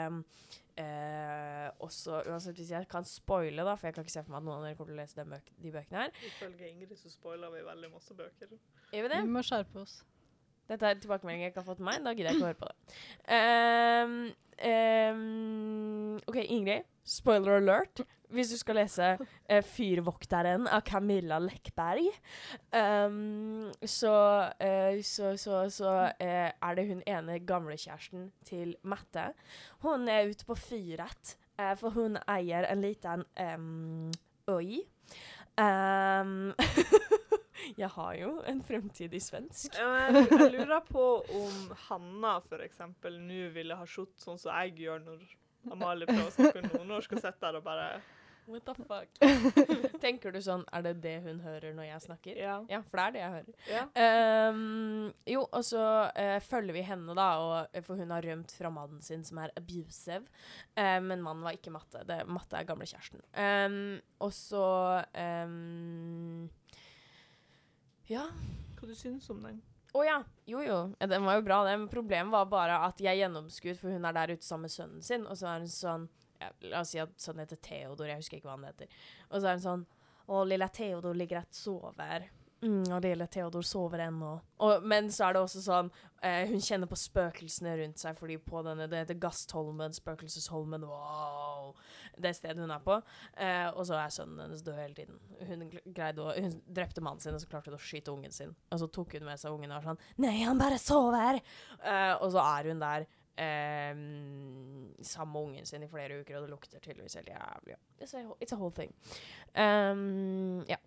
Uh, 0.74 1.68
også, 1.86 2.24
uansett 2.30 2.58
hvis 2.58 2.72
jeg 2.74 2.88
kan 2.90 3.06
spoile, 3.06 3.62
da, 3.66 3.76
for 3.78 3.88
jeg 3.88 3.96
kan 3.96 4.06
ikke 4.06 4.16
se 4.16 4.24
for 4.24 4.34
meg 4.34 4.40
at 4.42 4.48
noen 4.48 4.56
av 4.58 4.66
dere 4.66 4.78
kommer 4.78 4.90
til 4.90 4.98
å 4.98 5.02
lese 5.02 5.20
den 5.20 5.30
bøk 5.34 5.52
de 5.62 5.74
bøkene 5.74 6.02
her. 6.02 6.16
Ifølge 6.32 6.70
Ingrid 6.72 6.96
så 6.98 7.12
spoiler 7.12 7.52
vi 7.54 7.62
veldig 7.68 7.92
masse 7.92 8.16
bøker. 8.18 8.56
Er 8.90 9.06
vi 9.06 9.12
det? 9.12 9.22
Vi 9.22 9.36
må 9.36 9.44
skjerpe 9.46 9.84
oss. 9.84 10.00
Dette 10.70 10.88
er 10.88 10.96
tilbakemeldinger 10.96 11.46
jeg 11.46 11.52
ikke 11.52 11.60
har 11.60 11.68
fått 11.68 11.84
meg. 11.84 12.00
Da 12.04 12.14
gidder 12.16 12.32
jeg 12.32 12.38
ikke 12.38 12.46
å 12.46 12.50
høre 12.50 12.60
på 12.62 12.70
det. 12.70 12.76
Um, 13.36 14.14
um, 14.72 16.14
OK, 16.30 16.38
Ingrid. 16.56 16.88
Spoiler 17.04 17.58
alert. 17.58 18.00
Hvis 18.32 18.50
du 18.54 18.56
skal 18.58 18.78
lese 18.80 19.10
uh, 19.20 19.62
'Fyrvokteren' 19.62 20.68
av 20.68 20.80
Camilla 20.86 21.38
Lekberg, 21.38 22.08
um, 22.72 23.70
så, 23.82 24.14
eh, 24.58 25.02
så, 25.02 25.36
så, 25.36 25.64
så 25.70 25.92
eh, 26.18 26.50
er 26.50 26.74
det 26.78 26.86
hun 26.88 27.02
ene 27.06 27.38
gamlekjæresten 27.46 28.30
til 28.44 28.76
Mette. 28.82 29.32
Hun 29.84 30.08
er 30.08 30.30
ute 30.30 30.46
på 30.48 30.54
fyret, 30.54 31.36
for 31.78 31.94
hun 31.94 32.16
eier 32.26 32.66
en 32.66 32.80
liten 32.82 33.22
um, 33.38 34.10
øy. 34.50 34.82
Um, 35.54 36.50
jeg 37.80 37.88
har 37.88 38.14
jo 38.18 38.30
en 38.50 38.62
fremtid 38.66 39.14
i 39.14 39.20
svensk. 39.22 39.76
Jeg, 39.78 40.26
jeg 40.30 40.50
lurer 40.56 40.82
på 40.88 41.04
om 41.38 41.60
Hanna 41.86 42.40
eksempel 42.64 43.20
nå 43.22 43.48
ville 43.54 43.78
ha 43.78 43.86
sett 43.86 44.18
sånn 44.18 44.40
som 44.40 44.50
jeg 44.64 44.74
gjør 44.82 45.04
når 45.06 45.22
Amalie 45.72 46.06
prøver 46.10 46.28
å 46.28 46.34
snakke 46.34 46.66
nordnorsk, 46.68 47.16
og 47.16 47.24
sitter 47.24 47.48
der 47.48 47.60
og 47.60 47.64
bare 47.66 47.88
What 48.46 48.66
the 48.66 48.74
fuck? 48.74 49.08
Tenker 50.04 50.34
du 50.34 50.40
sånn 50.44 50.66
Er 50.68 50.82
det 50.84 50.90
det 51.00 51.14
hun 51.24 51.38
hører 51.40 51.72
når 51.72 51.86
jeg 51.88 52.02
snakker? 52.04 52.36
Ja. 52.36 52.58
Ja, 52.68 52.82
for 52.84 53.00
det 53.00 53.04
er 53.04 53.14
det 53.14 53.22
jeg 53.22 53.32
hører. 53.36 53.54
ja. 53.72 53.84
Um, 54.50 55.06
jo, 55.28 55.46
og 55.48 55.64
så 55.64 55.84
uh, 56.12 56.36
følger 56.44 56.76
vi 56.76 56.82
henne, 56.84 57.16
da, 57.16 57.28
og, 57.40 57.78
for 57.86 57.96
hun 57.96 58.12
har 58.12 58.26
rømt 58.26 58.52
fra 58.52 58.68
mannen 58.74 59.00
sin, 59.04 59.24
som 59.24 59.40
er 59.40 59.54
abusive. 59.56 60.28
Eh, 60.76 60.98
men 61.00 61.24
mannen 61.24 61.44
var 61.46 61.56
ikke 61.56 61.72
Matte. 61.72 62.04
Det, 62.04 62.20
Matte 62.28 62.60
er 62.60 62.68
gamlekjæresten. 62.68 63.24
Um, 63.32 63.78
og 64.20 64.32
så 64.36 64.66
ehm, 65.16 66.50
Ja. 68.12 68.26
Hva 68.76 68.90
du 68.90 68.92
syns 68.98 69.30
om 69.32 69.40
den? 69.46 69.62
Å 69.94 70.04
ja. 70.04 70.18
Jo 70.50 70.60
jo, 70.64 70.78
Ja, 71.00 71.06
den 71.08 71.24
var 71.24 71.38
jo 71.38 71.44
bra, 71.46 71.62
det. 71.64 71.76
Men 71.78 71.88
problemet 71.92 72.32
var 72.34 72.46
bare 72.50 72.78
at 72.86 73.00
jeg 73.00 73.20
gjennomskuet, 73.22 73.78
for 73.80 73.94
hun 73.94 74.04
er 74.04 74.16
der 74.16 74.34
ute 74.34 74.46
sammen 74.46 74.68
med 74.68 74.74
sønnen 74.74 75.02
sin, 75.06 75.26
og 75.26 75.38
så 75.38 75.48
er 75.52 75.62
hun 75.62 75.70
sånn 75.70 76.08
ja, 76.42 76.48
La 76.66 76.80
oss 76.82 76.90
si 76.92 77.00
at 77.00 77.14
sønnen 77.20 77.44
heter 77.44 77.60
Theodor, 77.62 78.10
jeg 78.10 78.20
husker 78.20 78.40
ikke 78.40 78.50
hva 78.50 78.56
han 78.58 78.66
heter. 78.68 78.96
Og 79.30 79.38
så 79.38 79.48
er 79.48 79.58
hun 79.58 79.64
sånn 79.64 79.84
Å, 80.24 80.40
lille 80.48 80.68
Theodor 80.74 81.16
ligger 81.16 81.42
og 81.42 81.54
sover. 81.54 82.26
Mm, 82.64 82.86
og 82.94 83.02
lille 83.04 83.26
Theodor 83.28 83.64
sover 83.66 84.06
ennå. 84.06 84.32
Men 84.88 85.10
så 85.12 85.26
er 85.26 85.36
det 85.36 85.40
også 85.44 85.60
sånn 85.60 85.90
eh, 86.24 86.48
Hun 86.48 86.62
kjenner 86.64 86.88
på 86.88 86.96
spøkelsene 86.96 87.74
rundt 87.82 88.00
seg, 88.00 88.16
fordi 88.16 88.38
på 88.40 88.62
denne 88.64 88.86
Det 88.88 89.02
heter 89.02 89.18
Gastholmen, 89.20 89.92
Spøkelsesholmen, 89.96 90.86
wow! 90.88 91.74
Det 92.16 92.32
stedet 92.38 92.62
hun 92.62 92.72
er 92.72 92.84
på. 92.84 92.96
Eh, 93.36 93.66
og 93.72 93.82
så 93.88 93.98
er 94.00 94.14
sønnen 94.14 94.46
hennes 94.46 94.62
død 94.64 94.78
hele 94.80 94.96
tiden. 94.96 95.18
Hun, 95.44 95.66
å, 96.24 96.30
hun 96.38 96.56
drepte 96.78 97.04
mannen 97.04 97.20
sin, 97.24 97.36
og 97.36 97.42
så 97.42 97.50
klarte 97.50 97.72
hun 97.72 97.76
å 97.76 97.82
skyte 97.82 98.14
ungen 98.14 98.32
sin. 98.32 98.54
Og 98.72 98.80
så 98.80 98.88
tok 98.96 99.18
hun 99.18 99.28
med 99.28 99.42
seg 99.42 99.52
ungen 99.52 99.74
og 99.74 99.80
var 99.82 99.90
sånn 99.90 100.24
Nei, 100.24 100.38
han 100.46 100.62
bare 100.62 100.80
sover! 100.80 101.42
Eh, 101.82 102.14
og 102.14 102.32
så 102.32 102.46
er 102.46 102.72
hun 102.72 102.82
der 102.82 103.10
Um, 103.34 104.94
sammen 105.02 105.32
med 105.32 105.40
ungen 105.42 105.66
sin 105.66 105.82
i 105.82 105.88
flere 105.90 106.20
uker, 106.20 106.36
og 106.36 106.44
det 106.44 106.50
lukter 106.52 106.78
tydeligvis 106.78 107.16
helt 107.18 107.32
jævlig. 107.32 107.74
It's 107.98 108.14
a, 108.14 108.20
it's 108.38 108.54
a 108.54 108.56
whole 108.56 108.70
thing. 108.70 108.94
Um, 109.58 110.62
ja. 110.70 110.78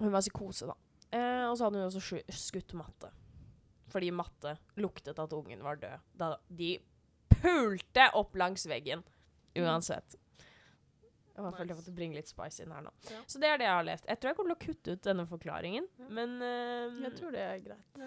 Hun 0.00 0.12
var 0.12 0.20
psykose, 0.24 0.66
da. 0.70 0.74
Eh, 1.14 1.44
og 1.48 1.54
så 1.58 1.64
hadde 1.68 1.78
hun 1.80 1.88
også 1.88 2.02
skutt 2.34 2.72
Matte. 2.78 3.10
Fordi 3.92 4.08
Matte 4.10 4.56
luktet 4.82 5.18
at 5.22 5.32
ungen 5.36 5.62
var 5.62 5.76
død. 5.78 5.98
Da 6.18 6.32
de 6.48 6.72
pulte 7.30 8.08
opp 8.18 8.34
langs 8.40 8.64
veggen. 8.70 9.00
Uansett. 9.56 10.16
Jeg 11.34 11.42
har 11.42 11.52
følt 11.54 11.70
jeg 11.72 11.78
måtte 11.80 11.94
bringe 11.94 12.14
litt 12.14 12.28
spice 12.30 12.62
inn 12.62 12.70
her 12.74 12.82
nå. 12.86 12.90
Ja. 13.10 13.20
Så 13.26 13.38
det 13.42 13.48
er 13.50 13.58
det 13.58 13.66
jeg 13.66 13.74
har 13.74 13.86
lest. 13.86 14.04
Jeg 14.10 14.18
tror 14.22 14.30
jeg 14.30 14.36
kommer 14.38 14.54
til 14.54 14.58
å 14.58 14.64
kutte 14.68 14.88
ut 14.94 15.02
denne 15.06 15.24
forklaringen, 15.26 15.86
Ja. 15.98 16.06
men 16.14 16.28
eh, 16.42 17.00
Jeg 17.08 17.12
tror 17.18 17.30
det 17.34 17.42
er 17.42 17.58
greit. 17.64 17.88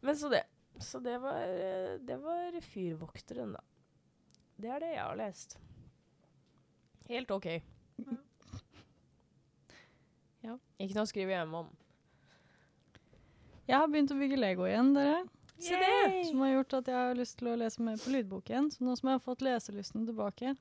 Men 0.00 0.16
så 0.16 0.28
det. 0.30 0.44
Så 0.80 1.00
det 1.02 1.16
var, 1.18 1.34
eh, 1.42 1.96
det 1.98 2.16
var 2.22 2.54
Fyrvokteren, 2.62 3.52
da. 3.56 3.60
Det 4.58 4.68
er 4.70 4.80
det 4.82 4.90
jeg 4.94 5.02
har 5.02 5.16
lest. 5.18 5.56
Helt 7.08 7.30
OK. 7.34 7.46
Ja. 7.50 7.60
Ikke 10.44 10.94
noe 10.94 11.02
å 11.04 11.10
skrive 11.10 11.34
hjemme 11.34 11.58
om. 11.64 11.68
Jeg 13.68 13.76
har 13.76 13.88
begynt 13.90 14.12
å 14.14 14.18
bygge 14.18 14.38
Lego 14.38 14.64
igjen, 14.68 14.92
dere. 14.94 15.24
Se 15.58 15.74
det! 15.76 16.24
Som 16.28 16.40
har 16.44 16.52
gjort 16.54 16.74
at 16.78 16.86
jeg 16.92 16.94
har 16.94 17.14
lyst 17.18 17.38
til 17.40 17.48
å 17.50 17.56
lese 17.58 17.82
mer 17.82 17.96
på 17.98 18.12
lydbok 18.14 18.48
igjen. 18.52 18.68
Så 18.70 18.84
nå 18.86 18.94
som 18.96 19.08
jeg 19.10 19.18
har 19.18 19.24
fått 19.24 19.42
leselysten 19.42 20.06
tilbake, 20.06 20.54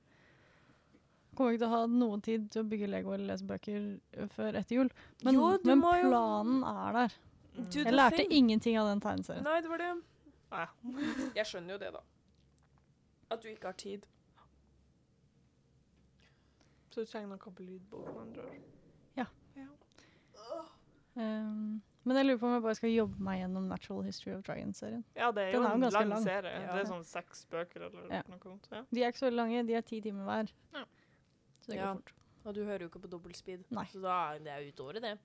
kommer 1.37 1.51
jeg 1.53 1.59
ikke 1.59 1.61
til 1.61 1.67
å 1.69 1.75
ha 1.75 1.81
noen 1.91 2.23
tid 2.25 2.47
til 2.51 2.63
å 2.63 2.67
bygge 2.71 2.89
Lego 2.89 3.13
eller 3.13 3.29
lese 3.29 3.45
bøker 3.47 3.85
før 4.33 4.57
etter 4.57 4.79
jul. 4.79 4.89
Men, 5.23 5.35
Jo, 5.37 5.51
men 5.69 5.81
planen 5.85 6.59
jo- 6.63 6.73
er 6.73 6.93
der. 6.97 7.13
Du- 7.57 7.83
Jeg 7.83 7.93
lærte 7.93 8.17
thing. 8.17 8.31
ingenting 8.31 8.77
av 8.77 8.87
den 8.89 8.99
tegneserien. 9.01 9.43
Nei, 9.43 9.61
det 9.61 9.69
var 9.69 9.77
det. 9.77 9.93
Nei. 10.51 10.67
Jeg 11.35 11.45
skjønner 11.45 11.71
jo 11.73 11.77
det, 11.77 11.93
da. 11.93 11.99
At 13.29 13.41
du 13.41 13.47
ikke 13.49 13.65
har 13.65 13.73
tid. 13.73 14.05
Så 16.89 17.01
du 17.01 17.05
trenger 17.05 17.27
noe 17.29 17.37
på 17.37 17.53
lydbok, 17.63 18.05
med 18.07 18.21
andre 18.25 18.41
ord. 18.43 18.63
Um, 21.17 21.81
men 22.05 22.17
jeg 22.19 22.25
lurer 22.27 22.37
på 22.39 22.45
om 22.47 22.53
jeg 22.53 22.61
bare 22.63 22.75
skal 22.77 22.91
jobbe 22.93 23.23
meg 23.25 23.39
gjennom 23.41 23.65
Natural 23.67 24.03
History 24.05 24.33
of 24.35 24.43
Dragons-serien. 24.47 25.01
Ja, 25.17 25.31
det 25.33 25.47
er 25.47 25.51
Den 25.51 25.61
jo 25.63 25.67
er 25.67 25.73
en 25.73 25.81
lang, 25.91 26.09
lang. 26.13 26.23
serie. 26.23 26.51
Ja. 26.61 26.75
Det 26.75 26.83
er 26.83 26.91
sånn 26.91 27.03
seks 27.09 27.45
bøker 27.51 27.87
eller 27.87 28.05
Ja. 28.13 28.21
noe. 28.29 28.59
Ja. 28.71 28.83
De 28.93 29.03
er 29.03 29.11
ikke 29.11 29.23
så 29.25 29.31
lange, 29.33 29.63
de 29.67 29.73
er 29.73 29.81
ti 29.81 29.99
timer 30.01 30.23
hver. 30.29 30.51
Ja. 30.73 30.83
Så 31.61 31.71
det 31.71 31.79
går 31.79 31.83
Ja. 31.87 31.93
fort. 31.95 32.13
Og 32.45 32.53
du 32.55 32.63
hører 32.63 32.79
jo 32.79 32.87
ikke 32.87 33.01
på 33.01 33.09
dobbeltspeed. 33.09 33.65
Nei. 33.71 33.85
Så 33.91 34.01
da 34.01 34.35
er 34.35 34.39
det 34.39 34.73
ut 34.73 34.79
året, 34.85 35.01
det. 35.01 35.17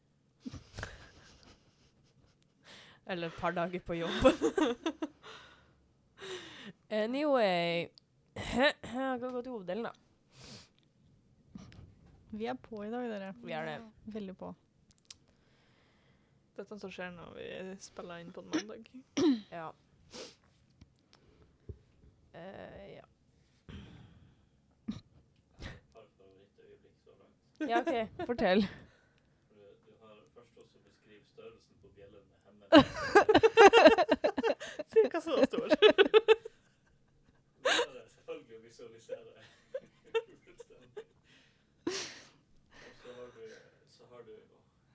Eller 3.06 3.26
et 3.28 3.34
par 3.38 3.52
dager 3.52 3.80
på 3.80 3.94
jobb. 3.98 4.10
anyway 6.90 7.88
Jeg 8.34 8.74
kan 8.82 9.18
gå 9.20 9.42
til 9.42 9.52
hoveddelen, 9.52 9.84
da. 9.84 9.90
Vi 12.32 12.46
er 12.46 12.54
på 12.54 12.82
i 12.86 12.90
dag, 12.90 13.08
dere. 13.10 13.34
Vi 13.44 13.52
er 13.52 13.64
det. 13.66 13.80
Veldig 14.14 14.36
på. 14.38 14.54
Dette 16.56 16.78
som 16.78 16.90
skjer 16.92 17.10
når 17.16 17.30
vi 17.36 17.46
spiller 17.80 18.20
inn 18.20 18.32
på 18.32 18.40
en 18.44 18.50
mandag. 18.52 18.90
Ja. 19.58 19.72
Uh, 22.32 22.88
ja. 22.96 23.04
har 25.92 26.04
favorittøyeblikk 26.16 26.96
så 27.04 27.10
langt. 27.18 27.36
ja, 27.70 27.80
OK. 27.80 27.92
Fortell. 28.26 28.60
Du, 28.62 29.60
du 29.86 29.92
har 30.00 30.14
først 30.34 30.54
også 30.64 30.78
beskrevet 30.84 31.26
størrelsen 31.32 31.74
på 31.82 31.88
bjellen 31.96 32.24
med 32.28 32.38
hemmelig. 32.46 32.72
Cirka 34.94 35.18
så 35.20 35.44
stor. 35.44 35.66
Det 35.68 35.78
selvfølgelig 38.14 38.62
visualisere. 38.64 39.32
Så 43.02 43.08
har 43.18 43.26
du, 43.36 43.44
så 43.88 44.02
har 44.10 44.20
du 44.28 44.34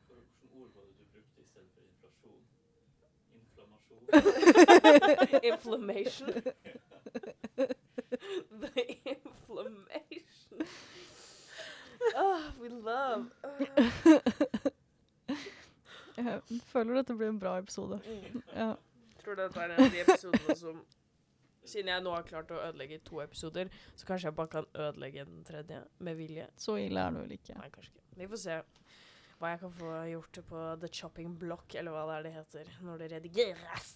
Hvilket 0.08 0.52
ord 0.54 0.70
var 0.76 0.84
det 0.84 0.94
du 1.00 1.04
brukte 1.14 1.42
i 1.42 1.44
stedet 1.46 1.70
for 1.74 1.82
inflasjon? 1.90 2.42
Inflammasjon? 3.40 4.04
Inflammation. 5.52 6.28
The 8.62 8.74
inflammation. 9.06 10.60
Oh, 12.16 12.42
we 12.62 12.70
love. 12.70 13.26
Jeg 16.18 16.42
føler 16.66 16.96
dette 16.96 17.16
blir 17.16 17.28
en 17.30 17.40
bra 17.40 17.58
episode. 17.58 18.00
Mm. 18.06 18.42
Ja. 18.56 18.68
Jeg 18.68 18.76
tror 19.24 19.36
dette 19.38 19.60
er 19.60 19.64
en 19.74 19.84
av 19.84 19.92
de 19.92 20.00
episodene 20.02 20.56
som 20.56 20.86
Siden 21.68 21.90
jeg 21.92 22.00
nå 22.00 22.14
har 22.16 22.24
klart 22.24 22.48
å 22.56 22.62
ødelegge 22.64 23.02
to 23.04 23.20
episoder, 23.20 23.68
så 24.00 24.08
kanskje 24.08 24.30
jeg 24.30 24.36
bare 24.38 24.48
kan 24.54 24.64
ødelegge 24.72 25.26
den 25.28 25.42
tredje 25.44 25.82
med 26.00 26.16
vilje. 26.16 26.46
Så 26.56 26.78
ille 26.80 27.02
er 27.02 27.12
det 27.12 27.20
vel 27.26 27.34
ikke. 27.36 27.58
Nei, 27.60 27.68
kanskje 27.74 27.92
ikke. 27.92 28.04
Vi 28.22 28.28
får 28.32 28.40
se 28.40 28.56
hva 29.38 29.52
jeg 29.54 29.60
kan 29.62 29.74
få 29.78 29.90
gjort 30.12 30.40
på 30.50 30.62
the 30.82 30.90
chopping 30.94 31.34
block, 31.38 31.76
eller 31.78 31.94
hva 31.94 32.06
det 32.10 32.16
er 32.18 32.24
det 32.28 32.32
heter, 32.38 32.72
når 32.86 33.02
det 33.04 33.10
redigeres. 33.16 33.92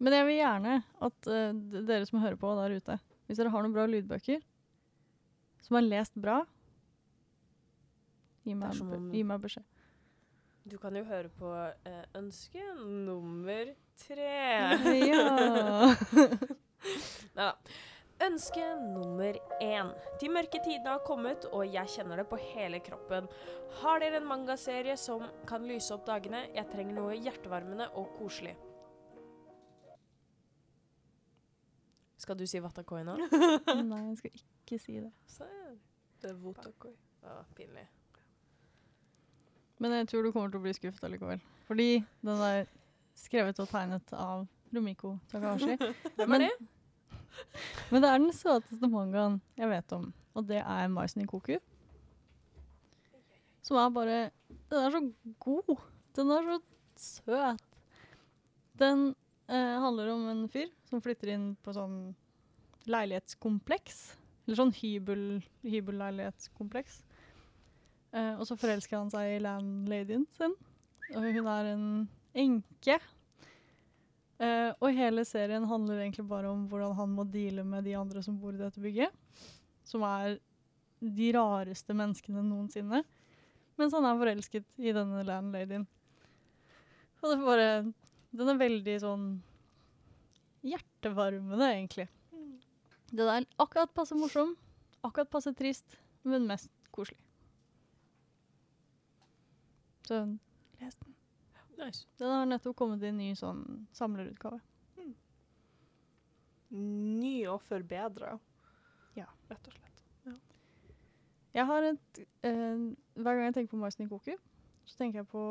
Men 0.00 0.14
jeg 0.16 0.26
vil 0.30 0.38
gjerne 0.38 0.76
at 1.04 1.28
uh, 1.28 1.50
dere 1.84 2.06
som 2.08 2.22
hører 2.22 2.38
på 2.40 2.54
der 2.56 2.76
ute, 2.78 2.96
hvis 3.28 3.36
dere 3.40 3.52
har 3.52 3.66
noen 3.66 3.74
bra 3.76 3.84
lydbøker 3.90 4.40
som 5.60 5.76
er 5.76 5.84
lest 5.84 6.16
bra, 6.16 6.38
gi 8.48 8.54
meg, 8.56 8.80
om- 8.80 9.10
gi 9.12 9.22
meg 9.28 9.42
beskjed. 9.44 9.66
Du 10.70 10.76
kan 10.80 10.96
jo 10.96 11.04
høre 11.08 11.28
på 11.36 11.50
uh, 11.52 12.04
ønske 12.16 12.64
nummer 12.80 13.74
tre. 14.00 14.32
ja. 15.10 15.94
Neida. 17.36 17.52
Ønske 18.20 18.64
nummer 18.76 19.36
én. 19.64 19.92
De 20.20 20.28
mørke 20.28 20.60
tidene 20.60 20.92
har 20.92 21.04
kommet, 21.06 21.46
og 21.56 21.64
jeg 21.64 21.88
kjenner 21.88 22.20
det 22.20 22.26
på 22.28 22.36
hele 22.50 22.80
kroppen. 22.84 23.28
Har 23.80 24.02
dere 24.02 24.18
en 24.20 24.26
mangaserie 24.28 24.96
som 25.00 25.24
kan 25.48 25.64
lyse 25.64 25.94
opp 25.94 26.04
dagene? 26.08 26.42
Jeg 26.52 26.68
trenger 26.72 26.98
noe 26.98 27.16
hjertevarmende 27.16 27.86
og 27.96 28.10
koselig. 28.18 28.52
Skal 32.20 32.36
du 32.36 32.44
si 32.46 32.60
Watakoi 32.60 33.00
nå? 33.08 33.14
Nei, 33.90 34.02
jeg 34.10 34.18
skal 34.18 34.34
ikke 34.36 34.78
si 34.82 34.98
det. 35.00 35.12
Det 36.20 36.34
er 36.34 36.36
Votakoi. 36.42 36.92
Ja, 37.24 37.38
pinlig. 37.56 37.86
Men 39.80 39.96
jeg 39.96 40.10
tror 40.10 40.26
du 40.26 40.32
kommer 40.34 40.52
til 40.52 40.60
å 40.60 40.66
bli 40.66 40.74
skuffet 40.76 41.06
allikevel. 41.08 41.40
Fordi 41.64 41.88
den 42.20 42.44
er 42.44 42.68
skrevet 43.16 43.62
og 43.64 43.70
tegnet 43.72 44.12
av 44.12 44.44
Romiko 44.76 45.14
Takahashi. 45.32 45.78
Hvem 46.20 46.36
er 46.36 46.44
det? 46.44 46.52
Men 47.90 48.02
det 48.02 48.10
er 48.10 48.22
den 48.22 48.34
søteste 48.36 48.90
mangaen 48.90 49.40
jeg 49.58 49.70
vet 49.70 49.96
om, 49.96 50.08
og 50.34 50.46
det 50.48 50.60
er 50.62 50.92
Maisen 50.92 51.26
Koku. 51.30 51.56
Som 53.66 53.78
er 53.78 53.90
bare 53.94 54.20
Den 54.70 54.78
er 54.78 54.94
så 54.94 55.02
god. 55.38 55.76
Den 56.16 56.30
er 56.34 56.46
så 56.46 56.60
søt. 57.00 57.66
Den 58.80 59.14
eh, 59.48 59.76
handler 59.82 60.12
om 60.14 60.26
en 60.30 60.48
fyr 60.48 60.70
som 60.88 61.02
flytter 61.02 61.34
inn 61.34 61.52
på 61.62 61.74
sånn 61.76 62.14
leilighetskompleks. 62.90 64.00
Eller 64.46 64.58
sånn 64.58 64.74
hybel, 64.74 65.24
hybelleilighetskompleks. 65.62 67.02
Eh, 68.10 68.34
og 68.34 68.46
så 68.48 68.56
forelsker 68.58 68.98
han 68.98 69.12
seg 69.12 69.36
i 69.36 69.42
landladyen 69.44 70.26
sin. 70.34 70.56
Og 71.14 71.26
hun 71.26 71.50
er 71.50 71.72
en 71.74 71.86
enke. 72.38 72.98
Eh, 74.40 74.70
og 74.80 74.96
hele 74.96 75.24
serien 75.28 75.66
handler 75.68 76.00
egentlig 76.00 76.24
bare 76.28 76.48
om 76.48 76.64
hvordan 76.70 76.94
han 76.96 77.10
må 77.12 77.26
deale 77.28 77.64
med 77.66 77.84
de 77.84 77.96
andre 77.98 78.22
som 78.24 78.38
bor 78.40 78.54
i 78.56 78.60
dette 78.60 78.80
bygget. 78.80 79.12
Som 79.84 80.04
er 80.08 80.38
de 81.00 81.30
rareste 81.36 81.96
menneskene 81.96 82.44
noensinne. 82.44 83.02
Mens 83.80 83.96
han 83.96 84.06
er 84.08 84.20
forelsket 84.20 84.80
i 84.80 84.94
denne 84.96 85.24
landladyen. 85.28 85.86
Og 87.20 87.28
det 87.28 87.36
er 87.36 87.44
bare 87.44 87.70
Den 88.30 88.48
er 88.52 88.58
veldig 88.60 88.96
sånn 89.02 89.24
hjertevarmende, 90.62 91.66
egentlig. 91.66 92.06
Den 93.10 93.26
er 93.32 93.46
akkurat 93.58 93.90
passe 93.96 94.14
morsom, 94.14 94.52
akkurat 95.02 95.32
passe 95.32 95.50
trist, 95.58 95.98
men 96.22 96.46
mest 96.46 96.70
koselig. 96.94 97.18
Så 100.06 100.22
les 100.78 101.00
den. 101.02 101.09
Nice. 101.80 102.06
Den 102.20 102.32
har 102.34 102.48
nettopp 102.48 102.76
kommet 102.76 103.02
i 103.02 103.10
en 103.10 103.20
ny 103.20 103.30
sånn 103.38 103.62
samlerutgave. 103.96 104.60
Ny 106.70 107.34
og 107.50 107.62
forbedra. 107.66 108.36
Ja. 109.18 109.26
Rett 109.50 109.70
og 109.70 109.74
slett. 109.74 109.86
Jeg 111.50 111.66
har 111.66 111.82
et 111.82 112.20
eh, 112.46 112.82
Hver 113.18 113.34
gang 113.34 113.48
jeg 113.48 113.54
tenker 113.56 113.72
på 113.72 113.80
Maisen 113.80 114.10
Koku, 114.10 114.36
så 114.86 115.00
tenker 115.00 115.24
jeg 115.24 115.30
på 115.32 115.42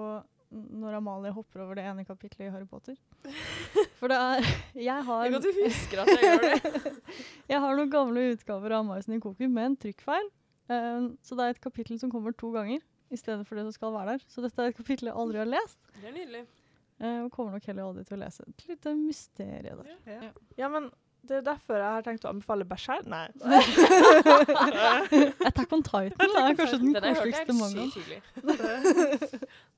når 0.50 0.96
Amalie 0.98 1.30
hopper 1.34 1.62
over 1.62 1.78
det 1.78 1.84
ene 1.86 2.06
kapitlet 2.08 2.48
i 2.48 2.54
Harry 2.54 2.66
Potter. 2.66 2.96
For 4.00 4.10
det 4.10 4.18
er 4.18 4.48
Jeg 4.90 5.06
har, 5.06 5.26
Jeg, 5.28 5.42
du 5.44 5.50
husker 5.60 6.02
at 6.02 6.10
jeg 6.16 6.24
gjør 6.24 6.46
det. 6.46 6.94
jeg 7.52 7.62
har 7.66 7.76
noen 7.78 7.92
gamle 7.94 8.24
utgaver 8.32 8.78
av 8.80 8.88
Maisen 8.88 9.22
Koku 9.22 9.46
med 9.48 9.66
en 9.66 9.78
trykkfeil. 9.84 10.32
Eh, 10.72 11.12
så 11.26 11.38
det 11.38 11.46
er 11.46 11.54
et 11.58 11.62
kapittel 11.68 12.00
som 12.02 12.14
kommer 12.14 12.34
to 12.38 12.54
ganger 12.56 12.82
i 13.12 13.18
stedet 13.18 13.48
for 13.48 13.56
det 13.56 13.64
som 13.66 13.72
skal 13.76 13.94
være 13.94 14.08
der. 14.18 14.24
Så 14.28 14.42
dette 14.46 14.62
er 14.62 14.68
et 14.74 14.78
kapittel 14.78 15.08
jeg 15.10 15.16
aldri 15.18 15.38
har 15.42 15.46
lest. 15.50 15.80
Det 16.02 16.08
er 16.10 16.14
nydelig. 16.16 16.46
eh, 17.00 17.22
og 17.24 17.32
kommer 17.32 17.52
nok 17.58 17.66
heller 17.66 17.84
aldri 17.90 18.04
til 18.06 18.18
å 18.18 18.24
lese. 18.26 18.44
Et 18.48 18.68
lite 18.70 18.96
mysterium 18.96 19.84
der. 19.84 19.96
Ja. 20.06 20.32
ja, 20.58 20.68
men 20.70 20.92
det 21.28 21.36
er 21.38 21.42
derfor 21.44 21.74
jeg 21.76 21.84
har 21.98 22.02
tenkt 22.06 22.24
å 22.26 22.30
anbefale 22.32 22.66
Berserk. 22.66 23.06
Nei. 23.06 23.28
Attack 25.50 25.74
on 25.76 25.84
Titan 25.84 26.36
er 26.40 26.56
kanskje 26.58 26.78
den 26.80 26.94
Den 26.96 27.04
jeg 27.10 27.16
koseligste 27.18 27.54
mangaen. 27.58 27.92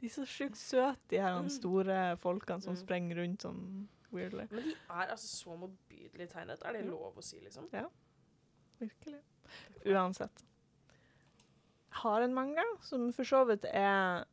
De 0.02 0.06
er 0.06 0.10
så 0.14 0.26
sjukt 0.30 0.58
søte, 0.60 0.98
de 1.10 1.18
her 1.22 1.40
Mm. 1.42 1.50
store 1.50 1.98
folkene 2.22 2.62
som 2.62 2.74
Mm. 2.76 2.80
sprenger 2.84 3.16
rundt 3.22 3.42
sånn 3.42 3.88
weirdly. 4.12 4.46
Men 4.52 4.64
de 4.64 4.70
er 4.90 5.08
altså 5.12 5.28
så 5.28 5.58
motbydelig 5.58 6.30
tegnet. 6.30 6.60
Er 6.66 6.72
det 6.74 6.86
lov 6.86 7.14
å 7.18 7.22
si, 7.24 7.40
liksom? 7.40 7.68
Ja. 7.74 7.86
Virkelig. 8.80 9.20
Uansett. 9.86 10.44
Har 11.92 12.24
en 12.24 12.34
manga 12.34 12.64
som 12.82 13.10
for 13.14 13.28
så 13.28 13.44
vidt 13.50 13.66
er 13.68 14.24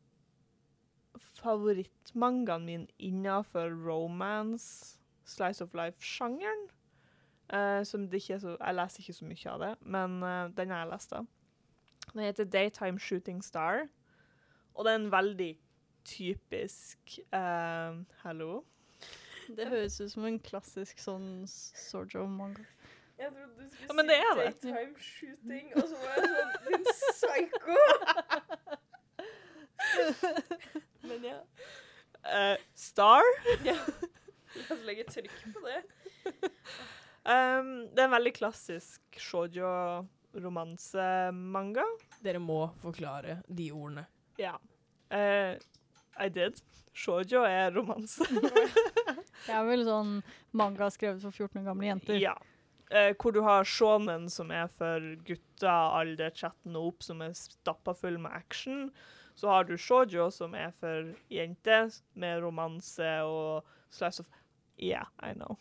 favorittmangaen 1.39 2.65
min 2.65 2.87
innafor 2.99 3.73
romance, 3.85 4.97
slice 5.25 5.63
of 5.63 5.73
life-sjangeren. 5.73 6.69
Uh, 7.49 7.83
som 7.83 8.05
det 8.05 8.21
ikke 8.21 8.35
er 8.35 8.41
så 8.43 8.51
Jeg 8.59 8.75
leser 8.77 9.01
ikke 9.01 9.13
så 9.13 9.25
mye 9.25 9.49
av 9.49 9.61
det, 9.63 9.69
men 9.81 10.23
uh, 10.23 10.49
den 10.53 10.69
har 10.69 10.83
jeg 10.83 10.91
lest 10.91 11.13
av. 11.17 11.25
Den 12.13 12.21
heter 12.21 12.45
Daytime 12.45 12.99
Shooting 12.99 13.41
Star, 13.43 13.87
og 14.73 14.85
det 14.85 14.91
er 14.91 14.99
en 14.99 15.11
veldig 15.11 15.53
typisk 16.05 17.19
Hallo? 18.23 18.63
Det 19.57 19.67
høres 19.67 19.97
ut 20.01 20.11
som 20.11 20.25
en 20.29 20.39
klassisk 20.39 21.01
sånn 21.01 21.45
Sorjo-manga. 21.49 22.65
Jeg 23.19 23.29
trodde 23.35 23.53
du 23.59 23.65
skulle 23.69 23.87
Ja, 23.89 23.93
men 23.99 24.05
det 24.07 24.15
er 24.17 24.33
det. 24.39 24.45
daytime 24.63 24.95
shooting, 25.03 25.65
og 25.75 25.83
så 25.89 25.95
var 25.99 26.11
jeg 26.15 26.23
sånn 26.35 26.51
Din 26.69 26.83
psycho! 26.93 27.77
Men 31.09 31.23
ja. 31.25 31.39
Uh, 32.29 32.57
Star? 32.75 33.23
ja. 33.67 33.75
La 34.59 34.65
oss 34.75 34.81
legge 34.85 35.03
trykk 35.07 35.31
på 35.53 35.59
det. 35.65 35.81
Um, 37.29 37.69
det 37.93 37.99
er 38.01 38.05
en 38.07 38.11
veldig 38.15 38.33
klassisk 38.35 39.01
shoujo-romansemanga. 39.21 41.85
Dere 42.25 42.39
må 42.43 42.59
forklare 42.83 43.33
de 43.47 43.69
ordene. 43.75 44.05
Ja. 44.41 44.55
Uh, 45.13 45.53
I 46.19 46.27
did. 46.33 46.59
Shoujo 46.93 47.43
er 47.47 47.71
romanse. 47.77 48.25
Det 49.39 49.53
er 49.55 49.63
vel 49.65 49.85
sånn 49.87 50.17
manga 50.59 50.89
skrevet 50.91 51.21
for 51.23 51.31
14 51.31 51.61
år 51.61 51.65
gamle 51.71 51.87
jenter. 51.87 52.15
ja. 52.19 52.33
Eh, 52.89 53.13
hvor 53.21 53.33
du 53.35 53.43
har 53.45 53.67
shonen, 53.69 54.25
som 54.33 54.49
er 54.49 54.69
for 54.73 55.03
gutter 55.27 55.91
alder 55.99 56.31
13 56.33 56.73
og 56.73 56.93
opp, 56.93 57.03
som 57.05 57.21
er 57.21 57.35
stappa 57.37 57.93
full 57.93 58.17
med 58.21 58.33
action. 58.33 58.87
Så 59.37 59.51
har 59.51 59.67
du 59.67 59.75
shoujo, 59.77 60.29
som 60.33 60.55
er 60.57 60.73
for 60.81 61.11
jenter, 61.31 61.93
med 62.17 62.41
romanse 62.43 63.11
og 63.23 63.67
slice 63.93 64.25
of 64.25 64.31
Yeah, 64.79 65.05
I 65.19 65.33
know. 65.35 65.57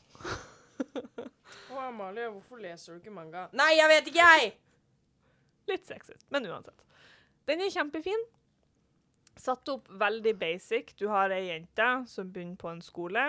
Å, 1.74 1.78
Amalie, 1.88 2.28
hvorfor 2.30 2.60
leser 2.62 2.94
du 2.94 3.02
ikke 3.02 3.12
manga? 3.12 3.48
Nei, 3.56 3.72
jeg 3.74 3.90
vet 3.90 4.10
ikke, 4.12 4.26
jeg! 4.30 4.52
Litt 5.68 5.88
sexy, 5.90 6.14
men 6.32 6.46
uansett. 6.48 6.84
Den 7.50 7.64
er 7.64 7.72
kjempefin. 7.74 8.22
Satt 9.38 9.68
opp 9.72 9.90
veldig 10.00 10.34
basic. 10.38 10.94
Du 10.98 11.08
har 11.10 11.34
ei 11.34 11.48
jente 11.48 11.88
som 12.10 12.30
begynner 12.30 12.58
på 12.60 12.70
en 12.70 12.82
skole. 12.84 13.24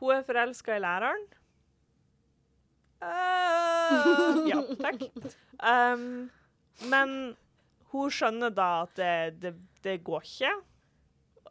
Hun 0.00 0.14
er 0.14 0.26
forelska 0.26 0.76
i 0.76 0.82
læreren. 0.84 1.24
Eh, 3.02 4.42
ja, 4.50 4.62
takk. 4.78 5.02
Um, 5.58 6.30
men 6.90 7.16
hun 7.92 8.12
skjønner 8.14 8.54
da 8.54 8.70
at 8.86 8.94
det, 8.98 9.14
det, 9.42 9.54
det 9.84 9.98
går 10.06 10.24
ikke. 10.26 10.52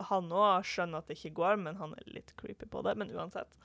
Han 0.10 0.32
òg 0.34 0.66
skjønner 0.66 1.04
at 1.04 1.12
det 1.12 1.20
ikke 1.20 1.36
går, 1.41 1.60
men 1.62 1.78
han 1.82 1.93
er 1.99 2.12
litt 2.16 2.34
creepy 2.39 2.70
på 2.72 2.84
det. 2.88 2.95
Men 2.97 3.14
uansett. 3.14 3.60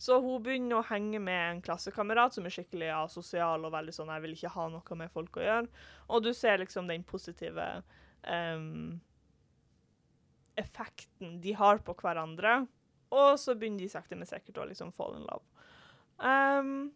Så 0.00 0.16
hun 0.22 0.40
begynner 0.44 0.78
å 0.78 0.86
henge 0.88 1.18
med 1.20 1.40
en 1.44 1.62
klassekamerat 1.64 2.32
som 2.32 2.46
er 2.48 2.54
skikkelig 2.54 2.88
asosial 3.02 3.66
og 3.66 3.74
veldig 3.74 3.92
sånn 3.92 4.08
'jeg 4.08 4.22
vil 4.24 4.36
ikke 4.36 4.54
ha 4.54 4.68
noe 4.72 4.96
med 4.96 5.10
folk 5.12 5.36
å 5.36 5.44
gjøre'. 5.44 5.68
Og 6.08 6.22
du 6.24 6.32
ser 6.32 6.62
liksom 6.62 6.88
den 6.88 7.04
positive 7.04 7.82
um, 8.24 9.00
effekten 10.56 11.40
de 11.40 11.52
har 11.52 11.82
på 11.84 11.94
hverandre. 12.00 12.66
Og 13.10 13.38
så 13.42 13.56
begynner 13.58 13.84
de 13.84 13.90
sakte, 13.92 14.16
men 14.16 14.28
sikkert 14.28 14.62
å 14.62 14.68
liksom 14.70 14.92
fall 14.94 15.16
in 15.18 15.26
love. 15.26 15.44
Em, 16.20 16.92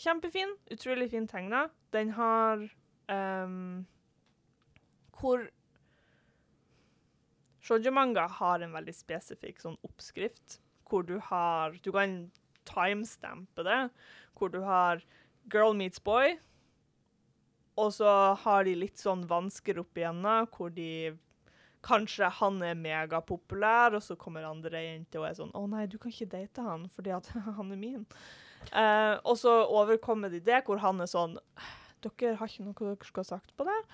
kjempefin. 0.00 0.56
Utrolig 0.72 1.10
fin 1.12 1.28
tegna. 1.28 1.68
Den 1.94 2.14
har 2.16 2.62
um, 3.12 3.86
Hvor 5.20 5.48
Shoujo-manga 7.60 8.24
har 8.40 8.64
en 8.64 8.72
veldig 8.72 8.94
spesifikk 8.96 9.60
sånn 9.60 9.76
oppskrift, 9.86 10.60
hvor 10.88 11.04
du 11.06 11.18
har 11.28 11.76
Du 11.84 11.92
kan 11.92 12.30
timestampe 12.68 13.64
det, 13.66 13.80
hvor 14.38 14.52
du 14.52 14.60
har 14.64 15.02
girl 15.50 15.74
meets 15.76 16.00
boy, 16.04 16.36
og 17.80 17.92
så 17.96 18.10
har 18.42 18.64
de 18.68 18.76
litt 18.76 19.00
sånn 19.00 19.24
vansker 19.28 19.80
opp 19.82 19.98
igjennom, 19.98 20.48
hvor 20.54 20.72
de 20.74 21.16
Kanskje 21.80 22.28
han 22.36 22.58
er 22.60 22.74
megapopulær, 22.76 23.94
og 23.96 24.02
så 24.04 24.12
kommer 24.20 24.44
andre 24.44 24.82
jenter 24.84 25.22
og 25.22 25.30
er 25.30 25.36
sånn 25.38 25.52
'Å 25.56 25.62
nei, 25.72 25.86
du 25.88 25.96
kan 25.96 26.12
ikke 26.12 26.28
date 26.28 26.60
han 26.60 26.82
fordi 26.92 27.14
han 27.56 27.72
er 27.72 27.80
min'. 27.80 28.04
Eh, 28.68 29.16
og 29.24 29.36
så 29.40 29.60
overkommer 29.66 30.30
de 30.32 30.40
det, 30.44 30.62
hvor 30.66 30.80
han 30.84 31.00
er 31.00 31.10
sånn 31.10 31.38
'Dere 32.00 32.36
har 32.40 32.48
ikke 32.48 32.64
noe 32.64 32.78
dere 32.80 33.04
skal 33.04 33.24
ha 33.24 33.28
sagt 33.28 33.56
på 33.56 33.66
det?' 33.68 33.84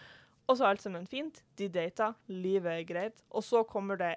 Og 0.47 0.57
så 0.57 0.65
er 0.65 0.69
alt 0.77 0.83
sammen 0.83 1.07
fint. 1.11 1.43
De 1.59 1.67
dater, 1.69 2.15
livet 2.31 2.71
er 2.71 2.85
greit. 2.87 3.23
Og 3.31 3.43
så 3.43 3.65
kommer 3.67 3.99
det 3.99 4.17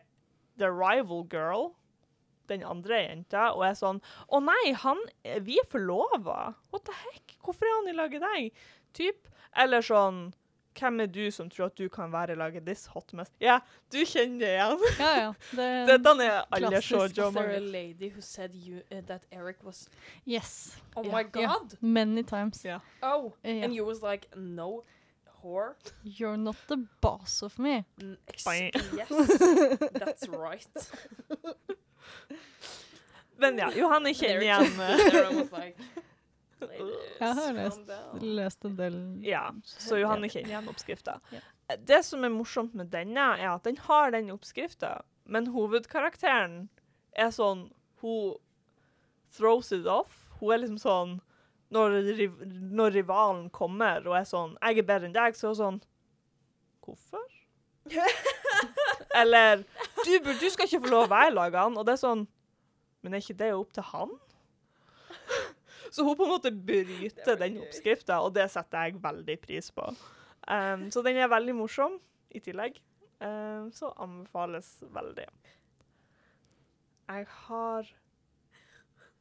the 0.57 0.69
rival 0.69 1.23
girl, 1.25 1.73
den 2.47 2.61
andre 2.61 3.01
jenta, 3.01 3.49
og 3.55 3.65
er 3.65 3.73
sånn 3.77 4.01
'Å 4.29 4.43
nei, 4.43 4.73
han, 4.73 4.99
vi 5.41 5.57
er 5.57 5.65
forlova. 5.65 6.55
What 6.71 6.85
the 6.85 6.93
heck? 6.93 7.37
Hvorfor 7.43 7.65
er 7.65 7.81
han 7.81 7.89
i 7.89 7.97
lag 7.97 8.11
med 8.11 8.21
deg?' 8.21 8.53
Typ. 8.93 9.27
Eller 9.55 9.81
sånn 9.81 10.33
'Hvem 10.79 10.99
er 10.99 11.05
du 11.05 11.31
som 11.31 11.49
tror 11.49 11.65
at 11.65 11.77
du 11.77 11.89
kan 11.89 12.11
være 12.11 12.35
laget 12.35 12.65
this 12.65 12.85
hot 12.85 13.13
mess?' 13.13 13.31
Ja, 13.41 13.59
du 13.91 14.05
kjenner 14.05 14.39
det 14.39 14.47
igjen. 14.55 14.79
Ja, 14.99 15.19
ja. 15.19 15.33
Det, 15.59 15.87
Dette 15.87 16.09
er 16.25 16.41
alle 16.51 16.81
shoujo 16.81 17.23
Was 17.23 17.33
there 17.33 17.55
a 17.55 17.59
lady 17.59 18.11
who 18.11 18.21
said 18.21 18.55
you, 18.55 18.81
uh, 18.91 19.01
that 19.07 19.25
Eric 19.31 19.63
was 19.63 19.89
yes. 20.27 20.77
Oh 20.95 21.05
yeah. 21.05 21.17
my 21.17 21.23
god. 21.23 21.47
god! 21.47 21.77
Many 21.81 22.23
times. 22.23 22.65
Oh, 23.01 23.33
and 23.43 23.73
you 23.73 23.85
was 23.85 24.01
like, 24.01 24.27
no, 24.35 24.83
whore. 25.43 25.75
You're 26.03 26.37
not 26.37 26.55
the 26.67 26.77
boss 27.01 27.43
of 27.43 27.59
me. 27.59 27.83
Mm, 27.99 28.17
yes, 28.97 29.09
that's 29.93 30.27
right. 30.27 30.91
Men 33.37 33.57
ja, 33.57 33.71
Johanne 33.75 34.13
kjenner 34.13 34.39
There 34.39 34.43
igjen 34.43 34.77
Jeg 36.59 37.35
har 37.37 37.53
lest, 37.55 37.93
lest 38.21 38.65
en 38.67 38.75
del 38.79 38.97
Ja, 39.23 39.45
så 39.63 39.99
Johanne 39.99 40.29
kjenner 40.31 40.53
igjen 40.53 40.69
oppskrifta. 40.71 41.19
Det 41.85 42.01
som 42.05 42.25
er 42.25 42.33
morsomt 42.33 42.75
med 42.75 42.89
denne, 42.91 43.31
er 43.37 43.53
at 43.53 43.63
den 43.67 43.77
har 43.85 44.11
den 44.15 44.31
oppskrifta, 44.33 44.99
men 45.29 45.51
hovedkarakteren 45.53 46.67
er 47.13 47.33
sånn 47.33 47.69
Hun 48.01 48.37
throws 49.35 49.71
it 49.75 49.85
off. 49.85 50.29
Hun 50.39 50.53
er 50.53 50.63
liksom 50.63 50.79
sånn 50.81 51.17
Når, 51.69 51.99
riv 52.17 52.37
når 52.73 52.95
rivalen 52.95 53.49
kommer 53.53 54.07
og 54.07 54.15
er 54.17 54.25
sånn 54.25 54.55
'Jeg 54.57 54.79
er 54.79 54.87
bedre 54.87 55.05
enn 55.05 55.13
deg', 55.13 55.35
så 55.37 55.47
er 55.47 55.53
hun 55.53 55.59
sånn 55.59 55.81
Hvorfor? 56.81 57.27
Eller 59.21 59.63
du, 60.05 60.17
'Du 60.17 60.49
skal 60.49 60.65
ikke 60.65 60.81
få 60.81 60.89
lov 60.89 61.05
å 61.05 61.11
være 61.13 61.29
i 61.29 61.35
lagene. 61.35 61.77
og 61.77 61.85
det 61.85 61.93
er 61.93 62.01
sånn 62.01 62.27
Men 63.03 63.13
er 63.13 63.21
ikke 63.21 63.37
det 63.37 63.53
opp 63.53 63.71
til 63.73 63.83
han? 63.83 64.09
Så 65.91 66.05
hun 66.05 66.17
på 66.17 66.25
en 66.27 66.33
måte 66.35 66.51
bryter 66.53 67.39
den 67.39 67.59
oppskrifta, 67.63 68.19
og 68.21 68.33
det 68.35 68.45
setter 68.53 68.89
jeg 68.89 69.01
veldig 69.03 69.37
pris 69.41 69.71
på. 69.73 69.87
Um, 70.49 70.89
så 70.93 71.03
den 71.05 71.17
er 71.17 71.31
veldig 71.31 71.55
morsom 71.57 71.97
i 72.33 72.41
tillegg. 72.43 72.77
Um, 73.19 73.71
så 73.75 73.91
anbefales 73.97 74.77
veldig. 74.93 75.25
Jeg 77.09 77.25
har 77.45 77.89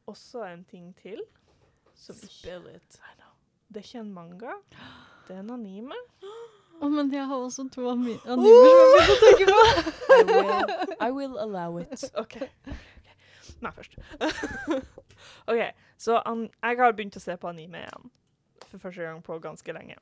også 0.07 0.45
en 0.45 0.63
ting 0.63 0.93
til. 0.97 1.21
Som 1.95 2.15
Spill 2.15 2.69
it. 2.75 2.99
I 3.01 3.15
know. 3.17 3.33
Det 3.67 3.81
er 3.81 3.87
ikke 3.89 3.99
en 3.99 4.13
manga. 4.13 4.53
Det 5.27 5.35
er 5.35 5.39
en 5.39 5.51
anime. 5.57 5.97
Å, 6.79 6.87
men 6.87 7.09
jeg 7.11 7.25
har 7.27 7.41
også 7.43 7.65
to 7.73 7.89
animer 7.91 8.21
som 8.23 8.45
jeg 8.45 8.61
begynte 8.63 9.15
å 9.15 9.17
tenke 9.25 9.47
på. 9.49 9.63
I 10.15 10.21
will, 10.29 10.69
I 10.95 11.09
will 11.11 11.35
allow 11.43 11.81
it. 11.81 12.05
OK. 12.21 12.37
Meg 13.61 13.75
først. 13.75 13.97
OK, 15.51 15.63
så 15.97 16.21
an 16.25 16.47
jeg 16.47 16.79
har 16.79 16.95
begynt 16.95 17.19
å 17.19 17.23
se 17.23 17.35
på 17.39 17.49
anime 17.51 17.83
igjen. 17.83 18.13
For 18.69 18.77
første 18.81 19.03
gang 19.03 19.21
på 19.25 19.39
ganske 19.43 19.73
lenge. 19.75 19.97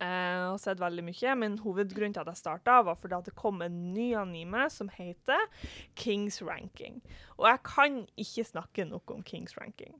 Jeg 0.00 0.38
har 0.40 0.56
sett 0.58 0.80
veldig 0.80 1.04
mye, 1.06 1.34
men 1.38 1.58
hovedgrunnen 1.62 2.14
til 2.16 2.24
at 2.24 2.30
jeg 2.32 2.40
starta, 2.40 2.80
var 2.82 2.96
fordi 2.98 3.14
at 3.14 3.28
det 3.28 3.34
kom 3.38 3.62
en 3.62 3.76
ny 3.94 4.12
anime 4.18 4.66
som 4.70 4.90
heter 4.92 5.46
Kings 5.94 6.40
Ranking. 6.42 7.00
Og 7.38 7.46
jeg 7.48 7.62
kan 7.68 8.00
ikke 8.16 8.44
snakke 8.48 8.88
noe 8.88 9.14
om 9.14 9.22
Kings 9.22 9.56
Ranking. 9.60 9.94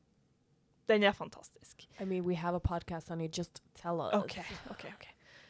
Den 0.89 1.03
er 1.03 1.13
fantastisk. 1.13 1.87
I 2.01 2.05
mean, 2.05 2.25
we 2.25 2.35
have 2.35 2.55
a 2.55 2.61
podcast, 2.61 3.09
honey. 3.09 3.29
Just 3.29 3.63
tell 3.75 4.01
us. 4.01 4.15
OK, 4.15 4.39
OK. 4.71 4.85
ok. 4.85 5.07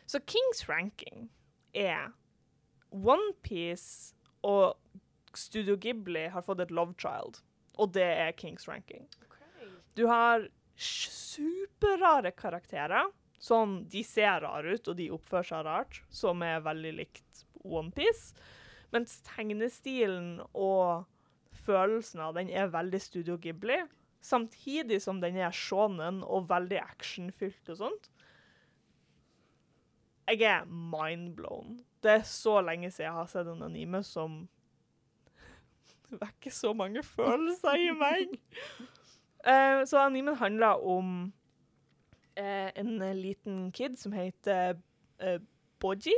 Så 0.06 0.20
Kings 0.26 0.68
Ranking 0.68 1.30
er 1.74 2.12
Onepiece 2.92 4.14
og 4.42 4.76
Studio 5.40 5.76
Ghibli 5.80 6.28
har 6.32 6.44
fått 6.44 6.62
et 6.64 6.74
love 6.74 6.94
child, 7.00 7.40
og 7.78 7.92
det 7.96 8.06
er 8.06 8.36
Kings 8.38 8.68
Ranking. 8.68 9.06
Du 9.94 10.06
har 10.10 10.48
superrare 10.76 12.32
karakterer. 12.34 13.10
Sånn, 13.44 13.82
de 13.92 14.00
ser 14.06 14.40
rare 14.40 14.76
ut, 14.76 14.88
og 14.88 14.96
de 14.96 15.10
oppfører 15.12 15.48
seg 15.50 15.66
rart, 15.66 15.98
som 16.08 16.42
er 16.46 16.62
veldig 16.64 16.92
likt 16.96 17.44
Onepiece. 17.64 18.32
Mens 18.94 19.18
tegnestilen 19.26 20.38
og 20.52 21.04
følelsen 21.64 22.22
av 22.24 22.34
den 22.38 22.50
er 22.52 22.72
veldig 22.72 23.00
Studio 23.02 23.36
Ghibli. 23.40 23.82
Samtidig 24.24 25.02
som 25.04 25.20
den 25.20 25.36
er 25.36 25.52
shonen 25.52 26.22
og 26.24 26.48
veldig 26.48 26.80
actionfylt 26.80 27.72
og 27.74 27.80
sånt. 27.82 28.10
Jeg 30.30 30.40
er 30.48 30.64
mindblown. 30.70 31.82
Det 32.00 32.20
er 32.20 32.28
så 32.28 32.60
lenge 32.64 32.88
siden 32.88 33.10
jeg 33.10 33.18
har 33.18 33.28
sett 33.28 33.50
en 33.50 33.66
anime 33.66 34.00
som 34.06 34.44
vekker 36.10 36.52
så 36.54 36.72
mange 36.76 37.02
følelser 37.06 37.80
i 37.80 37.90
meg. 37.96 38.36
Uh, 39.44 39.82
så 39.88 40.04
animen 40.04 40.36
handler 40.40 40.82
om 40.86 41.10
uh, 42.38 42.70
en 42.74 42.94
liten 43.18 43.68
kid 43.72 43.98
som 44.00 44.14
heter 44.16 44.78
uh, 45.22 45.38
Boji. 45.82 46.16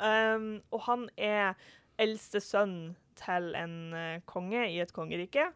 Um, 0.00 0.62
og 0.72 0.84
han 0.88 1.08
er 1.16 1.54
eldste 2.00 2.40
sønn 2.40 2.94
til 3.20 3.52
en 3.54 3.92
konge 4.26 4.64
i 4.72 4.80
et 4.82 4.92
kongerike. 4.96 5.50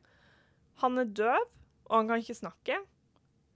Han 0.84 1.00
er 1.00 1.08
døv, 1.08 1.48
og 1.88 1.96
han 1.96 2.10
kan 2.10 2.20
ikke 2.20 2.36
snakke. 2.36 2.76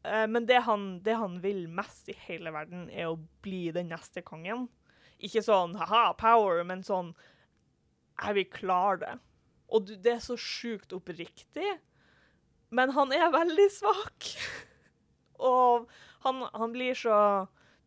Men 0.03 0.47
det 0.49 0.63
han, 0.65 1.03
det 1.05 1.19
han 1.21 1.37
vil 1.45 1.67
mest 1.69 2.09
i 2.09 2.15
hele 2.25 2.51
verden, 2.55 2.87
er 2.89 3.11
å 3.11 3.19
bli 3.45 3.69
den 3.77 3.93
neste 3.93 4.25
kongen. 4.25 4.65
Ikke 5.21 5.43
sånn 5.45 5.77
haha, 5.77 6.15
power, 6.19 6.63
men 6.65 6.81
sånn 6.83 7.13
Jeg 8.25 8.39
vil 8.39 8.49
klare 8.53 8.97
det. 9.05 9.13
Og 9.71 9.87
du, 9.87 9.95
det 9.95 10.17
er 10.17 10.23
så 10.25 10.37
sjukt 10.41 10.93
oppriktig. 10.97 11.79
Men 12.75 12.93
han 12.95 13.15
er 13.15 13.33
veldig 13.35 13.67
svak. 13.75 14.31
og 15.53 15.91
han, 16.27 16.45
han 16.55 16.75
blir 16.75 16.99
så 16.99 17.17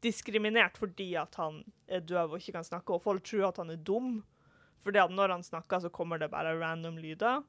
diskriminert 0.04 0.76
fordi 0.80 1.14
at 1.20 1.38
han 1.40 1.62
er 1.88 2.04
døv 2.04 2.34
og 2.34 2.42
ikke 2.42 2.58
kan 2.58 2.68
snakke, 2.68 2.96
og 2.96 3.04
folk 3.06 3.24
tror 3.28 3.50
at 3.50 3.62
han 3.62 3.72
er 3.72 3.80
dum. 3.80 4.18
Fordi 4.84 5.00
at 5.00 5.14
når 5.16 5.38
han 5.38 5.46
snakker, 5.46 5.80
så 5.80 5.92
kommer 5.94 6.20
det 6.20 6.32
bare 6.34 6.58
random 6.60 6.98
lyder. 7.00 7.44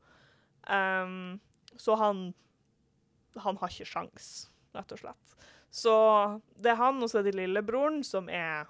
Um, 0.71 1.41
så 1.77 1.95
han 1.95 2.35
Han 3.43 3.57
har 3.59 3.69
ikke 3.69 3.85
sjans, 3.91 4.27
rett 4.71 4.93
og 4.95 4.99
slett. 5.01 5.33
Så 5.75 5.95
det 6.55 6.71
er 6.71 6.79
han, 6.79 7.03
og 7.03 7.11
så 7.11 7.19
er 7.19 7.25
det 7.27 7.33
lillebroren, 7.35 8.05
som 8.07 8.29
er 8.31 8.69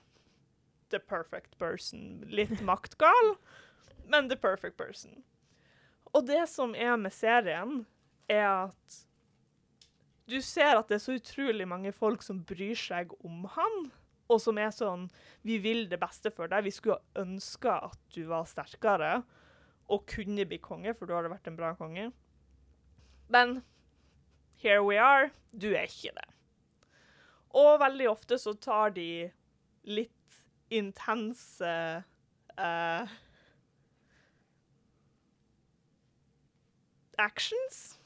the 0.88 0.96
perfect 0.98 1.58
person. 1.60 2.24
Litt 2.24 2.62
maktgal, 2.64 3.34
men 4.08 4.30
the 4.30 4.38
perfect 4.40 4.78
person. 4.78 5.20
Og 6.14 6.26
det 6.28 6.44
som 6.50 6.74
er 6.78 6.94
med 7.00 7.12
serien, 7.14 7.82
er 8.30 8.46
at 8.68 9.00
du 10.30 10.38
ser 10.40 10.78
at 10.78 10.88
det 10.88 10.96
er 10.96 11.04
så 11.04 11.18
utrolig 11.18 11.66
mange 11.68 11.92
folk 11.92 12.22
som 12.24 12.40
bryr 12.46 12.78
seg 12.78 13.12
om 13.24 13.44
han. 13.56 13.92
og 14.32 14.40
som 14.40 14.56
er 14.56 14.70
sånn 14.72 15.10
Vi 15.44 15.58
vil 15.60 15.84
det 15.90 16.00
beste 16.00 16.30
for 16.32 16.48
deg. 16.48 16.64
Vi 16.64 16.72
skulle 16.72 17.02
ønske 17.20 17.68
at 17.68 17.98
du 18.14 18.24
var 18.30 18.48
sterkere 18.48 19.22
og 19.84 20.06
kunne 20.08 20.46
bli 20.48 20.56
konge, 20.64 20.94
for 20.96 21.04
du 21.04 21.12
hadde 21.12 21.28
vært 21.28 21.50
en 21.50 21.58
bra 21.58 21.74
konge. 21.76 22.10
Men 23.28 23.62
here 24.62 24.80
we 24.82 24.96
are. 24.96 25.28
Du 25.52 25.74
er 25.74 25.84
ikke 25.84 26.14
det. 26.16 26.28
Og 27.52 27.76
veldig 27.80 28.08
ofte 28.10 28.38
så 28.40 28.54
tar 28.56 28.94
de 28.96 29.28
litt 29.84 30.40
intense 30.72 31.68
eh, 32.56 33.14
actions. 37.18 37.98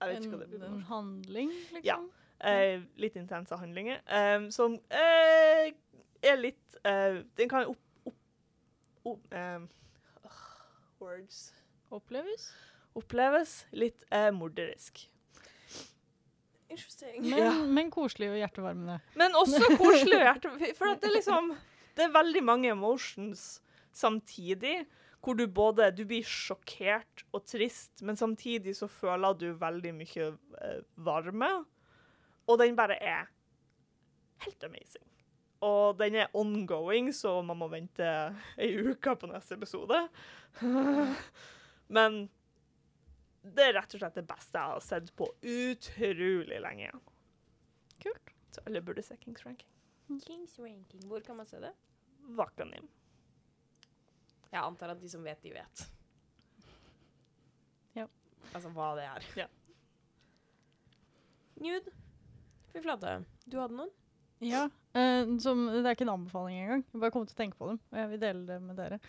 Jeg 0.00 0.08
vet 0.14 0.24
ikke 0.24 0.36
hva 0.38 0.44
det 0.46 0.48
blir. 0.54 0.64
En, 0.64 0.80
handling, 0.88 1.50
liksom? 1.74 1.84
Ja. 1.84 1.98
Eh, 2.40 2.80
litt 2.96 3.16
intense 3.20 3.56
handlinger. 3.60 4.00
eh, 4.08 4.46
som 4.54 4.78
eh, 4.96 5.72
er 6.24 6.38
litt 6.40 6.78
eh, 6.88 7.20
Den 7.36 7.50
kan 7.52 7.66
opp... 7.68 7.82
opp, 8.08 8.16
opp 9.12 9.34
eh, 9.36 9.60
words 11.00 11.50
Oppleves? 11.90 12.48
Oppleves 12.96 13.54
litt 13.72 14.04
eh, 14.14 14.30
morderisk. 14.32 15.04
Interesting. 16.70 17.24
Men, 17.26 17.38
Ja. 17.42 17.52
men 17.66 17.90
koselig 17.90 18.28
og 18.30 18.38
hjertevarmende. 18.38 19.00
Men 19.18 19.34
også 19.34 19.72
koselig 19.80 20.20
og 20.20 20.26
hjertevarmende. 20.28 20.74
For 20.78 20.92
at 20.92 21.00
det 21.02 21.10
er 21.10 21.16
liksom 21.16 21.50
Det 21.98 22.04
er 22.06 22.12
veldig 22.14 22.42
mange 22.46 22.70
emotions 22.70 23.60
samtidig. 23.92 24.84
Hvor 25.20 25.36
du 25.36 25.44
både 25.46 25.90
du 25.92 26.06
blir 26.08 26.24
sjokkert 26.24 27.26
og 27.36 27.44
trist, 27.48 28.00
men 28.06 28.16
samtidig 28.16 28.72
så 28.78 28.88
føler 28.88 29.36
du 29.36 29.50
veldig 29.60 29.92
mye 29.98 30.30
eh, 30.64 30.80
varme. 30.96 31.50
Og 32.48 32.58
den 32.62 32.78
bare 32.78 32.96
er 32.96 33.28
helt 34.46 34.64
amazing. 34.64 35.06
Og 35.60 35.98
den 36.00 36.16
er 36.22 36.32
ongoing, 36.36 37.12
så 37.12 37.36
man 37.44 37.60
må 37.60 37.68
vente 37.68 38.06
ei 38.62 38.72
uke 38.80 39.14
på 39.20 39.28
neste 39.28 39.58
episode. 39.60 40.06
men 41.96 42.22
det 43.40 43.66
er 43.66 43.76
rett 43.76 43.96
og 43.96 44.02
slett 44.02 44.16
det 44.16 44.26
beste 44.28 44.60
jeg 44.60 44.74
har 44.74 44.84
sett 44.84 45.12
på 45.16 45.28
utrolig 45.40 46.60
lenge. 46.64 46.92
Kult. 48.00 48.32
Så 48.50 48.64
alle 48.66 48.82
burde 48.84 49.04
se 49.04 49.16
Kings 49.20 49.44
Ranking. 49.46 49.68
Kings 50.24 50.58
ranking. 50.58 51.04
Hvor 51.06 51.20
kan 51.20 51.36
man 51.36 51.46
se 51.46 51.60
det? 51.62 51.72
Vakanim. 52.36 52.88
Jeg 54.50 54.62
antar 54.62 54.94
at 54.94 55.00
de 55.00 55.08
som 55.10 55.22
vet, 55.24 55.40
de 55.44 55.54
vet. 55.54 55.84
Ja. 57.94 58.06
Altså 58.50 58.72
hva 58.74 58.90
det 58.98 59.06
er. 59.06 59.26
Ja. 59.44 59.48
Nude. 61.60 61.94
Fy 62.72 62.82
flate. 62.82 63.18
Du 63.46 63.58
hadde 63.60 63.76
noen? 63.78 63.90
Ja. 64.40 64.64
Uh, 64.96 65.36
som, 65.42 65.66
det 65.68 65.84
er 65.84 65.94
ikke 65.94 66.06
en 66.08 66.14
anbefaling 66.16 66.62
engang. 66.62 66.84
Jeg 66.90 67.02
bare 67.02 67.14
kom 67.14 67.26
til 67.28 67.36
å 67.36 67.40
tenke 67.42 67.60
på 67.60 67.68
dem, 67.70 67.80
og 67.92 68.00
jeg 68.00 68.10
vil 68.12 68.22
dele 68.22 68.46
det 68.48 68.58
med 68.64 68.80
dere. 68.80 69.00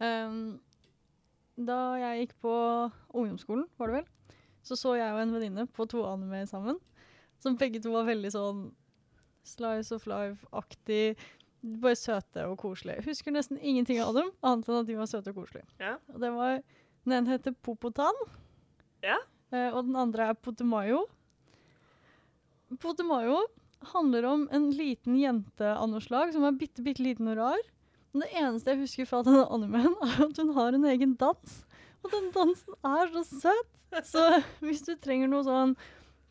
Um, 0.00 0.60
da 1.60 1.78
jeg 2.00 2.24
gikk 2.24 2.36
på 2.44 2.52
ungdomsskolen, 3.10 3.66
var 3.80 3.90
det 3.90 4.00
vel, 4.00 4.36
så 4.64 4.76
så 4.78 4.94
jeg 4.98 5.12
og 5.14 5.22
en 5.22 5.34
venninne 5.34 5.66
på 5.72 5.86
to 5.90 6.04
anime 6.08 6.44
sammen. 6.48 6.78
Som 7.40 7.56
begge 7.60 7.80
to 7.82 7.92
var 7.94 8.08
veldig 8.08 8.30
sånn 8.34 8.62
Slice 9.48 9.96
of 9.96 10.06
Life-aktig. 10.08 11.16
Bare 11.62 11.96
søte 11.98 12.46
og 12.48 12.56
koselige. 12.62 12.96
Jeg 13.02 13.04
husker 13.10 13.34
nesten 13.34 13.58
ingenting 13.60 13.98
av 14.00 14.14
dem, 14.16 14.30
annet 14.42 14.68
enn 14.70 14.78
at 14.80 14.86
de 14.88 14.94
var 14.96 15.08
søte 15.10 15.32
og 15.34 15.42
koselige. 15.42 15.66
Ja. 15.80 15.96
Og 16.14 16.20
det 16.22 16.30
var, 16.32 16.62
Den 17.04 17.12
ene 17.16 17.32
heter 17.34 17.52
Popotan, 17.64 18.16
Ja. 19.04 19.16
eh, 19.52 19.68
og 19.72 19.84
den 19.86 19.96
andre 19.96 20.30
er 20.30 20.34
Potemayo. 20.34 21.06
Potemayo 22.80 23.38
handler 23.92 24.24
om 24.28 24.48
en 24.52 24.70
liten 24.76 25.16
jente 25.18 25.66
av 25.76 25.88
noe 25.88 26.00
slag 26.04 26.32
som 26.34 26.44
er 26.44 26.52
bitte, 26.60 26.82
bitte 26.84 27.02
liten 27.02 27.28
og 27.32 27.38
rar. 27.40 27.62
Men 28.12 28.24
det 28.24 28.30
eneste 28.36 28.72
jeg 28.74 28.80
husker 28.82 29.08
fra 29.08 29.22
denne 29.26 29.46
animen, 29.54 29.94
er 30.04 30.24
at 30.26 30.40
hun 30.42 30.52
har 30.56 30.74
en 30.76 30.84
egen 30.92 31.14
dans. 31.20 31.56
Og 32.04 32.10
den 32.14 32.30
dansen 32.34 32.76
er 32.86 33.10
så 33.14 33.24
søt! 33.28 33.76
Så 34.06 34.22
hvis 34.62 34.84
du 34.86 34.92
trenger 35.02 35.26
noe 35.32 35.42
sånn 35.46 35.72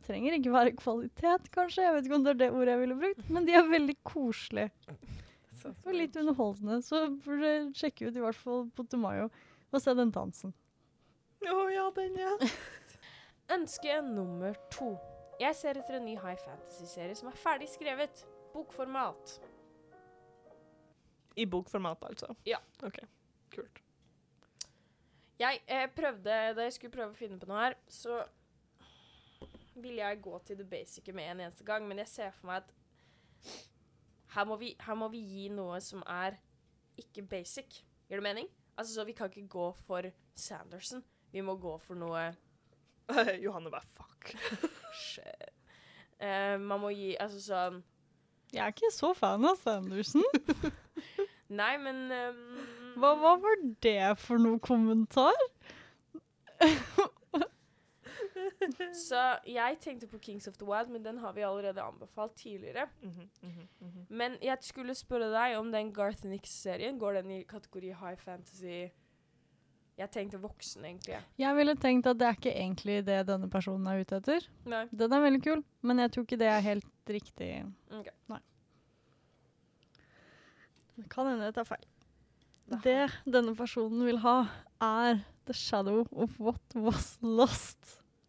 Trenger 0.09 0.39
ikke 0.39 0.53
være 0.53 0.73
kvalitet, 0.73 1.49
kanskje. 1.53 1.83
Jeg 1.85 1.93
vet 1.93 2.07
ikke 2.07 2.17
om 2.17 2.23
det 2.25 2.31
er 2.31 2.39
det 2.39 2.49
ordet 2.49 2.73
jeg 2.73 2.81
ville 2.81 2.95
brukt, 2.97 3.27
men 3.29 3.45
de 3.45 3.53
er 3.53 3.67
veldig 3.69 3.95
koselige. 4.09 4.71
Og 5.69 5.91
litt 5.93 6.15
underholdende. 6.17 6.79
Så 6.81 7.03
burde 7.21 7.51
du 7.67 7.77
sjekke 7.77 8.07
ut 8.07 8.17
i 8.17 8.23
hvert 8.23 8.39
fall 8.39 8.65
Potemayo 8.73 9.27
og 9.69 9.83
se 9.83 9.93
den 9.93 10.09
dansen. 10.15 10.55
Å 11.45 11.59
ja, 11.69 11.85
den, 11.93 12.17
ja. 12.17 12.31
Ønske 13.55 13.99
nummer 14.07 14.57
to. 14.73 14.95
Jeg 15.39 15.55
ser 15.55 15.77
etter 15.79 15.99
en 15.99 16.07
ny 16.07 16.15
high 16.19 16.39
fantasy-serie 16.41 17.15
som 17.15 17.29
er 17.29 17.37
ferdig 17.39 17.69
skrevet. 17.71 18.25
Bokformat. 18.55 19.37
I 21.37 21.45
bokformat, 21.45 22.01
altså. 22.09 22.33
Ja. 22.49 22.57
OK. 22.83 22.97
Kult. 23.53 23.79
Jeg 25.39 25.61
eh, 25.71 25.85
prøvde, 25.95 26.33
Da 26.57 26.65
jeg 26.65 26.75
skulle 26.75 26.97
prøve 26.97 27.13
å 27.13 27.17
finne 27.17 27.39
på 27.39 27.47
noe 27.47 27.61
her, 27.61 27.77
så 27.87 28.23
ville 29.83 30.01
jeg 30.01 30.21
gå 30.21 30.39
til 30.45 30.57
det 30.59 30.69
basice 30.69 31.13
med 31.13 31.31
en 31.31 31.43
eneste 31.45 31.65
gang, 31.67 31.87
men 31.87 32.01
jeg 32.01 32.07
ser 32.07 32.31
for 32.35 32.51
meg 32.51 32.63
at 32.63 32.73
her 34.35 34.45
må 34.45 34.55
vi, 34.61 34.75
her 34.85 34.97
må 34.97 35.07
vi 35.09 35.21
gi 35.25 35.47
noe 35.53 35.79
som 35.81 36.03
er 36.07 36.37
ikke 36.99 37.23
basic. 37.29 37.81
Gir 38.09 38.19
det 38.19 38.23
mening? 38.23 38.49
Altså, 38.77 38.93
så 38.93 39.05
Vi 39.05 39.11
kan 39.13 39.29
ikke 39.29 39.47
gå 39.47 39.71
for 39.87 40.01
Sanderson. 40.35 41.03
Vi 41.31 41.41
må 41.41 41.55
gå 41.57 41.77
for 41.77 41.95
noe 41.95 42.35
Johanne 43.43 43.71
bare 43.71 43.85
fuck. 43.85 44.35
Shit. 45.03 45.49
Uh, 46.19 46.59
man 46.59 46.81
må 46.81 46.89
gi 46.91 47.13
Altså 47.15 47.39
sånn 47.39 47.77
Jeg 48.51 48.59
er 48.65 48.73
ikke 48.73 48.89
så 48.91 49.13
fan 49.15 49.45
av 49.47 49.55
Sanderson. 49.61 50.25
Nei, 51.59 51.77
men 51.81 52.09
um, 52.11 52.41
Hva, 52.99 53.13
hva 53.17 53.37
var 53.41 53.61
det 53.81 54.17
for 54.19 54.41
noe 54.41 54.59
kommentar? 54.61 55.37
Så 59.07 59.21
jeg 59.47 59.79
tenkte 59.83 60.07
på 60.09 60.19
Kings 60.23 60.47
of 60.47 60.57
the 60.57 60.67
Wild, 60.67 60.91
men 60.93 61.03
den 61.05 61.19
har 61.23 61.33
vi 61.35 61.45
allerede 61.47 61.81
anbefalt 61.83 62.35
tidligere. 62.39 62.87
Mhm, 63.01 63.29
mhm, 63.41 63.67
mhm. 63.79 64.07
Men 64.09 64.37
jeg 64.41 64.57
skulle 64.61 64.95
spørre 64.95 65.31
deg 65.33 65.57
om 65.59 65.71
den 65.71 65.93
Garth 65.93 66.25
Nix-serien. 66.25 66.99
Går 66.99 67.21
den 67.21 67.31
i 67.31 67.43
kategori 67.43 67.93
high 68.01 68.17
fantasy? 68.17 68.89
Jeg 69.99 70.11
tenkte 70.15 70.39
voksen, 70.39 70.85
egentlig. 70.85 71.17
Jeg 71.37 71.55
ville 71.57 71.75
tenkt 71.75 72.07
at 72.07 72.19
det 72.19 72.27
er 72.27 72.37
ikke 72.37 72.53
egentlig 72.55 73.01
det 73.07 73.17
denne 73.27 73.49
personen 73.51 73.87
er 73.91 73.99
ute 73.99 74.21
etter. 74.21 74.45
Nei. 74.71 74.85
Den 74.95 75.11
er 75.11 75.25
veldig 75.25 75.41
kul, 75.43 75.63
men 75.83 75.99
jeg 75.99 76.13
tror 76.15 76.23
ikke 76.23 76.39
det 76.39 76.47
er 76.47 76.63
helt 76.63 77.11
riktig. 77.11 77.49
Ok. 77.91 78.07
Det 80.99 81.07
kan 81.11 81.29
hende 81.31 81.47
jeg 81.47 81.55
tar 81.55 81.67
feil. 81.67 81.85
Det 82.83 82.99
denne 83.25 83.55
personen 83.57 84.03
vil 84.05 84.19
ha, 84.23 84.37
er 84.83 85.21
The 85.47 85.55
Shadow 85.57 86.03
of 86.11 86.35
What 86.39 86.75
Was 86.75 87.17
Lost. 87.25 87.78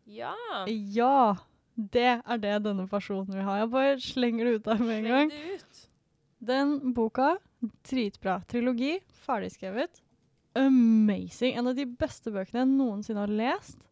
Ja. 0.05 0.35
Ja, 0.69 1.37
det 1.77 2.07
er 2.25 2.39
det 2.43 2.55
denne 2.65 2.87
personen 2.91 3.31
vil 3.35 3.45
ha. 3.47 3.59
Jeg 3.61 3.71
bare 3.73 3.99
slenger 4.03 4.45
det 4.49 4.55
ut 4.61 4.65
der 4.69 4.79
med 4.81 4.97
en 4.99 5.05
Sleng 5.05 5.13
gang. 5.15 5.29
det 5.31 5.61
ut. 5.61 5.83
Den 6.41 6.95
boka, 6.97 7.35
dritbra. 7.85 8.39
Trilogi, 8.49 8.95
ferdigskrevet. 9.27 10.01
Amazing. 10.57 11.55
En 11.61 11.69
av 11.71 11.77
de 11.77 11.85
beste 11.87 12.33
bøkene 12.35 12.65
jeg 12.65 12.71
noensinne 12.73 13.21
har 13.23 13.31
lest. 13.31 13.85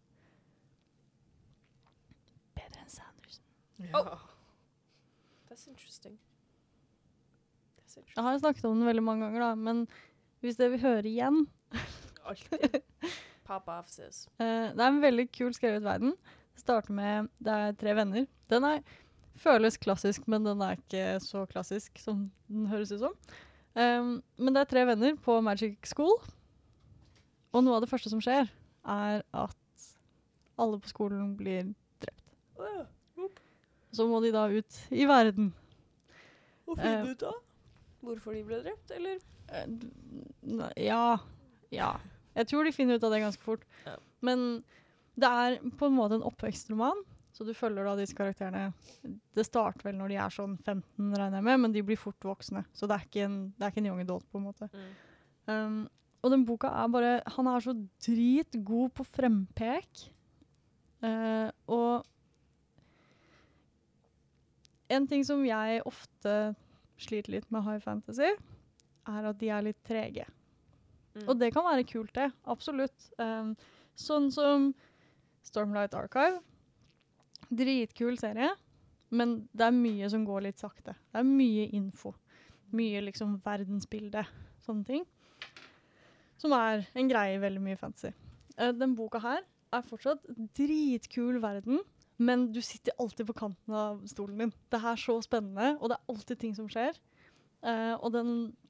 Bedre 2.56 2.82
enn 2.82 2.90
Sanderson. 2.90 3.44
Ja. 3.78 4.02
That's 5.48 5.68
interesting. 5.68 6.16
That's 7.78 8.00
Jeg 8.16 8.24
har 8.24 8.38
snakket 8.42 8.64
om 8.66 8.80
den 8.80 8.88
veldig 8.88 9.04
mange 9.06 9.28
ganger, 9.28 9.40
da, 9.44 9.54
men 9.54 9.84
hvis 10.42 10.56
dere 10.59 10.74
vil 10.76 10.82
høre 10.84 11.09
igjen 11.11 11.44
Alltid. 12.28 12.80
Papa 13.49 13.80
sis. 13.88 14.26
Uh, 14.40 14.68
Det 14.76 14.82
er 14.84 14.88
en 14.92 15.03
veldig 15.03 15.28
kul 15.32 15.53
skrevet 15.57 15.84
verden. 15.86 16.14
Det 16.55 16.62
starter 16.64 16.92
med 16.94 17.28
Det 17.40 17.55
er 17.55 17.76
tre 17.80 17.94
venner. 17.96 18.26
Den 18.51 18.64
er, 18.68 18.82
føles 19.38 19.78
klassisk, 19.80 20.26
men 20.28 20.44
den 20.44 20.61
er 20.64 20.76
ikke 20.78 21.05
så 21.24 21.44
klassisk 21.51 21.99
som 22.03 22.26
den 22.49 22.66
høres 22.70 22.92
ut 22.92 23.01
som. 23.07 23.14
Um, 23.78 24.18
men 24.36 24.55
det 24.57 24.64
er 24.64 24.70
tre 24.72 24.84
venner 24.88 25.16
på 25.22 25.38
Magic 25.44 25.78
School. 25.86 26.16
Og 27.55 27.64
noe 27.64 27.78
av 27.78 27.84
det 27.84 27.90
første 27.90 28.11
som 28.12 28.20
skjer, 28.20 28.49
er 28.88 29.22
at 29.32 29.86
alle 30.59 30.80
på 30.82 30.90
skolen 30.90 31.36
blir 31.38 31.70
drept. 32.03 32.34
Så 33.94 34.05
må 34.11 34.18
de 34.20 34.32
da 34.34 34.49
ut 34.53 34.80
i 34.92 35.07
verden. 35.09 35.53
Og 36.68 36.76
finne 36.76 37.07
du 37.07 37.14
ut 37.14 37.22
av? 37.30 37.38
Hvorfor 38.05 38.36
de 38.36 38.42
ble 38.46 38.61
drept, 38.66 38.92
eller? 38.94 39.22
Uh, 39.49 40.66
Ja. 40.76 41.18
Ja. 41.72 41.94
Jeg 42.39 42.51
tror 42.51 42.66
de 42.66 42.74
finner 42.74 42.99
ut 42.99 43.07
av 43.07 43.14
det 43.14 43.22
ganske 43.24 43.45
fort. 43.45 43.64
Ja. 43.86 43.97
Men 44.24 44.49
det 45.18 45.28
er 45.28 45.59
på 45.78 45.89
en 45.89 45.97
måte 45.97 46.18
en 46.18 46.26
oppvekstroman, 46.26 47.01
så 47.34 47.47
du 47.47 47.53
følger 47.55 47.86
da 47.86 47.93
disse 47.99 48.16
karakterene 48.18 48.72
Det 49.36 49.45
starter 49.47 49.86
vel 49.86 49.99
når 49.99 50.11
de 50.11 50.16
er 50.18 50.34
sånn 50.34 50.57
15, 50.59 51.12
regner 51.12 51.39
jeg 51.39 51.47
med, 51.47 51.61
men 51.62 51.74
de 51.74 51.84
blir 51.86 52.01
fort 52.01 52.26
voksne. 52.26 52.64
Så 52.74 52.89
det 52.91 52.97
er 52.97 53.07
ikke 53.07 53.26
en, 53.26 53.39
det 53.55 53.66
er 53.66 53.74
ikke 53.74 53.82
en 53.84 53.91
young 53.93 54.03
adult, 54.03 54.26
på 54.30 54.41
en 54.41 54.49
måte. 54.49 54.70
Mm. 54.72 54.89
Um, 55.49 55.80
og 56.18 56.32
den 56.34 56.45
boka 56.45 56.70
er 56.74 56.89
bare 56.93 57.11
Han 57.36 57.47
er 57.49 57.62
så 57.62 57.74
dritgod 58.05 58.91
på 58.99 59.07
frempek. 59.07 60.07
Uh, 60.99 61.51
og 61.70 62.07
en 64.91 65.07
ting 65.07 65.22
som 65.26 65.45
jeg 65.47 65.84
ofte 65.86 66.34
sliter 66.99 67.36
litt 67.36 67.51
med 67.55 67.62
high 67.66 67.82
fantasy, 67.82 68.32
er 69.09 69.30
at 69.30 69.39
de 69.41 69.51
er 69.53 69.66
litt 69.68 69.78
trege. 69.86 70.26
Mm. 71.19 71.27
Og 71.29 71.35
det 71.41 71.51
kan 71.55 71.66
være 71.66 71.87
kult, 71.89 72.14
det. 72.14 72.31
Absolutt. 72.51 73.11
Um, 73.19 73.55
sånn 73.99 74.31
som 74.35 74.71
Stormlight 75.47 75.97
Archive. 75.99 76.41
Dritkul 77.49 78.19
serie, 78.21 78.51
men 79.14 79.39
det 79.57 79.69
er 79.69 79.77
mye 79.77 80.09
som 80.12 80.25
går 80.29 80.49
litt 80.49 80.61
sakte. 80.61 80.95
Det 81.09 81.23
er 81.23 81.29
mye 81.29 81.69
info. 81.77 82.12
Mye 82.77 83.01
liksom 83.07 83.39
verdensbilde, 83.45 84.27
sånne 84.64 84.89
ting. 84.89 85.07
Som 86.39 86.53
er 86.55 86.85
en 86.95 87.09
greie 87.11 87.39
i 87.39 87.43
veldig 87.43 87.62
mye 87.64 87.79
fantasy. 87.81 88.12
Uh, 88.59 88.73
den 88.77 88.95
boka 88.99 89.23
her 89.25 89.41
er 89.75 89.85
fortsatt 89.85 90.25
dritkul 90.57 91.41
verden, 91.43 91.83
men 92.19 92.49
du 92.53 92.61
sitter 92.64 92.97
alltid 92.99 93.29
på 93.29 93.37
kanten 93.39 93.75
av 93.75 94.01
stolen 94.11 94.43
din. 94.43 94.55
Det 94.73 94.81
er 94.81 94.99
så 95.01 95.19
spennende, 95.23 95.77
og 95.79 95.91
det 95.91 95.99
er 95.99 96.14
alltid 96.14 96.41
ting 96.41 96.57
som 96.57 96.69
skjer. 96.71 96.97
Uh, 97.62 97.95
og 97.99 98.12
den 98.14 98.33
eh, 98.47 98.68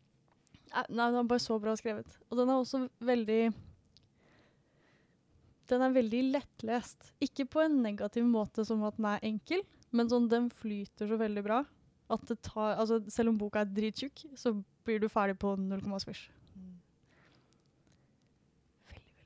Nei, 0.69 0.85
den 0.91 1.17
er 1.21 1.29
bare 1.29 1.43
så 1.43 1.57
bra 1.61 1.75
skrevet. 1.79 2.13
Og 2.29 2.39
den 2.41 2.51
er 2.51 2.61
også 2.61 2.83
veldig 3.05 3.41
Den 5.69 5.85
er 5.85 5.93
veldig 5.93 6.23
lettlest. 6.33 7.11
Ikke 7.25 7.45
på 7.45 7.61
en 7.65 7.83
negativ 7.85 8.25
måte 8.25 8.65
som 8.65 8.85
at 8.89 8.97
den 8.97 9.09
er 9.11 9.27
enkel, 9.29 9.65
men 9.93 10.09
sånn 10.09 10.29
den 10.31 10.49
flyter 10.53 11.11
så 11.11 11.19
veldig 11.21 11.45
bra. 11.45 11.63
At 12.09 12.25
det 12.29 12.39
tar, 12.41 12.79
altså 12.81 13.03
Selv 13.13 13.35
om 13.35 13.39
boka 13.41 13.61
er 13.61 13.73
drittjukk, 13.73 14.25
så 14.37 14.55
blir 14.89 15.01
du 15.01 15.11
ferdig 15.13 15.37
på 15.41 15.55
null 15.61 15.83
komma 15.85 16.01
svisj. 16.01 16.25
Veldig, 18.89 19.19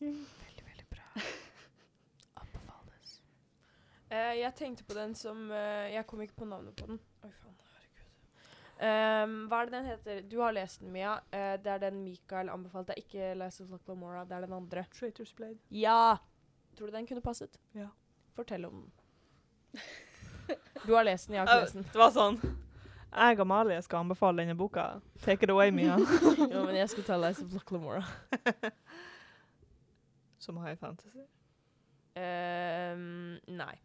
veldig 0.00 0.08
bra. 0.16 0.24
Veldig, 0.46 0.66
veldig 0.70 0.86
bra. 0.94 1.26
Anbefales. 2.40 3.18
uh, 4.08 4.32
jeg 4.40 4.54
tenkte 4.56 4.88
på 4.88 4.96
den 4.96 5.12
som 5.18 5.44
uh, 5.52 5.92
Jeg 5.92 6.08
kom 6.08 6.24
ikke 6.24 6.40
på 6.40 6.48
navnet 6.48 6.76
på 6.80 6.88
den. 6.88 7.02
Oi, 7.20 7.34
faen. 7.42 7.61
Ehm, 8.82 9.34
hva 9.46 9.60
er 9.62 9.68
det 9.68 9.76
den 9.76 9.86
heter? 9.86 10.20
Du 10.26 10.40
har 10.42 10.54
lest 10.56 10.80
den, 10.80 10.90
Mia. 10.94 11.14
Uh, 11.30 11.54
det 11.62 11.70
er 11.70 11.78
den 11.84 12.00
Mikael 12.02 12.50
anbefalte. 12.50 12.92
Det 12.92 12.98
er 12.98 13.04
ikke 13.04 13.34
Lies 13.38 13.60
of 13.62 13.70
Locklomora, 13.70 14.24
det 14.26 14.36
er 14.36 14.46
den 14.46 14.56
andre. 14.56 14.84
Traitors 14.98 15.32
Blade. 15.38 15.58
Ja! 15.70 16.16
Tror 16.76 16.86
du 16.90 16.96
den 16.96 17.06
kunne 17.06 17.22
passet? 17.22 17.60
Ja. 17.74 17.88
Fortell 18.34 18.64
om 18.66 18.80
den. 18.82 19.82
Du 20.86 20.94
har 20.94 21.04
lest 21.04 21.28
den, 21.28 21.36
jeg 21.36 21.44
har 21.44 21.48
ikke 21.48 21.66
lest 21.66 21.78
den. 21.78 21.86
Det 21.92 22.00
var 22.00 22.10
sånn 22.12 22.36
Jeg 23.12 23.36
og 23.36 23.42
Amalie 23.44 23.82
skal 23.84 24.02
anbefale 24.02 24.42
denne 24.42 24.56
boka. 24.58 24.86
Take 25.22 25.46
it 25.46 25.52
away, 25.52 25.70
Mia. 25.70 25.98
Jo, 26.52 26.64
men 26.64 26.76
jeg 26.80 26.88
skulle 26.90 27.06
ta 27.06 27.18
Lies 27.20 27.42
of 27.44 27.52
Locklomora. 27.52 28.02
Som 30.42 30.58
high 30.64 30.74
fantasy. 30.80 31.22
Um, 32.16 33.38
nei. 33.46 33.76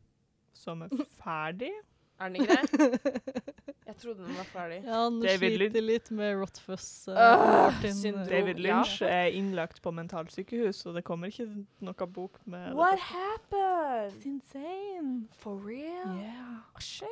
Som 0.57 0.81
er 0.87 0.95
ferdig. 1.19 1.73
Er 2.19 2.29
den 2.29 2.35
ikke 2.41 2.57
det? 2.57 3.23
Jeg 3.87 3.95
trodde 4.01 4.23
den 4.25 4.35
var 4.37 4.47
ferdig. 4.51 4.77
Ja, 4.83 4.93
han 5.03 5.19
David 5.21 5.53
sliter 5.55 5.81
litt 5.81 6.09
med 6.11 6.33
Rotfuss. 6.41 7.07
Uh, 7.07 7.13
uh, 7.15 7.77
David 7.81 8.17
David 8.29 8.59
Ja. 8.59 8.63
Lynch 8.81 8.97
er 9.01 9.29
innlagt 9.37 9.79
på 9.81 9.93
mentalsykehus, 9.95 10.81
og 10.85 10.97
det 10.97 11.03
kommer 11.07 11.31
ikke 11.31 11.47
noe 11.79 12.07
bok 12.13 12.35
med 12.45 12.75
What 12.75 12.99
happened? 12.99 14.19
insane. 14.25 15.27
For 15.39 15.55
real? 15.55 16.17
Yeah. 16.19 16.59
Oh, 16.75 16.79
shit. 16.79 17.07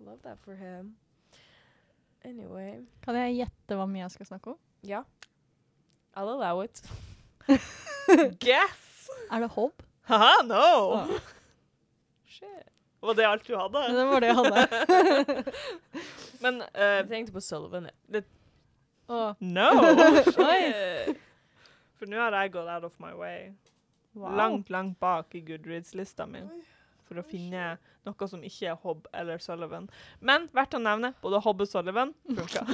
Love 0.00 0.20
that 0.22 0.38
for 0.44 0.54
him. 0.54 0.94
Anyway. 2.24 2.82
Kan 3.04 3.16
jeg 3.16 3.34
gjette 3.42 3.78
hva 3.78 3.86
Mia 3.88 4.08
skal 4.12 4.26
snakke 4.26 4.54
om? 4.54 4.60
Ja. 4.84 5.02
I'll 6.16 6.28
allow 6.36 6.60
it. 6.64 6.82
Guess! 8.44 9.08
Er 9.32 9.40
det 9.40 9.50
Hobb? 9.56 9.82
Haha, 10.02 10.42
no! 10.44 11.00
Oh. 11.00 11.18
Shit. 12.28 12.73
Var 13.04 13.14
det 13.18 13.24
alt 13.28 13.44
du 13.46 13.52
hadde? 13.56 13.80
Det 13.92 14.04
var 14.08 14.20
det 14.24 14.28
jeg 14.30 14.36
hadde. 14.38 14.60
Men 16.44 16.54
uh, 16.62 16.66
Jeg 16.80 17.08
tenkte 17.10 17.32
på 17.34 17.40
Sullivan. 17.44 17.88
jeg. 18.08 18.24
Oh. 19.08 19.34
no! 19.40 19.68
For 21.98 22.06
nå 22.08 22.16
har 22.16 22.32
jeg 22.38 22.52
gått 22.54 22.68
out 22.68 22.84
of 22.88 22.94
my 22.98 23.12
way. 23.12 23.52
wow. 24.14 24.32
Langt, 24.36 24.70
langt 24.70 24.98
bak 25.00 25.34
i 25.34 25.40
Goodreads-lista 25.44 26.26
mi. 26.26 26.40
For 27.04 27.18
å 27.20 27.22
finne 27.28 27.76
noe 28.08 28.28
som 28.28 28.42
ikke 28.44 28.66
er 28.72 28.76
Hobb 28.80 29.06
eller 29.12 29.38
Sullivan. 29.42 29.88
Men 30.20 30.48
verdt 30.56 30.74
å 30.76 30.78
nevne, 30.80 31.12
både 31.20 31.40
Hobb 31.44 31.60
og 31.64 31.68
Sullivan 31.68 32.14
funka. 32.24 32.64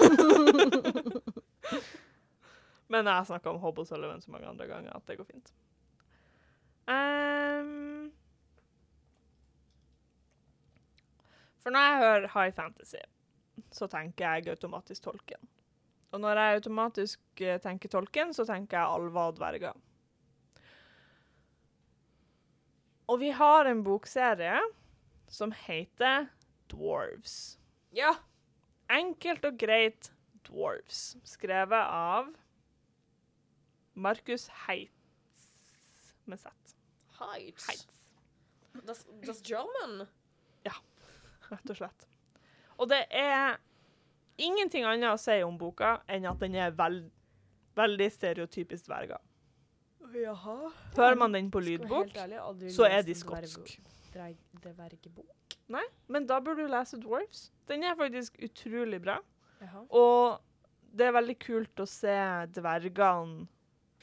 Men 2.91 3.07
jeg 3.07 3.15
har 3.15 3.25
snakka 3.27 3.51
om 3.53 3.59
Hobb 3.63 3.79
og 3.83 3.87
Sullivan 3.91 4.23
så 4.23 4.31
mange 4.35 4.49
andre 4.51 4.67
ganger 4.71 4.91
at 4.95 5.07
det 5.11 5.19
går 5.19 5.27
fint. 5.29 5.49
Ehm. 6.91 8.00
For 11.61 11.75
når 11.75 11.87
jeg 11.87 12.03
hører 12.03 12.29
high 12.35 12.53
fantasy, 12.57 13.03
så 13.73 13.87
tenker 13.91 14.37
jeg 14.37 14.53
automatisk 14.55 15.05
tolken. 15.05 15.49
Og 16.11 16.21
når 16.23 16.41
jeg 16.41 16.59
automatisk 16.59 17.43
eh, 17.45 17.61
tenker 17.63 17.93
tolken, 17.93 18.35
så 18.35 18.45
tenker 18.49 18.81
jeg 18.81 18.97
alver 18.99 19.31
og 19.31 19.37
dverger. 19.39 19.77
Og 23.11 23.21
vi 23.21 23.31
har 23.35 23.67
en 23.67 23.83
bokserie 23.85 24.59
som 25.31 25.53
heter 25.67 26.29
Dwarves. 26.71 27.59
Ja. 27.95 28.15
Enkelt 28.91 29.45
og 29.47 29.59
greit 29.59 30.13
Dwarves. 30.47 31.17
Skrevet 31.27 31.91
av 31.95 32.31
Markus 33.95 34.49
Heitz 34.67 36.15
med 36.31 36.39
Z. 36.39 36.49
Heitz. 37.21 37.67
Heitz, 37.69 37.87
Das, 38.87 39.05
das 39.27 39.43
German. 39.43 40.07
Rett 41.53 41.73
og 41.73 41.79
slett. 41.79 42.07
Og 42.81 42.89
det 42.91 43.03
er 43.13 43.59
ingenting 44.41 44.87
annet 44.89 45.13
å 45.13 45.21
si 45.21 45.37
om 45.45 45.59
boka 45.61 45.99
enn 46.09 46.29
at 46.31 46.41
den 46.41 46.57
er 46.57 46.73
veld, 46.77 47.11
veldig 47.77 48.09
stereotypisk 48.15 48.89
dverger. 48.89 49.21
Jaha. 50.11 50.73
Hører 50.97 51.19
man 51.21 51.35
den 51.37 51.51
på 51.55 51.61
lydbok, 51.63 52.17
så 52.73 52.89
er 52.89 53.05
de 53.07 53.15
skotsk. 53.15 53.77
Dvergebok. 54.11 55.55
Nei, 55.71 55.85
men 56.11 56.27
da 56.27 56.41
burde 56.43 56.65
du 56.67 56.73
lese 56.73 56.99
Dwarves. 56.99 57.51
Den 57.71 57.85
er 57.87 57.95
faktisk 57.95 58.41
utrolig 58.43 58.99
bra. 59.05 59.21
Jaha. 59.61 59.85
Og 59.95 60.41
det 60.99 61.07
er 61.07 61.15
veldig 61.15 61.37
kult 61.39 61.83
å 61.83 61.87
se 61.87 62.17
dvergene 62.57 63.47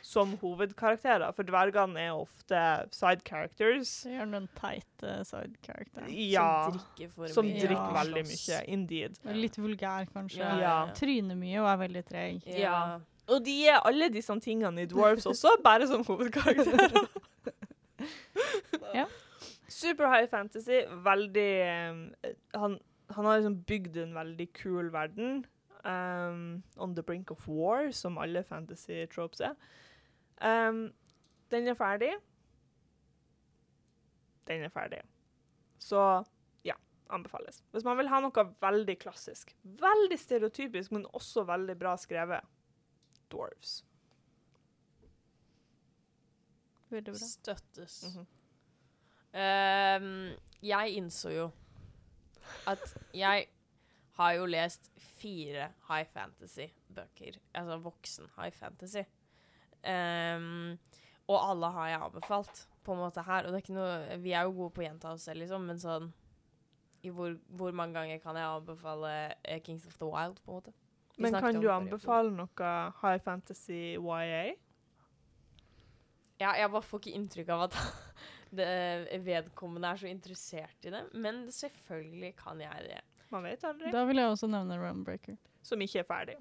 som 0.02 0.38
hovedkarakterer, 0.42 1.32
for 1.36 1.44
dvergene 1.44 2.00
er 2.00 2.14
ofte 2.16 2.60
side 2.96 3.24
characters. 3.28 4.04
De 4.06 4.14
gjør 4.16 4.32
den 4.32 4.48
teite 4.56 5.16
side-characteren. 5.28 6.08
Ja, 6.32 6.70
Som 6.70 6.78
drikker 6.80 7.10
for 7.16 7.28
som 7.34 7.46
mye. 7.46 7.60
drikker 7.60 7.92
Ja. 7.92 8.04
veldig 8.04 8.24
mye. 8.30 8.60
Indeed. 8.68 9.18
Litt 9.36 9.58
vulgær, 9.58 10.06
kanskje. 10.14 10.38
Ja. 10.40 10.58
Ja. 10.62 10.76
Tryner 10.96 11.36
mye 11.36 11.60
og 11.60 11.68
er 11.74 11.78
veldig 11.88 12.06
treg. 12.08 12.48
Ja. 12.48 13.00
Og 13.28 13.44
de 13.44 13.58
er 13.68 13.82
alle 13.84 14.08
disse 14.10 14.40
tingene 14.40 14.82
i 14.82 14.86
Dwarves 14.86 15.26
også, 15.34 15.58
bare 15.64 15.88
som 15.88 16.04
hovedkarakterer. 16.08 17.08
Ja. 18.96 19.06
Super 19.68 20.08
high 20.10 20.28
fantasy, 20.32 20.84
veldig 21.04 21.50
eh, 21.62 22.32
han, 22.56 22.78
han 23.14 23.26
har 23.26 23.38
liksom 23.42 23.60
bygd 23.68 23.98
en 24.06 24.14
veldig 24.16 24.48
kul 24.54 24.90
verden. 24.94 25.46
Um, 25.88 26.64
on 26.78 26.96
the 26.96 27.04
brink 27.04 27.30
of 27.32 27.48
war, 27.48 27.92
som 27.92 28.18
alle 28.18 28.42
fantasy 28.44 29.06
tropes 29.08 29.40
er. 29.42 29.54
Um, 30.42 30.94
den 31.52 31.68
er 31.68 31.78
ferdig. 31.78 32.12
Den 34.48 34.64
er 34.64 34.70
ferdig. 34.70 35.02
Så 35.80 36.24
ja, 36.66 36.76
anbefales. 37.10 37.64
Hvis 37.72 37.84
man 37.88 37.98
vil 37.98 38.10
ha 38.12 38.22
noe 38.24 38.46
veldig 38.62 38.98
klassisk, 39.02 39.56
veldig 39.64 40.20
stereotypisk, 40.20 40.92
men 40.96 41.08
også 41.14 41.46
veldig 41.48 41.78
bra 41.80 41.96
skrevet, 42.00 42.54
Dwarves. 43.32 43.82
Veldig 46.90 47.14
bra. 47.14 47.20
Støttes. 47.20 48.04
Mm 48.04 48.22
-hmm. 48.22 48.26
um, 49.34 50.38
jeg 50.62 50.90
innså 50.90 51.30
jo 51.30 51.52
at 52.68 52.98
jeg 53.14 53.48
har 54.12 54.32
jo 54.32 54.46
lest 54.46 54.92
fire 54.98 55.72
high 55.90 56.08
fantasy-bøker. 56.14 57.40
Altså 57.54 57.78
voksen 57.78 58.30
high 58.38 58.54
fantasy. 58.54 59.04
Ehm, 59.84 60.78
og 61.28 61.38
alle 61.42 61.72
har 61.76 61.92
jeg 61.92 62.06
anbefalt, 62.08 62.64
på 62.84 62.96
en 62.96 63.02
måte 63.04 63.24
her. 63.28 63.46
Og 63.46 63.52
det 63.52 63.60
er 63.60 63.66
ikke 63.66 63.76
noe 63.76 64.18
Vi 64.24 64.32
er 64.32 64.48
jo 64.48 64.56
gode 64.62 64.76
på 64.76 64.84
å 64.84 64.88
gjenta 64.88 65.12
oss 65.12 65.28
selv, 65.28 65.44
liksom, 65.44 65.68
men 65.68 65.82
sånn 65.82 66.12
i 67.06 67.12
hvor, 67.14 67.36
hvor 67.60 67.76
mange 67.78 67.94
ganger 67.94 68.22
kan 68.24 68.38
jeg 68.40 68.48
anbefale 68.50 69.12
eh, 69.44 69.60
Kings 69.64 69.86
of 69.88 69.98
the 70.00 70.08
Wild, 70.08 70.40
på 70.44 70.52
en 70.52 70.60
måte? 70.60 70.74
Vi 71.18 71.24
Men 71.26 71.38
kan 71.42 71.60
du 71.62 71.70
anbefale 71.72 72.34
noe 72.34 72.72
high 73.02 73.22
fantasy 73.24 73.98
YA? 73.98 74.56
Ja, 76.38 76.54
jeg 76.54 76.70
bare 76.70 76.86
får 76.86 77.02
ikke 77.02 77.16
inntrykk 77.18 77.54
av 77.56 77.64
at 77.68 77.78
det 78.60 79.22
vedkommende 79.26 79.94
er 79.94 80.02
så 80.02 80.10
interessert 80.10 80.86
i 80.86 80.94
det. 80.94 81.04
Men 81.18 81.48
selvfølgelig 81.54 82.36
kan 82.38 82.62
jeg 82.62 82.90
det. 82.92 83.02
Man 83.34 83.44
vet 83.44 83.66
aldri. 83.68 83.92
Da 83.92 84.06
vil 84.08 84.22
jeg 84.22 84.34
også 84.34 84.50
nevne 84.52 84.78
Runbreaker. 84.80 85.40
Som 85.66 85.82
ikke 85.84 86.04
er 86.04 86.08
ferdig. 86.08 86.38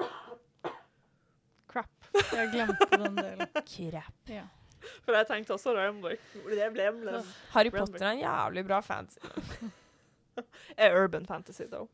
Crap. 1.77 2.07
Jeg 2.33 2.53
glemte 2.55 2.89
den 2.93 3.19
delen. 3.21 3.51
Crap. 3.73 4.31
Ja. 4.33 4.47
For 5.05 5.17
jeg 5.17 5.27
tenkte 5.29 5.55
også 5.57 5.75
Ramboy. 5.77 6.17
Det 6.49 6.71
ble 6.73 6.89
ble. 7.01 7.21
Harry 7.53 7.73
Potter 7.75 8.03
er 8.07 8.15
en 8.15 8.23
jævlig 8.25 8.65
bra 8.69 8.81
fantasy. 8.81 9.21
Er 10.77 10.93
urban 10.93 11.25
fantasy, 11.27 11.65
though. 11.73 11.89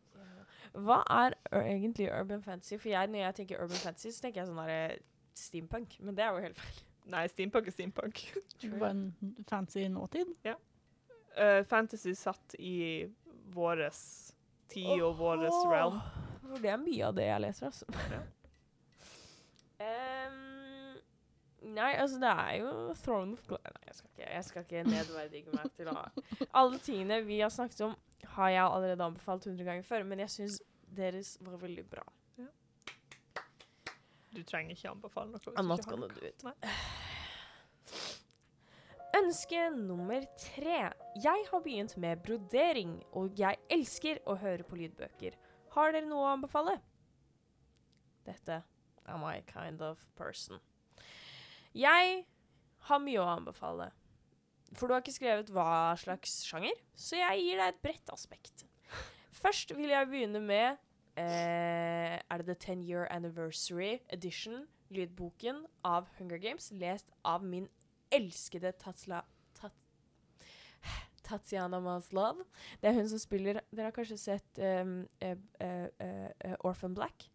Hva 0.75 0.97
er 1.15 1.37
egentlig 1.61 2.09
urban 2.11 2.43
fantasy? 2.43 2.75
For 2.81 2.89
jeg, 2.91 3.07
når 3.13 3.19
jeg 3.19 3.35
tenker 3.35 3.61
urban 3.63 3.79
fantasy, 3.79 4.11
så 4.11 4.25
tenker 4.25 4.41
jeg 4.41 4.49
sånn 4.49 4.59
derre 4.59 4.97
steampunk. 5.39 5.95
Men 6.03 6.17
det 6.19 6.25
er 6.25 6.35
jo 6.35 6.43
helt 6.49 6.59
feil. 6.59 6.81
Nei, 7.13 7.23
steampunk 7.31 7.71
er 7.71 7.77
steampunk. 7.77 8.23
Bare 8.81 8.91
en 8.91 9.37
fancy 9.49 9.87
nåtid. 9.93 10.33
Eh, 10.49 11.63
fantasy 11.71 12.17
satt 12.19 12.57
i 12.59 12.75
våres 13.55 14.03
tid 14.73 14.99
og 15.03 15.19
våres 15.21 15.55
realm. 15.71 16.01
For 16.49 16.63
det 16.65 16.73
er 16.75 16.83
mye 16.83 17.09
av 17.13 17.15
det 17.21 17.29
jeg 17.31 17.45
leser, 17.47 17.71
altså. 17.71 18.23
Ja. 19.83 19.91
Em, 20.29 20.39
nei, 21.75 21.93
altså 21.99 22.21
det 22.23 22.31
er 22.31 22.57
jo 22.61 22.73
Throne 23.03 23.35
of 23.35 23.45
Glass 23.49 23.75
Nei, 23.75 23.85
jeg 23.89 23.99
skal 23.99 24.11
ikke, 24.11 24.31
jeg 24.31 24.45
skal 24.49 24.67
ikke 24.67 24.83
nedverdige 24.87 25.55
meg 25.57 25.77
til 25.77 25.91
å 25.93 25.99
Alle 26.61 26.81
tingene 26.83 27.21
vi 27.27 27.41
har 27.43 27.53
snakket 27.55 27.85
om, 27.89 27.95
har 28.37 28.55
jeg 28.55 28.65
allerede 28.65 29.11
anbefalt 29.11 29.47
100 29.47 29.67
ganger 29.67 29.87
før, 29.87 30.07
men 30.07 30.23
jeg 30.25 30.35
syns 30.37 30.61
deres 30.93 31.37
var 31.43 31.59
veldig 31.63 31.87
bra. 31.91 32.05
Du 34.33 34.41
trenger 34.49 34.73
ikke 34.73 34.89
anbefale 34.89 35.29
noe. 35.35 35.53
I'm 35.61 35.69
du 35.69 35.75
not 35.75 35.87
gonna 35.87 36.09
do 36.09 36.25
it. 36.25 36.45
Nei. 36.47 36.55
Ønske 39.19 39.67
nummer 39.77 40.25
tre. 40.41 40.79
Jeg 41.21 41.49
har 41.51 41.61
begynt 41.65 41.97
med 42.01 42.23
brodering, 42.25 42.95
og 43.13 43.37
jeg 43.37 43.61
elsker 43.71 44.23
å 44.25 44.39
høre 44.41 44.65
på 44.65 44.79
lydbøker. 44.81 45.37
Har 45.77 45.93
dere 45.93 46.09
noe 46.09 46.25
å 46.25 46.33
anbefale? 46.33 46.79
Dette 48.25 48.63
er 49.07 49.25
I 49.33 49.41
kind 49.47 49.83
of 49.83 49.99
person. 50.17 50.61
Jeg 51.75 52.25
har 52.89 53.03
mye 53.03 53.21
å 53.21 53.31
anbefale. 53.39 53.91
For 54.77 54.89
du 54.89 54.95
har 54.95 55.03
ikke 55.03 55.15
skrevet 55.15 55.51
hva 55.53 55.95
slags 56.01 56.43
sjanger, 56.49 56.77
så 56.97 57.19
jeg 57.21 57.45
gir 57.45 57.61
deg 57.61 57.75
et 57.75 57.83
bredt 57.85 58.13
aspekt. 58.13 58.65
Først 59.43 59.75
vil 59.77 59.91
jeg 59.91 60.09
begynne 60.09 60.41
med 60.41 60.79
eh, 61.19 62.17
Er 62.21 62.41
det 62.41 62.47
The 62.47 62.57
10 62.75 62.85
Year 62.89 63.09
Anniversary 63.11 63.99
Edition, 64.09 64.67
lydboken 64.93 65.65
av 65.85 66.09
Hunger 66.19 66.39
Games, 66.39 66.71
lest 66.73 67.11
av 67.25 67.45
min 67.45 67.69
elskede 68.13 68.73
Tatsla, 68.81 69.23
Tat, 69.57 69.77
Tatiana 71.27 71.81
Maslov. 71.81 72.45
Det 72.81 72.91
er 72.91 72.97
hun 72.97 73.09
som 73.09 73.21
spiller 73.21 73.61
Dere 73.73 73.91
har 73.91 73.97
kanskje 73.97 74.21
sett 74.21 74.63
um, 74.63 75.03
uh, 75.25 75.37
uh, 75.61 75.89
uh, 76.05 76.57
Orphan 76.65 76.95
Black? 76.95 77.32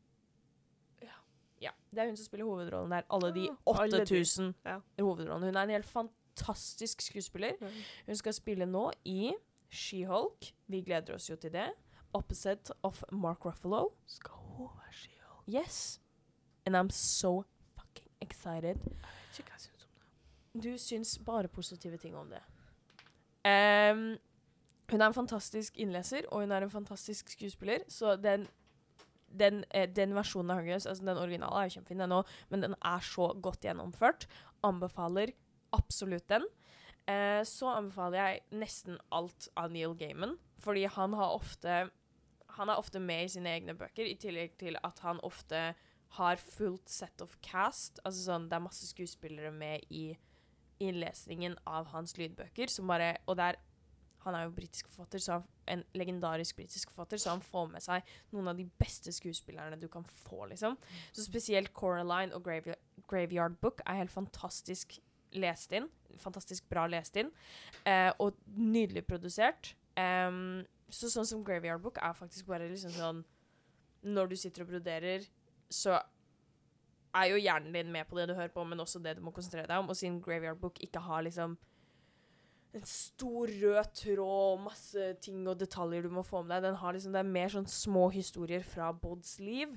Ja. 1.62 1.70
Det 1.92 2.00
er 2.00 2.06
hun 2.08 2.18
som 2.18 2.26
spiller 2.26 2.46
hovedrollen 2.46 2.92
der. 2.92 3.02
Alle 3.10 3.34
de 3.34 3.50
Ah, 3.68 3.80
alle 3.82 3.98
de. 3.98 4.02
8000 4.02 4.54
Ja. 4.66 4.80
hovedrollene. 5.00 5.46
Hun 5.46 5.56
er 5.56 5.64
en 5.64 5.70
helt 5.70 5.86
fantastisk 5.86 7.02
skuespiller. 7.02 7.52
Hun 8.06 8.16
skal 8.16 8.34
spille 8.34 8.66
nå 8.66 8.92
i 9.06 9.34
She-Hulk. 9.72 10.54
Vi 10.68 10.82
gleder 10.82 11.14
oss 11.14 11.30
jo 11.30 11.36
til 11.36 11.52
det. 11.54 11.70
Opposite 12.14 12.74
of 12.84 13.04
Mark 13.12 13.46
Ruffalo. 13.46 13.90
Skal 14.06 14.32
hun 14.34 14.68
være 14.68 14.94
She-Hulk? 14.94 15.66
Yes. 15.66 16.02
And 16.66 16.76
I'm 16.76 16.90
so 16.92 17.44
fucking 17.76 18.08
excited. 18.22 18.76
Ikke 18.76 19.50
hva 19.50 19.54
jeg 19.54 19.60
synes 19.60 19.86
om 19.86 20.62
det. 20.62 20.64
Du 20.74 20.78
syns 20.78 21.20
bare 21.26 21.48
positive 21.48 21.98
ting 21.98 22.16
om 22.16 22.30
det. 22.30 22.42
Um, 23.46 24.18
hun 24.92 25.02
er 25.02 25.08
en 25.08 25.14
fantastisk 25.14 25.78
innleser, 25.78 26.22
og 26.32 26.40
hun 26.40 26.52
er 26.52 26.58
en 26.58 26.72
fantastisk 26.72 27.30
skuespiller, 27.30 27.78
så 27.88 28.16
den 28.16 28.48
den, 29.38 29.64
eh, 29.72 29.88
den 29.90 30.16
versjonen 30.18 30.52
av 30.52 30.62
Hunger 30.62 30.76
Games, 30.76 30.88
altså 30.90 31.08
den 31.08 31.22
originale 31.22 31.66
er 31.66 31.74
kjempefin, 31.74 32.04
den 32.04 32.16
òg, 32.18 32.32
men 32.50 32.66
den 32.66 32.76
er 32.82 33.04
så 33.06 33.30
godt 33.42 33.68
gjennomført. 33.68 34.28
Anbefaler 34.68 35.34
absolutt 35.76 36.28
den. 36.32 36.48
Eh, 37.08 37.42
så 37.48 37.72
anbefaler 37.78 38.18
jeg 38.20 38.42
nesten 38.60 38.98
alt 39.16 39.48
av 39.56 39.72
Neil 39.72 39.96
Gaiman, 39.96 40.38
fordi 40.60 40.88
han 40.92 41.14
har 41.14 41.38
ofte 41.38 41.90
Han 42.58 42.72
er 42.74 42.80
ofte 42.80 42.98
med 42.98 43.22
i 43.22 43.28
sine 43.30 43.52
egne 43.54 43.76
bøker, 43.78 44.02
i 44.02 44.16
tillegg 44.18 44.56
til 44.58 44.80
at 44.82 44.98
han 45.06 45.20
ofte 45.22 45.76
har 46.18 46.40
fullt 46.42 46.90
set 46.90 47.22
of 47.22 47.36
cast. 47.46 48.00
Altså 48.04 48.32
sånn, 48.32 48.48
det 48.50 48.58
er 48.58 48.64
masse 48.64 48.88
skuespillere 48.90 49.52
med 49.54 49.84
i 49.94 50.18
innlesningen 50.82 51.54
av 51.70 51.92
hans 51.94 52.16
lydbøker, 52.18 52.74
bare 52.88 53.18
Og 53.28 53.38
det 53.38 53.44
er 53.44 53.60
Han 54.28 54.36
er 54.38 54.46
jo 54.46 54.54
britisk 54.58 54.90
forfatter, 54.92 55.24
så 55.24 55.38
han, 55.38 55.48
en 55.72 55.84
legendarisk 55.98 56.60
britisk 56.60 56.92
forfatter, 56.92 57.22
så 57.22 57.34
han 57.36 57.44
får 57.44 57.70
med 57.72 57.84
seg 57.84 58.16
noen 58.36 58.52
av 58.52 58.60
de 58.60 58.68
beste 58.80 59.14
skuespillerne 59.16 59.80
du 59.80 59.88
kan 59.92 60.06
få, 60.28 60.46
liksom. 60.52 60.78
Så 61.16 61.26
spesielt 61.26 61.74
Coraline 61.78 62.36
og 62.36 62.44
Graveyard, 62.46 62.82
Graveyard 63.08 63.58
Book 63.64 63.84
er 63.86 64.02
helt 64.02 64.14
fantastisk 64.14 65.00
lest 65.38 65.74
inn. 65.76 65.88
Fantastisk 66.22 66.68
bra 66.70 66.86
lest 66.92 67.18
inn. 67.20 67.32
Eh, 67.86 68.12
og 68.24 68.38
nydelig 68.56 69.06
produsert. 69.08 69.74
Um, 69.98 70.66
så 70.94 71.10
sånn 71.12 71.28
som 71.28 71.42
Graveyard 71.46 71.82
Book 71.84 71.98
er 72.04 72.14
faktisk 72.16 72.48
bare 72.48 72.68
liksom 72.70 72.92
sånn 72.94 73.24
Når 74.06 74.28
du 74.30 74.36
sitter 74.38 74.62
og 74.64 74.70
broderer, 74.70 75.24
så 75.74 75.98
er 77.18 77.32
jo 77.32 77.40
hjernen 77.42 77.74
din 77.74 77.90
med 77.92 78.06
på 78.08 78.16
det 78.18 78.28
du 78.30 78.36
hører 78.38 78.54
på, 78.54 78.64
men 78.64 78.80
også 78.80 79.02
det 79.04 79.16
du 79.18 79.24
må 79.26 79.34
konsentrere 79.36 79.68
deg 79.68 79.82
om. 79.82 79.90
Og 79.90 79.98
siden 79.98 80.22
Graveyard 80.24 80.60
Book 80.62 80.78
ikke 80.86 81.02
har 81.04 81.26
liksom 81.26 81.58
en 82.78 82.86
stor 82.88 83.52
rød 83.62 83.92
tråd 83.98 84.22
og 84.54 84.64
masse 84.68 85.10
ting 85.24 85.44
og 85.50 85.58
detaljer 85.60 86.06
du 86.06 86.14
må 86.14 86.24
få 86.26 86.44
med 86.44 86.56
deg, 86.56 86.70
den 86.70 86.80
har 86.82 86.96
liksom, 86.96 87.16
det 87.16 87.22
er 87.24 87.36
mer 87.38 87.54
sånn 87.54 87.70
små 87.72 88.08
historier 88.14 88.66
fra 88.66 88.92
Bods 88.94 89.38
liv, 89.44 89.74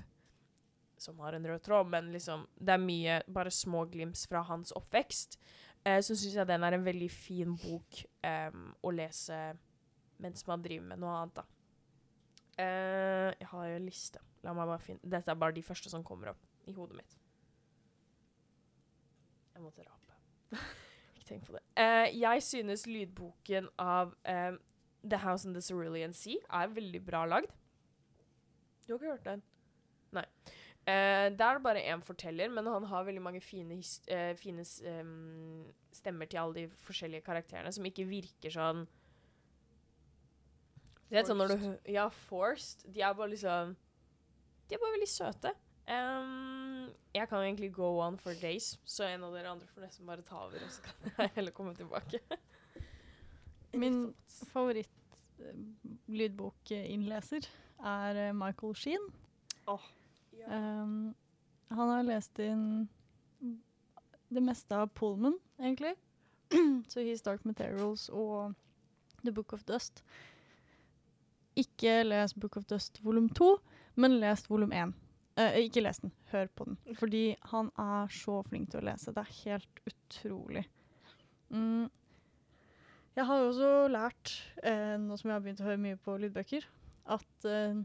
som 1.01 1.19
har 1.25 1.35
en 1.35 1.47
rød 1.49 1.63
tråd, 1.65 1.89
men 1.89 2.11
liksom, 2.13 2.45
det 2.61 2.75
er 2.75 2.83
mye 2.83 3.19
bare 3.33 3.53
små 3.53 3.87
glimps 3.89 4.27
fra 4.29 4.43
hans 4.47 4.73
oppvekst. 4.77 5.39
Eh, 5.81 5.97
så 6.05 6.13
syns 6.13 6.37
jeg 6.37 6.49
den 6.49 6.63
er 6.63 6.77
en 6.77 6.85
veldig 6.85 7.09
fin 7.09 7.55
bok 7.57 8.03
eh, 8.27 8.51
å 8.85 8.93
lese 8.93 9.39
mens 10.21 10.45
man 10.45 10.61
driver 10.61 10.91
med 10.91 11.01
noe 11.01 11.15
annet, 11.17 11.41
da. 11.41 11.47
Eh, 12.61 13.31
jeg 13.39 13.49
har 13.49 13.65
jo 13.65 13.79
en 13.79 13.87
liste. 13.87 14.21
La 14.45 14.53
meg 14.57 14.69
bare 14.69 14.83
finne 14.83 15.13
Dette 15.15 15.33
er 15.33 15.39
bare 15.39 15.55
de 15.55 15.63
første 15.65 15.89
som 15.89 16.05
kommer 16.05 16.33
opp 16.33 16.69
i 16.69 16.75
hodet 16.75 16.99
mitt. 16.99 17.17
Jeg 19.55 19.65
måtte 19.65 19.87
rape. 19.87 20.61
Ikke 21.31 21.39
tenk 21.39 21.47
på 21.47 21.55
det. 21.55 21.63
Uh, 21.79 22.19
jeg 22.19 22.43
synes 22.43 22.87
lydboken 22.87 23.69
av 23.79 24.13
um, 24.27 24.59
The 25.03 25.17
House 25.17 25.47
in 25.47 25.53
the 25.53 25.61
Cerulean 25.61 26.13
Sea 26.13 26.41
er 26.51 26.73
veldig 26.75 27.05
bra 27.05 27.23
lagd. 27.25 27.51
Du 28.85 28.93
har 28.93 28.99
ikke 28.99 29.11
hørt 29.13 29.25
den? 29.25 29.43
Nei. 30.11 30.25
Uh, 30.81 31.29
der 31.37 31.45
er 31.45 31.59
det 31.59 31.63
bare 31.63 31.83
én 31.93 32.01
forteller, 32.01 32.49
men 32.49 32.67
han 32.67 32.83
har 32.89 33.03
veldig 33.05 33.21
mange 33.21 33.41
fine, 33.41 33.77
eh, 34.07 34.35
fine 34.35 34.65
um, 34.99 35.65
stemmer 35.93 36.25
til 36.25 36.41
alle 36.41 36.55
de 36.55 36.67
forskjellige 36.87 37.21
karakterene, 37.21 37.71
som 37.71 37.85
ikke 37.85 38.07
virker 38.09 38.53
sånn 38.53 38.87
Forced. 41.11 41.27
sånn 41.27 41.75
du 41.83 41.91
Ja, 41.91 42.07
forced. 42.07 42.85
De 42.87 43.01
er 43.01 43.13
bare 43.13 43.33
liksom 43.33 43.75
De 44.69 44.75
er 44.75 44.79
bare 44.79 44.95
veldig 44.95 45.09
søte. 45.11 45.51
Um, 45.91 46.87
jeg 47.13 47.27
kan 47.29 47.43
egentlig 47.43 47.73
go 47.75 47.99
on 47.99 48.17
for 48.17 48.31
days, 48.41 48.79
så 48.85 49.03
en 49.09 49.23
av 49.27 49.33
dere 49.35 49.49
andre 49.51 49.67
får 49.67 49.81
nesten 49.83 50.07
bare 50.07 50.21
ta 50.23 50.35
over. 50.45 50.59
Og 50.63 50.71
så 50.71 50.81
kan 50.85 50.95
jeg 51.17 51.29
heller 51.35 51.51
komme 51.55 51.75
tilbake. 51.75 52.19
Min 53.73 54.15
favoritt-lydbokinnleser 54.53 57.49
er 57.83 58.15
eh, 58.27 58.35
Michael 58.35 58.75
Sheen. 58.75 58.99
Oh, 59.67 59.81
ja. 60.37 60.57
um, 60.57 61.15
han 61.71 61.89
har 61.89 62.03
lest 62.03 62.39
inn 62.43 62.89
det 64.31 64.43
meste 64.43 64.75
av 64.75 64.87
Pullman, 64.95 65.37
egentlig. 65.59 65.95
så 66.91 66.99
He's 66.99 67.23
Dark 67.23 67.45
Materials 67.45 68.09
og 68.09 68.53
The 69.23 69.31
Book 69.31 69.53
of 69.53 69.63
Dust. 69.67 70.03
Ikke 71.55 72.03
les 72.03 72.33
Book 72.33 72.57
of 72.57 72.65
Dust 72.65 73.03
volum 73.03 73.29
2, 73.29 73.57
men 73.95 74.19
les 74.19 74.49
volum 74.49 74.71
1. 74.71 74.93
Uh, 75.39 75.55
ikke 75.63 75.83
les 75.83 76.01
den, 76.03 76.11
hør 76.33 76.49
på 76.55 76.67
den. 76.67 76.77
Fordi 76.99 77.23
han 77.53 77.71
er 77.79 78.11
så 78.11 78.41
flink 78.43 78.71
til 78.71 78.81
å 78.81 78.87
lese. 78.89 79.13
Det 79.15 79.23
er 79.23 79.37
helt 79.45 79.81
utrolig. 79.87 80.65
Mm. 81.51 81.87
Jeg 83.15 83.27
har 83.27 83.45
også 83.45 83.71
lært, 83.91 84.33
uh, 84.65 84.97
nå 84.99 85.15
som 85.19 85.31
jeg 85.31 85.37
har 85.37 85.45
begynt 85.45 85.63
å 85.63 85.69
høre 85.69 85.83
mye 85.85 85.99
på 86.03 86.17
lydbøker, 86.19 86.67
at 87.15 87.47
uh, 87.47 87.79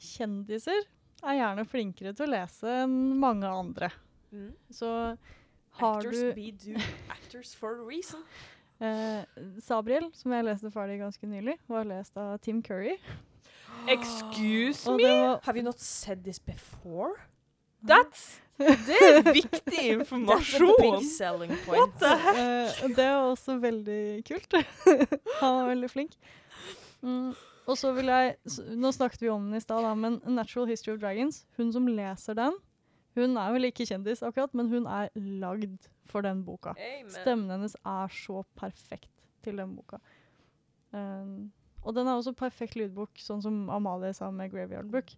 kjendiser 0.00 0.86
er 1.20 1.36
gjerne 1.36 1.66
flinkere 1.68 2.14
til 2.16 2.28
å 2.28 2.32
lese 2.36 2.78
enn 2.84 2.96
mange 3.20 3.50
andre. 3.50 3.90
Mm. 4.30 4.54
Så 4.70 4.88
har 5.80 5.98
Actors 5.98 6.14
du 6.14 6.30
Actors 6.30 6.38
be 6.38 6.50
do 6.54 6.78
actors 7.10 7.52
for 7.58 7.82
a 7.82 7.86
reason. 7.86 8.22
Sabriel, 9.66 10.06
som 10.16 10.32
jeg 10.32 10.46
leste 10.46 10.70
ferdig 10.72 11.00
ganske 11.02 11.28
nylig, 11.28 11.58
var 11.68 11.84
lest 11.84 12.16
av 12.16 12.38
Tim 12.40 12.62
Curry. 12.64 12.94
Excuse 13.88 14.90
me? 14.90 15.04
var 15.04 15.40
Have 15.42 15.56
you 15.56 15.64
not 15.64 15.80
said 15.80 16.24
this 16.24 16.38
before? 16.38 17.12
That's 17.86 18.40
Det 18.60 18.96
er 19.00 19.32
viktig 19.32 19.84
informasjon! 19.94 20.68
That's 20.68 20.78
a 20.78 20.82
big 20.82 20.90
point. 20.90 21.06
selling 21.06 21.52
point. 21.64 22.02
heck? 22.02 22.82
Uh, 22.84 22.88
det 22.96 23.04
er 23.04 23.14
også 23.16 23.56
veldig 23.60 24.24
kult. 24.28 24.56
Han 25.40 25.54
var 25.54 25.68
veldig 25.70 25.90
flink. 25.90 26.16
Mm, 27.00 27.32
og 27.66 27.78
så 27.78 27.92
vil 27.96 28.10
jeg 28.12 28.34
Nå 28.76 28.90
snakket 28.92 29.22
vi 29.22 29.30
om 29.32 29.46
den 29.48 29.56
i 29.56 29.62
stad, 29.64 29.86
men 29.96 30.20
Natural 30.26 30.68
History 30.68 30.94
of 30.94 31.00
Dragons, 31.00 31.46
hun 31.56 31.72
som 31.72 31.86
leser 31.88 32.36
den 32.36 32.58
Hun 33.16 33.36
er 33.40 33.54
vel 33.54 33.70
ikke 33.70 33.86
kjendis 33.88 34.20
akkurat, 34.22 34.52
men 34.54 34.68
hun 34.68 34.86
er 34.86 35.08
lagd 35.16 35.88
for 36.10 36.22
den 36.26 36.44
boka. 36.44 36.74
Amen. 36.76 37.10
Stemmen 37.10 37.50
hennes 37.50 37.74
er 37.86 38.12
så 38.12 38.42
perfekt 38.58 39.10
til 39.42 39.56
den 39.58 39.72
boka. 39.76 39.98
Um, 40.92 41.50
Og 41.80 41.96
den 41.96 42.08
er 42.08 42.18
også 42.18 42.34
perfekt 42.36 42.76
lydbok, 42.76 43.20
sånn 43.22 43.42
som 43.44 43.62
Amalie 43.72 44.12
sa 44.16 44.28
med 44.34 44.52
Graveyard 44.52 44.90
Book. 44.92 45.14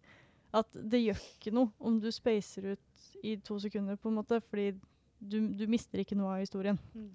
At 0.55 0.69
det 0.73 1.01
gjør 1.01 1.23
ikke 1.33 1.55
noe 1.57 1.73
om 1.83 1.99
du 2.01 2.11
spacer 2.15 2.75
ut 2.75 3.07
i 3.25 3.37
to 3.43 3.59
sekunder, 3.63 3.99
på 3.99 4.11
en 4.11 4.19
måte, 4.21 4.39
fordi 4.51 4.73
du, 5.19 5.39
du 5.57 5.67
mister 5.71 6.03
ikke 6.03 6.19
noe 6.19 6.37
av 6.37 6.45
historien. 6.45 6.79
Mm. 6.95 7.11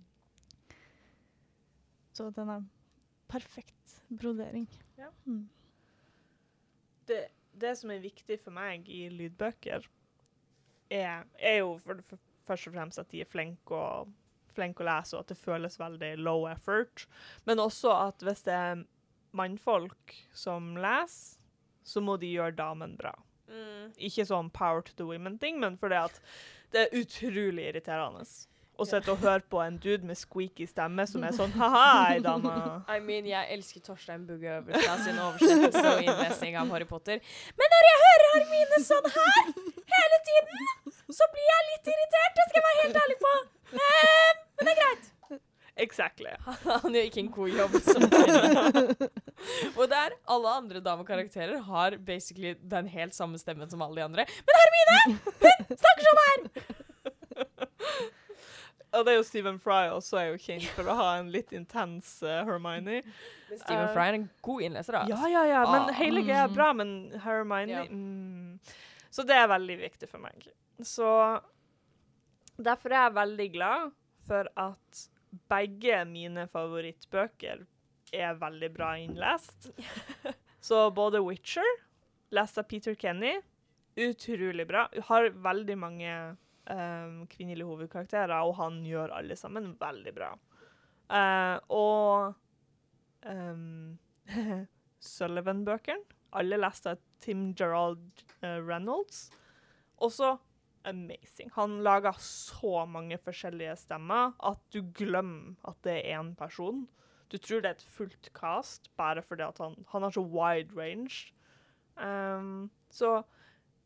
Så 2.18 2.30
den 2.34 2.50
er 2.50 2.66
perfekt 3.30 4.00
brodering. 4.10 4.68
Ja. 4.98 5.12
Mm. 5.26 5.46
det, 7.08 7.28
det 7.52 7.76
som 7.78 7.92
er 7.92 8.04
viktig 8.04 8.40
for 8.42 8.56
meg 8.56 8.88
i 8.90 9.08
lydbøker, 9.12 9.86
er, 10.90 11.28
er 11.38 11.60
jo 11.60 11.76
for, 11.84 12.02
for, 12.08 12.22
først 12.48 12.70
og 12.70 12.78
fremst 12.78 13.02
at 13.02 13.12
de 13.12 13.22
er 13.24 13.30
flinke 13.30 13.76
å, 13.76 14.08
flinke 14.56 14.84
å 14.84 14.88
lese, 14.88 15.16
og 15.16 15.26
at 15.26 15.34
det 15.34 15.40
føles 15.40 15.80
veldig 15.80 16.14
low 16.24 16.48
effort. 16.50 17.06
Men 17.46 17.62
også 17.64 17.94
at 17.96 18.24
hvis 18.26 18.46
det 18.48 18.56
er 18.56 18.86
mannfolk 19.38 20.18
som 20.36 20.76
leser, 20.82 21.38
så 21.88 22.04
må 22.04 22.18
de 22.20 22.34
gjøre 22.34 22.58
damen 22.58 22.98
bra. 23.00 23.14
Mm. 23.48 23.94
Ikke 24.10 24.26
sånn 24.28 24.50
power 24.52 24.84
to 24.84 24.96
the 25.00 25.08
women-ting, 25.08 25.62
men 25.64 25.78
fordi 25.80 26.02
at 26.02 26.22
det 26.76 26.84
er 26.84 26.96
utrolig 27.00 27.70
irriterende 27.70 28.26
å 28.78 28.86
sitte 28.86 29.14
og 29.14 29.24
høre 29.24 29.42
på 29.50 29.60
en 29.64 29.78
dude 29.82 30.06
med 30.06 30.18
squeaky 30.20 30.68
stemme 30.70 31.06
som 31.10 31.24
er 31.26 31.34
sånn 31.38 31.54
ha-ha, 31.60 32.14
ei 32.14 32.22
dame. 32.24 32.54
I 32.92 33.00
mean, 33.04 33.28
jeg 33.30 33.50
elsker 33.56 33.84
Torstein 33.86 34.28
Bugge 34.28 34.60
Øverstad 34.60 35.04
sin 35.06 35.20
oversettelse 35.24 35.86
og 35.96 36.04
innlesning 36.06 36.60
av 36.62 36.74
Harry 36.76 36.88
Potter. 36.90 37.22
Men 37.58 37.74
når 37.74 37.90
jeg 37.90 38.02
hører 38.06 38.30
Hermine 38.36 38.82
sånn 38.86 39.12
her 39.18 39.52
hele 39.96 40.22
tiden, 40.30 40.66
så 41.08 41.30
blir 41.34 41.52
jeg 41.54 41.70
litt 41.72 41.94
irritert. 41.96 42.38
Det 42.38 42.50
skal 42.50 42.62
jeg 42.62 42.68
være 42.70 42.82
helt 42.86 43.04
ærlig 43.06 43.22
på. 43.24 43.36
Eh, 43.78 44.34
men 44.58 44.70
det 44.70 44.74
er 44.76 44.82
greit. 44.84 45.14
Exactly. 45.78 46.32
Han 46.84 46.94
gjør 46.96 47.06
ikke 47.10 47.22
en 47.22 47.32
god 47.36 47.50
jobb 47.54 47.76
som 47.86 48.02
kvinne. 48.10 49.10
Og 49.78 49.84
der 49.92 50.16
alle 50.34 50.50
andre 50.62 50.80
damekarakterer 50.82 51.60
har 51.68 51.98
basically 52.08 52.56
den 52.62 52.88
helt 52.90 53.14
samme 53.18 53.38
stemmen 53.42 53.70
som 53.70 53.82
alle 53.86 54.00
de 54.02 54.06
andre. 54.08 54.26
Men 54.48 54.56
Hermine! 54.64 55.00
Hun 55.44 55.78
snakker 55.78 56.04
sånn 56.10 56.24
her! 56.26 56.40
Og 58.98 59.04
det 59.06 59.12
er 59.12 59.18
jo 59.20 59.24
Stephen 59.28 59.58
Fry 59.62 59.90
også 59.94 60.16
er 60.18 60.28
jo 60.32 60.38
kjent 60.42 60.64
for 60.74 60.88
å 60.90 60.94
ha 60.98 61.08
en 61.20 61.28
litt 61.30 61.52
intens 61.54 62.08
uh, 62.24 62.40
Hermione. 62.48 63.02
Men 63.50 63.60
Stephen 63.60 63.84
uh, 63.84 63.92
Fry 63.94 64.06
er 64.10 64.16
en 64.18 64.24
god 64.48 64.62
innleser, 64.66 64.94
da. 64.96 65.02
Ja, 65.12 65.20
ja, 65.30 65.44
ja, 65.46 65.60
men 65.70 65.82
Ah. 65.92 65.98
hele 66.00 66.24
greia 66.26 66.46
er 66.48 66.54
bra, 66.56 66.72
men 66.74 67.12
Hermione 67.22 67.74
yeah. 67.76 67.92
mm. 67.92 68.58
Så 69.14 69.22
det 69.28 69.36
er 69.38 69.48
veldig 69.52 69.78
viktig 69.84 70.08
for 70.10 70.20
meg. 70.24 70.48
Så 70.88 71.06
derfor 72.58 72.90
er 72.96 73.02
jeg 73.10 73.16
veldig 73.20 73.50
glad 73.54 73.92
for 74.28 74.44
at 74.66 75.04
begge 75.50 76.02
mine 76.10 76.48
favorittbøker 76.52 77.66
er 78.16 78.40
veldig 78.40 78.70
bra 78.74 78.94
innlest. 79.02 79.70
Så 80.68 80.90
både 80.92 81.22
Witcher, 81.24 81.68
lest 82.36 82.58
av 82.58 82.68
Peter 82.70 82.96
Kenny, 82.96 83.38
utrolig 83.98 84.68
bra. 84.68 84.88
Har 85.10 85.30
veldig 85.30 85.78
mange 85.80 86.14
um, 86.70 87.24
kvinnelige 87.32 87.68
hovedkarakterer, 87.68 88.36
og 88.44 88.58
han 88.60 88.82
gjør 88.86 89.16
alle 89.20 89.38
sammen 89.40 89.74
veldig 89.80 90.14
bra. 90.16 90.32
Uh, 91.08 91.56
og 91.72 92.34
um, 93.28 93.98
Sullivan-bøkene, 95.14 96.16
alle 96.38 96.60
lest 96.60 96.90
av 96.90 97.00
Tim 97.24 97.52
Gerald 97.58 98.26
uh, 98.44 98.60
Reynolds. 98.60 99.28
Også 100.04 100.36
amazing. 100.88 101.52
Han 101.58 101.80
lager 101.84 102.16
så 102.24 102.86
mange 102.90 103.18
forskjellige 103.20 103.76
stemmer 103.84 104.34
at 104.40 104.62
du 104.74 104.82
glemmer 104.96 105.56
at 105.68 105.80
det 105.84 105.98
er 106.00 106.20
én 106.20 106.34
person. 106.40 106.86
Du 107.28 107.38
tror 107.38 107.60
det 107.62 107.70
er 107.74 107.76
et 107.76 107.90
fullt 107.98 108.30
cast 108.38 108.88
bare 108.98 109.22
fordi 109.22 109.44
han, 109.60 109.76
han 109.92 110.06
har 110.08 110.14
så 110.16 110.24
wide 110.24 110.72
range. 110.78 111.34
Um, 111.98 112.70
så 112.90 113.22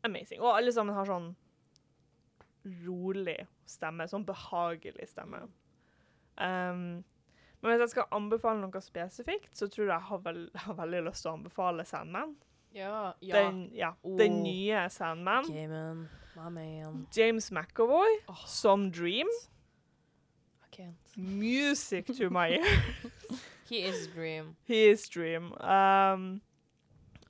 amazing. 0.06 0.40
Og 0.42 0.54
alle 0.56 0.72
sammen 0.72 0.94
har 0.94 1.08
sånn 1.10 1.32
rolig 2.86 3.40
stemme, 3.66 4.06
sånn 4.10 4.26
behagelig 4.28 5.08
stemme. 5.10 5.46
Um, 6.38 7.02
men 7.62 7.70
hvis 7.76 7.84
jeg 7.84 7.92
skal 7.96 8.14
anbefale 8.14 8.62
noe 8.62 8.82
spesifikt, 8.82 9.52
så 9.58 9.68
tror 9.70 9.86
jeg 9.88 9.92
jeg 9.94 10.08
har, 10.10 10.22
vel, 10.24 10.40
jeg 10.52 10.64
har 10.68 10.78
veldig 10.78 11.04
lyst 11.08 11.24
til 11.26 11.32
å 11.32 11.36
anbefale 11.40 11.86
Sandman. 11.88 12.34
Ja. 12.72 13.12
ja. 13.20 13.36
Den, 13.36 13.64
ja, 13.76 13.92
den 14.02 14.38
Oh. 14.38 14.42
nye 14.46 14.86
Sandman. 14.90 15.44
Okay. 15.50 16.21
James 17.16 17.50
McAvoy 17.52 18.08
oh. 18.28 18.44
som 18.46 18.90
Dream. 18.90 19.28
Music 21.16 22.06
to 22.06 22.30
my 22.30 22.48
ears. 22.58 23.40
He 23.68 23.84
is 23.84 24.08
dream. 24.08 24.56
He 24.64 24.90
is 24.90 25.08
Dream. 25.08 25.52
Um, 25.60 26.42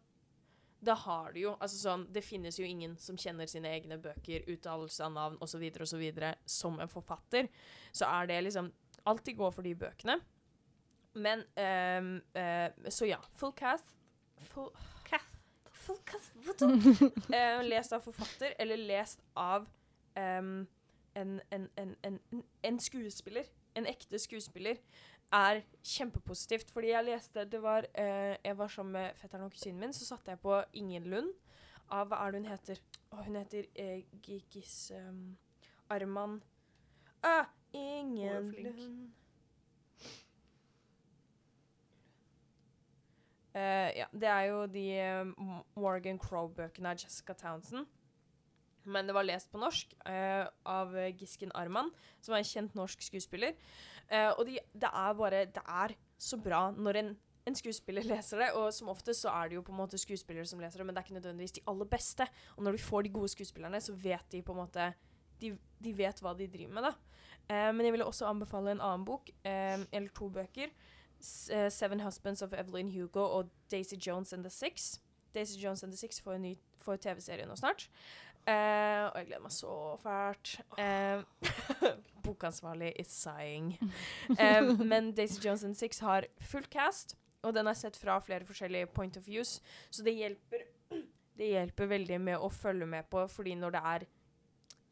da 0.81 0.95
har 0.95 1.33
du 1.33 1.41
jo 1.41 1.53
altså 1.57 1.79
sånn, 1.81 2.07
Det 2.13 2.23
finnes 2.25 2.59
jo 2.59 2.67
ingen 2.67 2.97
som 3.01 3.17
kjenner 3.17 3.49
sine 3.49 3.71
egne 3.73 3.99
bøker, 3.99 4.45
uttalelse 4.53 5.05
av 5.05 5.13
navn 5.15 5.39
osv. 5.41 5.63
osv. 5.81 6.05
som 6.47 6.81
en 6.81 6.89
forfatter. 6.93 7.49
Så 7.93 8.09
er 8.09 8.27
det 8.27 8.43
liksom 8.45 8.73
Alltid 9.07 9.37
gå 9.39 9.51
for 9.55 9.63
de 9.63 9.75
bøkene. 9.79 10.17
Men 11.15 11.45
um, 11.57 12.09
uh, 12.35 12.91
Så 12.91 13.07
ja. 13.07 13.21
Full 13.39 13.53
cast. 13.53 13.95
Full 14.51 14.71
cast. 15.05 15.39
Full 15.73 16.01
cast. 16.05 16.33
Eh, 17.35 17.63
lest 17.65 17.93
av 17.93 18.01
forfatter, 18.01 18.55
eller 18.59 18.77
lest 18.77 19.23
av 19.35 19.69
um, 20.17 20.67
en, 21.15 21.41
en, 21.51 21.69
en, 21.77 21.95
en, 22.03 22.19
en 22.63 22.81
skuespiller. 22.81 23.47
En 23.75 23.87
ekte 23.87 24.19
skuespiller. 24.19 24.81
Er 25.33 25.63
kjempepositivt. 25.83 26.71
Fordi 26.71 26.93
jeg 26.93 27.05
leste 27.05 27.45
det 27.45 27.63
var, 27.63 27.87
eh, 27.95 28.37
Jeg 28.45 28.59
var 28.59 28.69
sammen 28.69 28.93
med 28.93 29.15
fetteren 29.15 29.45
og 29.45 29.51
kusinen 29.51 29.81
min, 29.81 29.93
så 29.93 30.05
satte 30.07 30.31
jeg 30.31 30.41
på 30.41 30.63
Ingen 30.73 31.03
Lund 31.03 31.33
av 31.91 32.09
Hva 32.09 32.27
er 32.27 32.31
det 32.31 32.41
hun 32.41 32.51
heter? 32.51 32.81
Oh, 33.13 33.23
hun 33.23 33.37
heter 33.37 33.67
eh, 33.75 34.03
Gigis 34.23 34.93
um, 34.95 35.37
Arman 35.91 36.43
ah, 37.23 37.47
Ingen. 37.73 38.51
Lund 38.51 39.13
Eh, 43.57 43.91
ja, 43.97 44.07
det 44.13 44.29
er 44.29 44.49
jo 44.51 44.65
de 44.69 44.85
eh, 45.01 45.29
Morgan 45.81 46.19
Crow-bøkene 46.21 46.91
av 46.93 47.01
Jessica 47.01 47.33
Townsend. 47.41 47.89
Men 48.87 49.09
det 49.09 49.15
var 49.17 49.25
lest 49.27 49.49
på 49.51 49.59
norsk 49.59 49.95
eh, 50.07 50.45
av 50.69 50.93
eh, 50.95 51.15
Gisken 51.17 51.55
Arman, 51.57 51.89
som 52.21 52.37
er 52.37 52.45
en 52.45 52.51
kjent 52.51 52.77
norsk 52.79 53.01
skuespiller. 53.03 53.57
Eh, 54.11 54.33
og 54.39 54.45
de, 54.47 54.59
det 54.73 54.91
er 54.93 55.15
bare 55.19 55.47
Det 55.51 55.63
er 55.67 55.95
så 56.19 56.39
bra 56.41 56.71
når 56.71 57.01
en, 57.01 57.09
en 57.47 57.59
skuespiller 57.59 58.07
leser 58.13 58.45
det. 58.45 58.53
Og 58.59 58.73
som 58.75 58.93
oftest 58.93 59.25
så 59.27 59.33
er 59.35 59.49
det 59.49 59.59
jo 59.59 59.65
på 59.67 59.75
en 59.75 59.81
måte 59.83 59.99
skuespillere 59.99 60.47
som 60.47 60.61
leser 60.63 60.81
det, 60.81 60.87
men 60.87 60.95
det 60.95 61.03
er 61.03 61.09
ikke 61.09 61.19
nødvendigvis 61.19 61.59
de 61.59 61.67
aller 61.67 61.91
beste. 61.91 62.29
Og 62.57 62.65
når 62.65 62.77
du 62.77 62.85
får 62.87 63.03
de 63.03 63.15
gode 63.19 63.29
skuespillerne, 63.35 63.81
så 63.81 63.95
vet 63.95 64.33
de 64.33 64.43
på 64.43 64.57
en 64.57 64.65
måte 64.65 64.93
De, 65.37 65.51
de 65.85 65.91
vet 65.93 66.21
hva 66.25 66.33
de 66.33 66.47
driver 66.49 66.73
med, 66.73 66.87
da. 66.87 66.95
Uh, 67.47 67.73
men 67.77 67.85
jeg 67.85 67.93
ville 67.93 68.07
også 68.09 68.25
anbefale 68.25 68.73
en 68.73 68.81
annen 68.81 69.05
bok, 69.05 69.29
uh, 69.45 69.83
eller 69.93 70.09
to 70.17 70.31
bøker. 70.33 70.73
Seven 71.21 72.01
Husbands 72.01 72.43
of 72.43 72.53
Evelyn 72.53 72.91
Hugo 72.91 73.21
og 73.21 73.51
Daisy 73.71 73.95
Jones 74.07 74.33
and 74.33 74.45
the 74.45 74.51
Six. 74.51 75.01
Daisy 75.35 75.59
Jones 75.61 75.83
and 75.83 75.93
the 75.93 75.97
Six 75.97 76.21
får 76.21 76.39
ny 76.39 76.55
får 76.87 76.97
TV-serie 77.03 77.47
nå 77.49 77.57
snart. 77.59 77.89
Eh, 78.47 79.05
og 79.09 79.17
jeg 79.19 79.27
gleder 79.27 79.43
meg 79.43 79.53
så 79.55 79.73
fælt. 79.99 80.53
Eh, 80.79 81.23
bokansvarlig 82.27 82.93
is 83.01 83.11
sighing. 83.11 83.73
Eh, 84.43 84.69
men 84.85 85.13
Daisy 85.15 85.41
Jones 85.43 85.65
and 85.65 85.75
Six 85.75 85.99
har 85.99 86.27
full 86.41 86.67
cast, 86.71 87.17
og 87.43 87.55
den 87.55 87.67
er 87.67 87.79
sett 87.79 87.97
fra 87.99 88.19
flere 88.23 88.47
forskjellige 88.47 88.87
point 88.95 89.17
of 89.17 89.27
views, 89.27 89.61
så 89.91 90.05
det 90.07 90.15
hjelper, 90.15 90.63
det 91.39 91.51
hjelper 91.55 91.91
veldig 91.91 92.21
med 92.21 92.39
å 92.39 92.51
følge 92.53 92.87
med 92.87 93.11
på, 93.11 93.27
fordi 93.31 93.57
når 93.59 93.75
det 93.75 93.83
er 93.93 94.07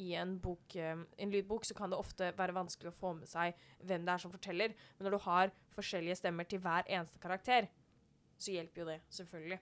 i 0.02 0.10
en, 0.18 0.34
bok, 0.42 0.74
en 0.74 1.30
lydbok 1.30 1.66
så 1.68 1.74
kan 1.78 1.92
det 1.92 1.98
ofte 2.00 2.32
være 2.34 2.56
vanskelig 2.56 2.90
å 2.90 2.96
få 2.96 3.12
med 3.14 3.30
seg 3.30 3.54
hvem 3.86 4.02
det 4.02 4.10
er 4.16 4.22
som 4.24 4.32
forteller. 4.32 4.72
Men 4.96 5.06
når 5.06 5.14
du 5.14 5.24
har 5.28 5.52
forskjellige 5.76 6.16
stemmer 6.18 6.48
til 6.50 6.58
hver 6.64 6.88
eneste 6.90 7.20
karakter, 7.22 7.68
så 8.38 8.52
hjelper 8.52 8.82
jo 8.82 8.86
det, 8.88 9.00
selvfølgelig. 9.10 9.58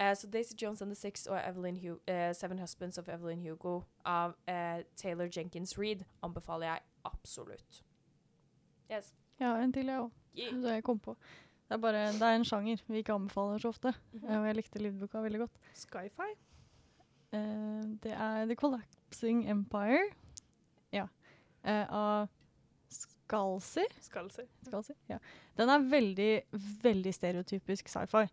Uh, 0.00 0.14
så 0.14 0.30
Daisy 0.32 0.52
Jones 0.62 0.82
and 0.82 0.90
the 0.90 0.94
Six 0.94 1.26
og 1.26 1.40
Evelyn 1.48 1.76
Hu 1.76 1.98
eh, 2.06 2.34
Seven 2.34 2.58
Husbands 2.58 2.98
of 2.98 3.08
Evelyn 3.08 3.42
Hugo 3.42 3.82
av 4.04 4.34
uh, 4.48 4.82
Taylor 4.96 5.28
Jenkins 5.36 5.78
Reid 5.78 6.04
anbefaler 6.22 6.66
jeg 6.66 6.80
absolutt. 7.04 7.82
Yes. 8.92 9.14
Ja, 9.40 9.56
en 9.62 9.72
til, 9.72 9.86
jeg 9.86 10.00
òg. 10.00 10.10
Yeah. 10.38 10.60
Så 10.62 10.68
jeg 10.74 10.84
kom 10.84 10.98
på. 10.98 11.16
Det 11.68 11.74
er 11.76 11.80
bare 11.82 12.06
det 12.12 12.22
er 12.22 12.36
en 12.38 12.44
sjanger 12.48 12.80
vi 12.88 13.02
ikke 13.02 13.12
anbefaler 13.12 13.58
så 13.58 13.68
ofte. 13.68 13.92
Eh, 14.22 14.38
Og 14.38 14.46
jeg 14.46 14.56
likte 14.56 14.80
lydboka 14.82 15.20
veldig 15.20 15.40
godt. 15.44 15.58
Skyfi? 15.76 16.30
Eh, 17.32 17.82
det 18.02 18.12
er 18.14 18.46
The 18.46 18.56
Collapsing 18.56 19.44
Empire. 19.50 20.08
Ja. 20.92 21.06
Eh, 21.64 21.84
av 21.92 22.28
Scalzi. 23.28 23.84
Skalsi. 24.00 24.46
Skalsi 24.64 24.94
Ja. 25.10 25.18
Den 25.56 25.68
er 25.68 25.84
veldig, 25.84 26.30
veldig 26.82 27.12
stereotypisk 27.12 27.88
sci-fi. 27.92 28.24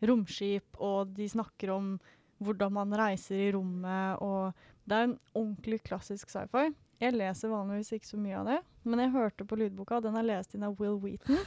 Romskip, 0.00 0.78
og 0.80 1.12
de 1.12 1.26
snakker 1.28 1.72
om 1.74 1.98
hvordan 2.40 2.72
man 2.72 2.94
reiser 2.96 3.48
i 3.48 3.52
rommet, 3.52 4.22
og 4.22 4.54
det 4.88 4.96
er 4.96 5.08
en 5.08 5.18
ordentlig 5.36 5.82
klassisk 5.84 6.30
sci-fi. 6.32 6.70
Jeg 7.02 7.14
leser 7.14 7.52
vanligvis 7.52 7.92
ikke 7.92 8.08
så 8.08 8.18
mye 8.18 8.38
av 8.40 8.48
det, 8.48 8.58
men 8.88 9.02
jeg 9.04 9.14
hørte 9.14 9.46
på 9.46 9.58
lydboka, 9.58 10.00
den 10.02 10.16
er 10.16 10.26
lest 10.26 10.54
inn 10.56 10.64
av 10.66 10.78
Will 10.80 11.00
Wheaton. 11.02 11.38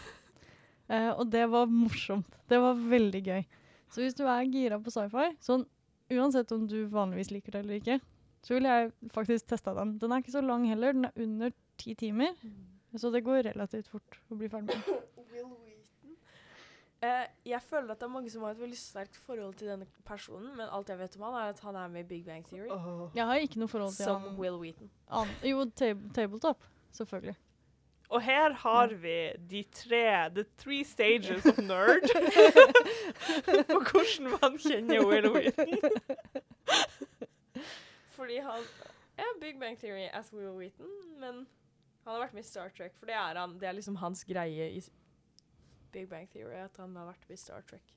Eh, 0.91 1.07
og 1.13 1.29
det 1.31 1.45
var 1.47 1.69
morsomt. 1.71 2.33
Det 2.51 2.57
var 2.59 2.75
veldig 2.75 3.19
gøy. 3.23 3.43
Så 3.95 4.01
hvis 4.01 4.15
du 4.17 4.25
er 4.27 4.41
gira 4.51 4.75
på 4.83 4.91
sci-fi, 4.91 5.29
sånn 5.39 5.61
uansett 6.11 6.51
om 6.51 6.65
du 6.67 6.81
vanligvis 6.91 7.29
liker 7.31 7.55
det 7.55 7.61
eller 7.61 7.77
ikke, 7.77 7.95
så 8.43 8.57
vil 8.57 8.67
jeg 8.67 8.89
faktisk 9.13 9.47
teste 9.53 9.71
den. 9.77 9.93
Den 10.01 10.11
er 10.11 10.19
ikke 10.19 10.33
så 10.33 10.41
lang 10.43 10.65
heller, 10.67 10.97
den 10.97 11.07
er 11.07 11.23
under 11.23 11.53
ti 11.79 11.95
timer, 11.95 12.35
så 12.99 13.11
det 13.13 13.23
går 13.23 13.45
relativt 13.51 13.87
fort 13.91 14.17
å 14.31 14.37
bli 14.39 14.49
ferdig 14.51 14.75
med. 14.75 14.87
Will 15.31 15.51
Wheaton. 15.61 16.15
Eh, 17.01 17.27
jeg 17.47 17.61
føler 17.65 17.93
at 17.93 18.01
det 18.01 18.07
er 18.09 18.13
mange 18.13 18.29
som 18.33 18.43
har 18.45 18.51
et 18.55 18.59
veldig 18.61 18.77
sterkt 18.77 19.15
forhold 19.17 19.53
til 19.61 19.71
denne 19.71 19.87
personen, 20.05 20.51
men 20.57 20.67
alt 20.67 20.89
jeg 20.91 20.99
vet 20.99 21.15
om 21.17 21.23
han 21.29 21.37
er 21.39 21.53
at 21.53 21.61
han 21.65 21.77
er 21.79 21.93
med 21.93 22.03
i 22.03 22.09
Big 22.09 22.25
Bang 22.25 22.43
Theory. 22.49 22.67
Jeg 23.15 23.25
har 23.25 23.45
ikke 23.45 23.61
noe 23.63 23.71
forhold 23.71 23.95
til 23.95 24.05
Som 24.09 24.27
han. 24.27 24.35
Will 24.41 24.59
Wheaton. 24.59 24.91
An 25.07 25.31
jo, 25.47 25.63
tab 25.75 26.03
tabletop, 26.13 26.67
selvfølgelig. 26.91 27.37
Og 28.11 28.21
her 28.21 28.51
har 28.59 28.91
vi 28.99 29.31
de 29.49 29.63
tre 29.71 30.29
The 30.35 30.43
three 30.57 30.83
stages 30.83 31.45
of 31.45 31.57
nerd. 31.63 32.03
På 33.71 33.79
hvordan 33.79 34.33
man 34.35 34.57
kjenner 34.59 35.05
Will 35.07 35.29
Wheaton. 35.31 35.71
Fordi 38.17 38.37
han 38.43 38.67
er 39.17 39.31
Big 39.39 39.59
Bang 39.59 39.79
Theory 39.79 40.09
as 40.13 40.33
Will 40.33 40.51
Wheaton, 40.57 40.91
men 41.19 41.47
han 42.03 42.13
har 42.15 42.23
vært 42.25 42.35
med 42.37 42.45
i 42.45 42.49
Star 42.49 42.69
Trek, 42.73 42.95
for 42.97 43.09
det 43.09 43.15
er, 43.17 43.37
han, 43.37 43.57
det 43.61 43.67
er 43.69 43.77
liksom 43.77 43.97
hans 44.01 44.23
greie 44.25 44.69
i 44.73 44.81
Big 45.93 46.07
Bang 46.09 46.29
Theory, 46.31 46.57
at 46.63 46.77
han 46.81 46.95
har 46.97 47.09
vært 47.11 47.27
med 47.29 47.37
i 47.37 47.41
Star 47.41 47.61
Trek. 47.67 47.93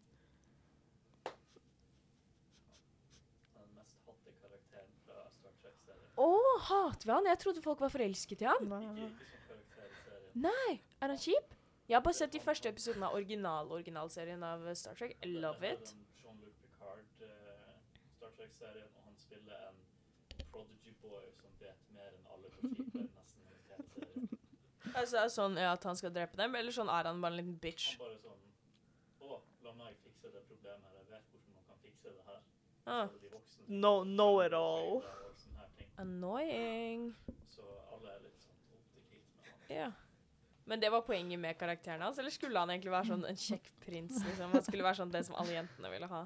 Den 3.54 3.70
mest 3.78 4.00
hotte 4.04 4.34
karakteren 4.42 4.92
fra 5.06 5.24
Star 5.32 5.54
Trek-serien. 5.62 6.12
Å, 6.20 6.30
hater 6.68 7.08
vi 7.08 7.14
han? 7.16 7.30
Jeg 7.32 7.42
trodde 7.44 7.64
folk 7.64 7.80
var 7.86 7.92
forelsket 7.94 8.44
i 8.44 8.50
han. 8.50 8.68
Ikke, 8.68 9.08
ikke 9.08 9.28
som 9.30 9.44
karakter 9.48 9.86
i 9.88 10.00
serien. 10.02 10.40
Nei, 10.48 10.72
er 11.00 11.14
han 11.14 11.22
kjip? 11.24 11.54
Jeg 11.88 11.98
har 11.98 12.04
bare 12.04 12.16
sett 12.16 12.32
de 12.32 12.40
første 12.40 12.70
episodene 12.72 13.08
av 13.10 13.16
original-originalserien 13.18 14.44
av 14.48 14.62
eh, 14.68 14.76
Star 14.78 14.94
Trek. 14.96 15.16
I 15.20 15.34
love 15.36 15.60
it. 15.68 15.94
Jean-Luc 16.22 16.54
Picard 16.62 17.24
eh, 17.24 17.74
Star 18.16 18.32
Trek-serien, 18.38 18.88
og 18.96 19.04
han 19.04 19.18
spiller 19.20 19.66
en 19.68 19.82
prodigy 20.48 20.94
boy 21.02 21.28
som 21.36 21.52
vet 21.60 21.90
mer 21.92 22.08
enn 22.16 22.30
alle 22.32 22.48
på 22.54 22.70
skipet 22.70 23.12
nesten 23.18 23.44
i 23.44 23.52
hele 23.52 23.66
serien. 23.68 24.32
Altså, 24.94 25.24
sånn 25.34 25.56
ja, 25.58 25.72
at 25.74 25.84
han 25.84 25.96
skal 25.98 26.12
drepe 26.14 26.36
dem, 26.38 26.54
eller 26.54 26.70
sånn 26.74 26.88
er 26.92 27.08
han 27.10 27.20
bare 27.22 27.34
en 27.34 27.40
liten 27.40 27.56
bitch? 27.60 27.96
Han 27.98 28.06
bare 28.06 28.18
sånn 28.22 28.40
Å, 29.26 29.40
la 29.64 29.72
meg 29.78 29.96
fikse 30.04 30.30
det 30.30 30.42
problemet 30.48 30.86
her. 30.86 31.00
Jeg 31.00 31.10
vet 31.10 31.26
hvordan 31.32 31.54
man 31.58 31.64
kan 31.68 31.82
fikse 31.82 32.12
det 32.14 32.24
her. 32.28 32.40
Ah, 32.86 33.06
Så 33.08 33.18
de 33.22 33.28
voksne 33.32 33.80
No- 33.80 34.04
know 34.04 34.40
it 34.44 34.52
all. 34.52 35.02
annoying. 35.98 37.14
Så 37.50 37.62
alle 37.94 38.10
er 38.16 38.20
litt 38.24 38.40
sånn. 38.42 38.56
Ja. 39.70 39.90
Men 40.66 40.80
det 40.80 40.90
var 40.90 41.02
poenget 41.02 41.38
med 41.38 41.58
karakteren 41.58 42.00
hans, 42.02 42.18
eller 42.18 42.30
skulle 42.30 42.58
han 42.58 42.70
egentlig 42.70 42.90
være 42.90 43.06
sånn 43.12 43.24
en 43.28 43.36
kjekk 43.36 43.70
prins? 43.84 44.16
liksom? 44.24 44.50
Han 44.52 44.62
skulle 44.64 44.82
være 44.86 44.96
sånn 45.02 45.12
det 45.12 45.24
som 45.26 45.34
alle 45.36 45.52
jentene 45.58 45.90
ville 45.92 46.06
ha. 46.08 46.22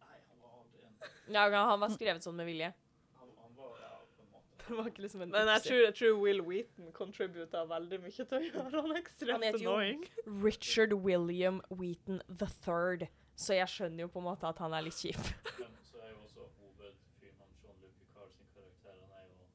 Nei, 0.00 0.18
han 0.28 0.40
var 0.42 0.50
aldri 0.62 0.80
en 0.84 1.34
Ja, 1.34 1.64
han 1.68 1.80
var 1.80 1.88
skrevet 1.92 2.22
sånn 2.24 2.36
med 2.36 2.46
vilje. 2.48 2.72
Han, 3.20 3.28
han 3.42 3.54
var 3.56 3.74
ja, 3.82 3.92
på 4.16 4.22
en 4.24 4.30
måte. 4.32 4.57
Det 4.68 4.76
var 4.76 4.88
ikke 4.90 5.02
liksom 5.04 5.22
en 5.24 5.30
Men 5.32 5.48
jeg 5.48 5.62
tror, 5.64 5.78
jeg 5.84 5.94
tror 5.98 6.18
Will 6.22 6.40
Wheaton 6.44 6.92
contributa 6.92 7.62
veldig 7.70 7.98
mye 8.02 8.10
til 8.12 8.26
å 8.36 8.40
gjøre 8.44 8.64
han 8.64 8.74
Han 8.88 8.96
ekstremt 9.00 9.44
heter 9.44 9.62
jo- 9.64 9.72
annoying. 9.72 10.02
Richard 10.44 10.92
William 10.92 11.62
Wheaton 11.70 12.20
the 12.28 12.46
Third. 12.64 13.08
Så 13.38 13.54
jeg 13.54 13.68
skjønner 13.70 14.00
jo 14.04 14.08
på 14.12 14.18
en 14.20 14.26
måte 14.28 14.48
at 14.50 14.58
han 14.58 14.72
er 14.74 14.82
litt 14.82 14.98
kjip. 14.98 15.16
Så 15.88 15.96
er 16.02 16.10
jo 16.10 16.18
også 16.24 16.42
hovedfyren 16.58 17.38
han 17.38 17.50
Jean-Luc 17.62 17.92
Picard 18.00 18.30
sin 18.34 18.48
karakter, 18.54 18.94
han 18.98 19.10
er 19.14 19.24
jo 19.30 19.46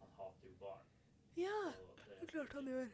Han 0.00 0.10
hater 0.20 0.46
jo 0.46 0.54
barn. 0.62 0.82
Ja, 1.36 1.58
det 2.06 2.20
det, 2.20 2.28
klart 2.32 2.52
han 2.56 2.66
gjør. 2.72 2.88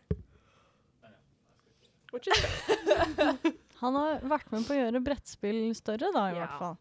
Han 3.82 3.94
har 3.98 4.20
vært 4.30 4.50
med 4.52 4.66
på 4.68 4.74
å 4.74 4.78
gjøre 4.78 5.00
brettspill 5.02 5.62
større, 5.74 6.10
da, 6.14 6.26
i 6.30 6.34
Ja. 6.36 6.42
hvert 6.44 6.58
fall. 6.60 6.76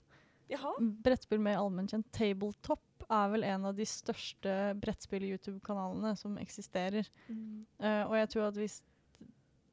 Jaha. 0.51 0.71
Brettspill 1.05 1.39
med 1.39 1.55
allmennkjent 1.57 2.09
tabletop 2.11 2.79
er 3.11 3.29
vel 3.33 3.43
en 3.47 3.65
av 3.69 3.75
de 3.75 3.85
største 3.87 4.53
brettspill-YouTube-kanalene 4.83 6.13
som 6.19 6.37
eksisterer. 6.41 7.07
Eh, 7.29 8.03
og 8.07 8.15
jeg 8.19 8.29
tror 8.33 8.47
at 8.49 8.59
hvis 8.59 8.81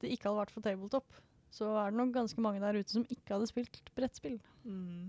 det 0.03 0.12
ikke 0.14 0.29
hadde 0.29 0.41
vært 0.45 0.55
for 0.55 0.62
tabletop, 0.62 1.18
så 1.51 1.70
er 1.81 1.91
det 1.91 1.99
nok 1.99 2.12
ganske 2.14 2.43
mange 2.45 2.61
der 2.62 2.79
ute 2.79 2.93
som 2.95 3.07
ikke 3.11 3.35
hadde 3.37 3.49
spilt 3.51 3.81
brettspill. 3.97 4.39
mm. 4.64 5.09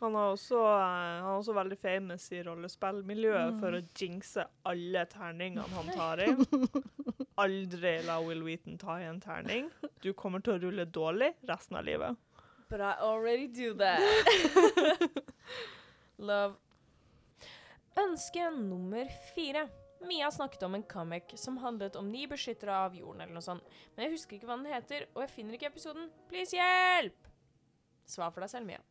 Han 0.00 0.16
er 0.18 0.32
også, 0.34 0.58
eh, 0.58 1.20
han 1.22 1.28
er 1.30 1.36
også 1.38 1.54
veldig 1.54 1.76
famous 1.78 2.24
i 2.34 2.40
rollespillmiljøet 2.42 3.52
Mm. 3.54 3.60
for 3.60 3.76
å 3.78 3.82
jinxe 3.94 4.44
alle 4.66 5.04
terningene 5.06 5.68
han 5.70 5.86
tar 5.94 6.18
i. 6.24 6.26
Aldri 7.44 7.92
la 8.06 8.18
Will 8.20 8.42
Wheaton 8.42 8.76
ta 8.78 8.96
i 9.00 9.04
en 9.08 9.20
terning. 9.20 9.70
Du 10.02 10.12
kommer 10.12 10.42
til 10.42 10.54
å 10.54 10.62
rulle 10.66 10.84
dårlig 10.86 11.32
resten 11.48 11.76
av 11.78 11.84
livet. 11.86 12.16
But 12.68 12.80
I 12.80 12.94
already 13.00 13.46
do 13.46 13.74
that. 13.74 14.00
Love. 16.18 16.54
Ønske 17.98 18.50
nummer 18.50 19.08
fire. 19.34 19.68
Mia 20.04 20.30
snakket 20.30 20.62
om 20.62 20.74
en 20.74 20.82
comic 20.82 21.32
som 21.40 21.56
handlet 21.62 21.96
om 21.96 22.08
ni 22.12 22.26
beskyttere 22.28 22.74
av 22.86 22.96
jorden, 22.96 23.22
eller 23.22 23.36
noe 23.36 23.44
sånt. 23.44 23.64
Men 23.94 24.06
jeg 24.06 24.16
husker 24.16 24.36
ikke 24.36 24.48
hva 24.50 24.58
den 24.58 24.72
heter, 24.72 25.06
og 25.14 25.22
jeg 25.24 25.32
finner 25.32 25.56
ikke 25.56 25.70
episoden. 25.70 26.10
Please, 26.28 26.56
hjelp! 26.56 27.30
Svar 28.08 28.34
for 28.34 28.44
deg 28.44 28.52
selv, 28.52 28.68
Mia. 28.68 28.82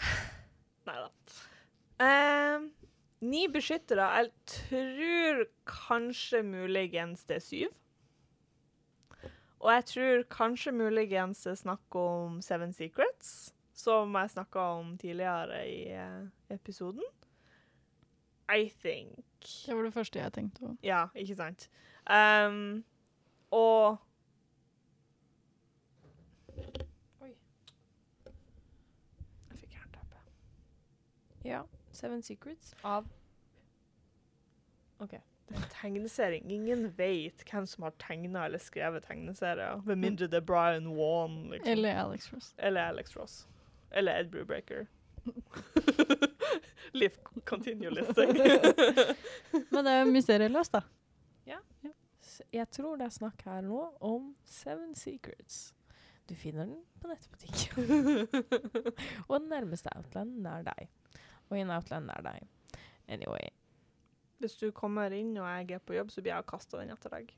Nei 0.88 0.96
da. 0.98 1.10
Eh, 2.04 2.66
ni 3.28 3.44
beskyttere. 3.52 4.08
Jeg 4.18 4.32
tror 4.56 5.44
kanskje 5.70 6.42
muligens 6.46 7.22
det 7.28 7.38
er 7.38 7.44
syv. 7.44 7.76
Og 9.64 9.72
jeg 9.72 9.84
tror 9.88 10.22
kanskje 10.28 10.72
muligens 10.76 11.40
det 11.46 11.50
er 11.54 11.60
snakk 11.62 11.96
om 11.96 12.40
Seven 12.44 12.72
Secrets, 12.76 13.54
som 13.72 14.12
jeg 14.14 14.30
snakka 14.30 14.64
om 14.78 14.90
tidligere 15.00 15.62
i 15.68 15.78
eh, 15.88 16.26
episoden. 16.52 17.02
I 18.52 18.68
think 18.82 19.24
Det 19.66 19.76
var 19.76 19.82
det 19.82 19.92
første 19.92 20.18
jeg 20.18 20.32
tenkte 20.32 20.60
på. 20.60 20.76
Ja, 20.82 21.06
ikke 21.14 21.34
sant. 21.34 21.70
Um, 22.04 22.84
og 23.50 23.96
Oi. 27.20 27.32
Jeg 29.48 29.58
fikk 29.58 29.72
jernteppe. 29.78 30.20
Ja. 31.44 31.62
Seven 31.92 32.22
Secrets 32.22 32.74
av 32.84 33.08
OK. 35.00 35.16
Det 35.48 35.56
er 35.56 35.60
en 35.60 35.70
tegneserie. 35.74 36.40
Ingen 36.48 36.86
vet 36.96 37.44
hvem 37.50 37.66
som 37.68 37.84
har 37.84 37.92
tegna 38.00 38.46
eller 38.48 38.62
skrevet 38.62 39.04
tegneserier, 39.04 39.82
med 39.84 40.00
mindre 40.00 40.26
det 40.26 40.40
er 40.40 40.46
Brian 40.48 40.86
Wan 40.96 41.50
liksom. 41.50 41.72
Eller 41.72 42.00
Alex 42.00 42.32
Ross. 42.32 42.54
eller 42.58 42.80
Alex 42.80 43.16
Ross. 43.16 43.48
Eller 43.90 44.20
Ed 44.20 44.30
Brubaker. 44.30 44.86
Liv 46.92 47.10
continue 47.44 47.90
listing. 47.90 48.32
Men 49.72 49.84
det 49.84 49.92
er 49.92 50.04
mysterieløst, 50.04 50.72
da. 50.72 50.80
Ja. 51.46 51.60
Jeg 52.52 52.68
tror 52.70 52.96
det 52.96 53.06
er 53.06 53.14
snakk 53.14 53.44
her 53.46 53.60
nå 53.64 53.80
om 54.00 54.34
Seven 54.48 54.94
Secrets. 54.98 55.74
Du 56.28 56.34
finner 56.34 56.64
den 56.66 56.80
på 57.00 57.08
nettbutikken. 57.10 58.28
og 59.28 59.40
den 59.40 59.48
nærmeste 59.52 59.92
Outland 59.96 60.38
nær 60.44 60.64
deg. 60.64 60.88
Og 61.50 61.58
i 61.58 61.60
en 61.60 61.70
Outland 61.74 62.08
nær 62.08 62.24
deg. 62.24 62.46
Anyway. 63.08 63.52
Hvis 64.44 64.58
du 64.60 64.68
kommer 64.76 65.14
inn 65.16 65.32
og 65.40 65.46
jeg 65.48 65.70
er 65.78 65.82
på 65.88 65.96
jobb, 65.96 66.10
så 66.12 66.20
blir 66.20 66.34
jeg 66.34 66.46
kasta 66.50 66.82
den 66.82 66.92
etter 66.92 67.12
deg. 67.16 67.30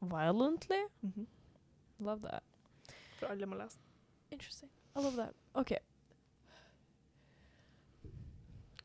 Violently? 0.00 0.82
Mhm. 1.00 1.26
Love 2.04 2.20
that. 2.28 2.44
For 3.18 3.26
alle 3.32 3.46
må 3.48 3.56
lese. 3.58 3.78
Interesting. 4.30 4.70
I 4.94 5.00
love 5.00 5.16
that. 5.16 5.34
OK. 5.54 5.72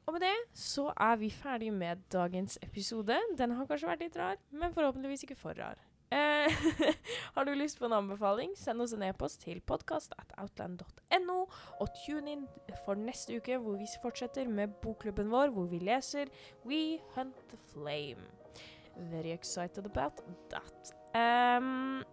Og 0.06 0.14
med 0.16 0.24
det 0.24 0.34
så 0.58 0.88
er 1.00 1.16
vi 1.16 1.30
ferdige 1.32 1.72
med 1.72 2.02
dagens 2.12 2.58
episode. 2.62 3.20
Den 3.38 3.52
har 3.52 3.68
kanskje 3.70 3.88
vært 3.92 4.04
litt 4.04 4.18
rar, 4.20 4.40
men 4.52 4.74
forhåpentligvis 4.74 5.24
ikke 5.28 5.38
for 5.40 5.54
rar. 5.60 5.80
Eh, 6.14 6.52
har 7.36 7.46
du 7.46 7.54
lyst 7.56 7.80
på 7.80 7.88
en 7.88 7.96
anbefaling, 7.98 8.54
send 8.60 8.82
oss 8.84 8.94
en 8.94 9.06
e-post 9.08 9.42
til 9.48 9.62
podkast.outland.no, 9.66 11.38
og 11.82 11.94
tune 12.04 12.36
inn 12.36 12.44
for 12.86 13.00
neste 13.00 13.40
uke, 13.40 13.58
hvor 13.58 13.80
vi 13.82 13.90
fortsetter 14.04 14.50
med 14.52 14.76
bokklubben 14.84 15.32
vår, 15.34 15.54
hvor 15.56 15.70
vi 15.72 15.82
leser 15.82 16.30
We 16.68 17.00
Hunt 17.16 17.40
the 17.50 17.62
Flame. 17.74 18.30
Very 19.10 19.34
excited 19.34 19.88
about 19.90 20.22
that. 20.54 20.94
Um, 21.18 22.04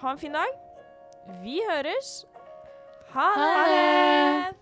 ha 0.00 0.12
en 0.12 0.18
fin 0.18 0.36
dag. 0.36 0.58
Vi 1.42 1.60
høres. 1.70 2.26
Ha 3.14 3.30
det! 3.38 3.54
Ha 3.56 4.50
det! 4.50 4.61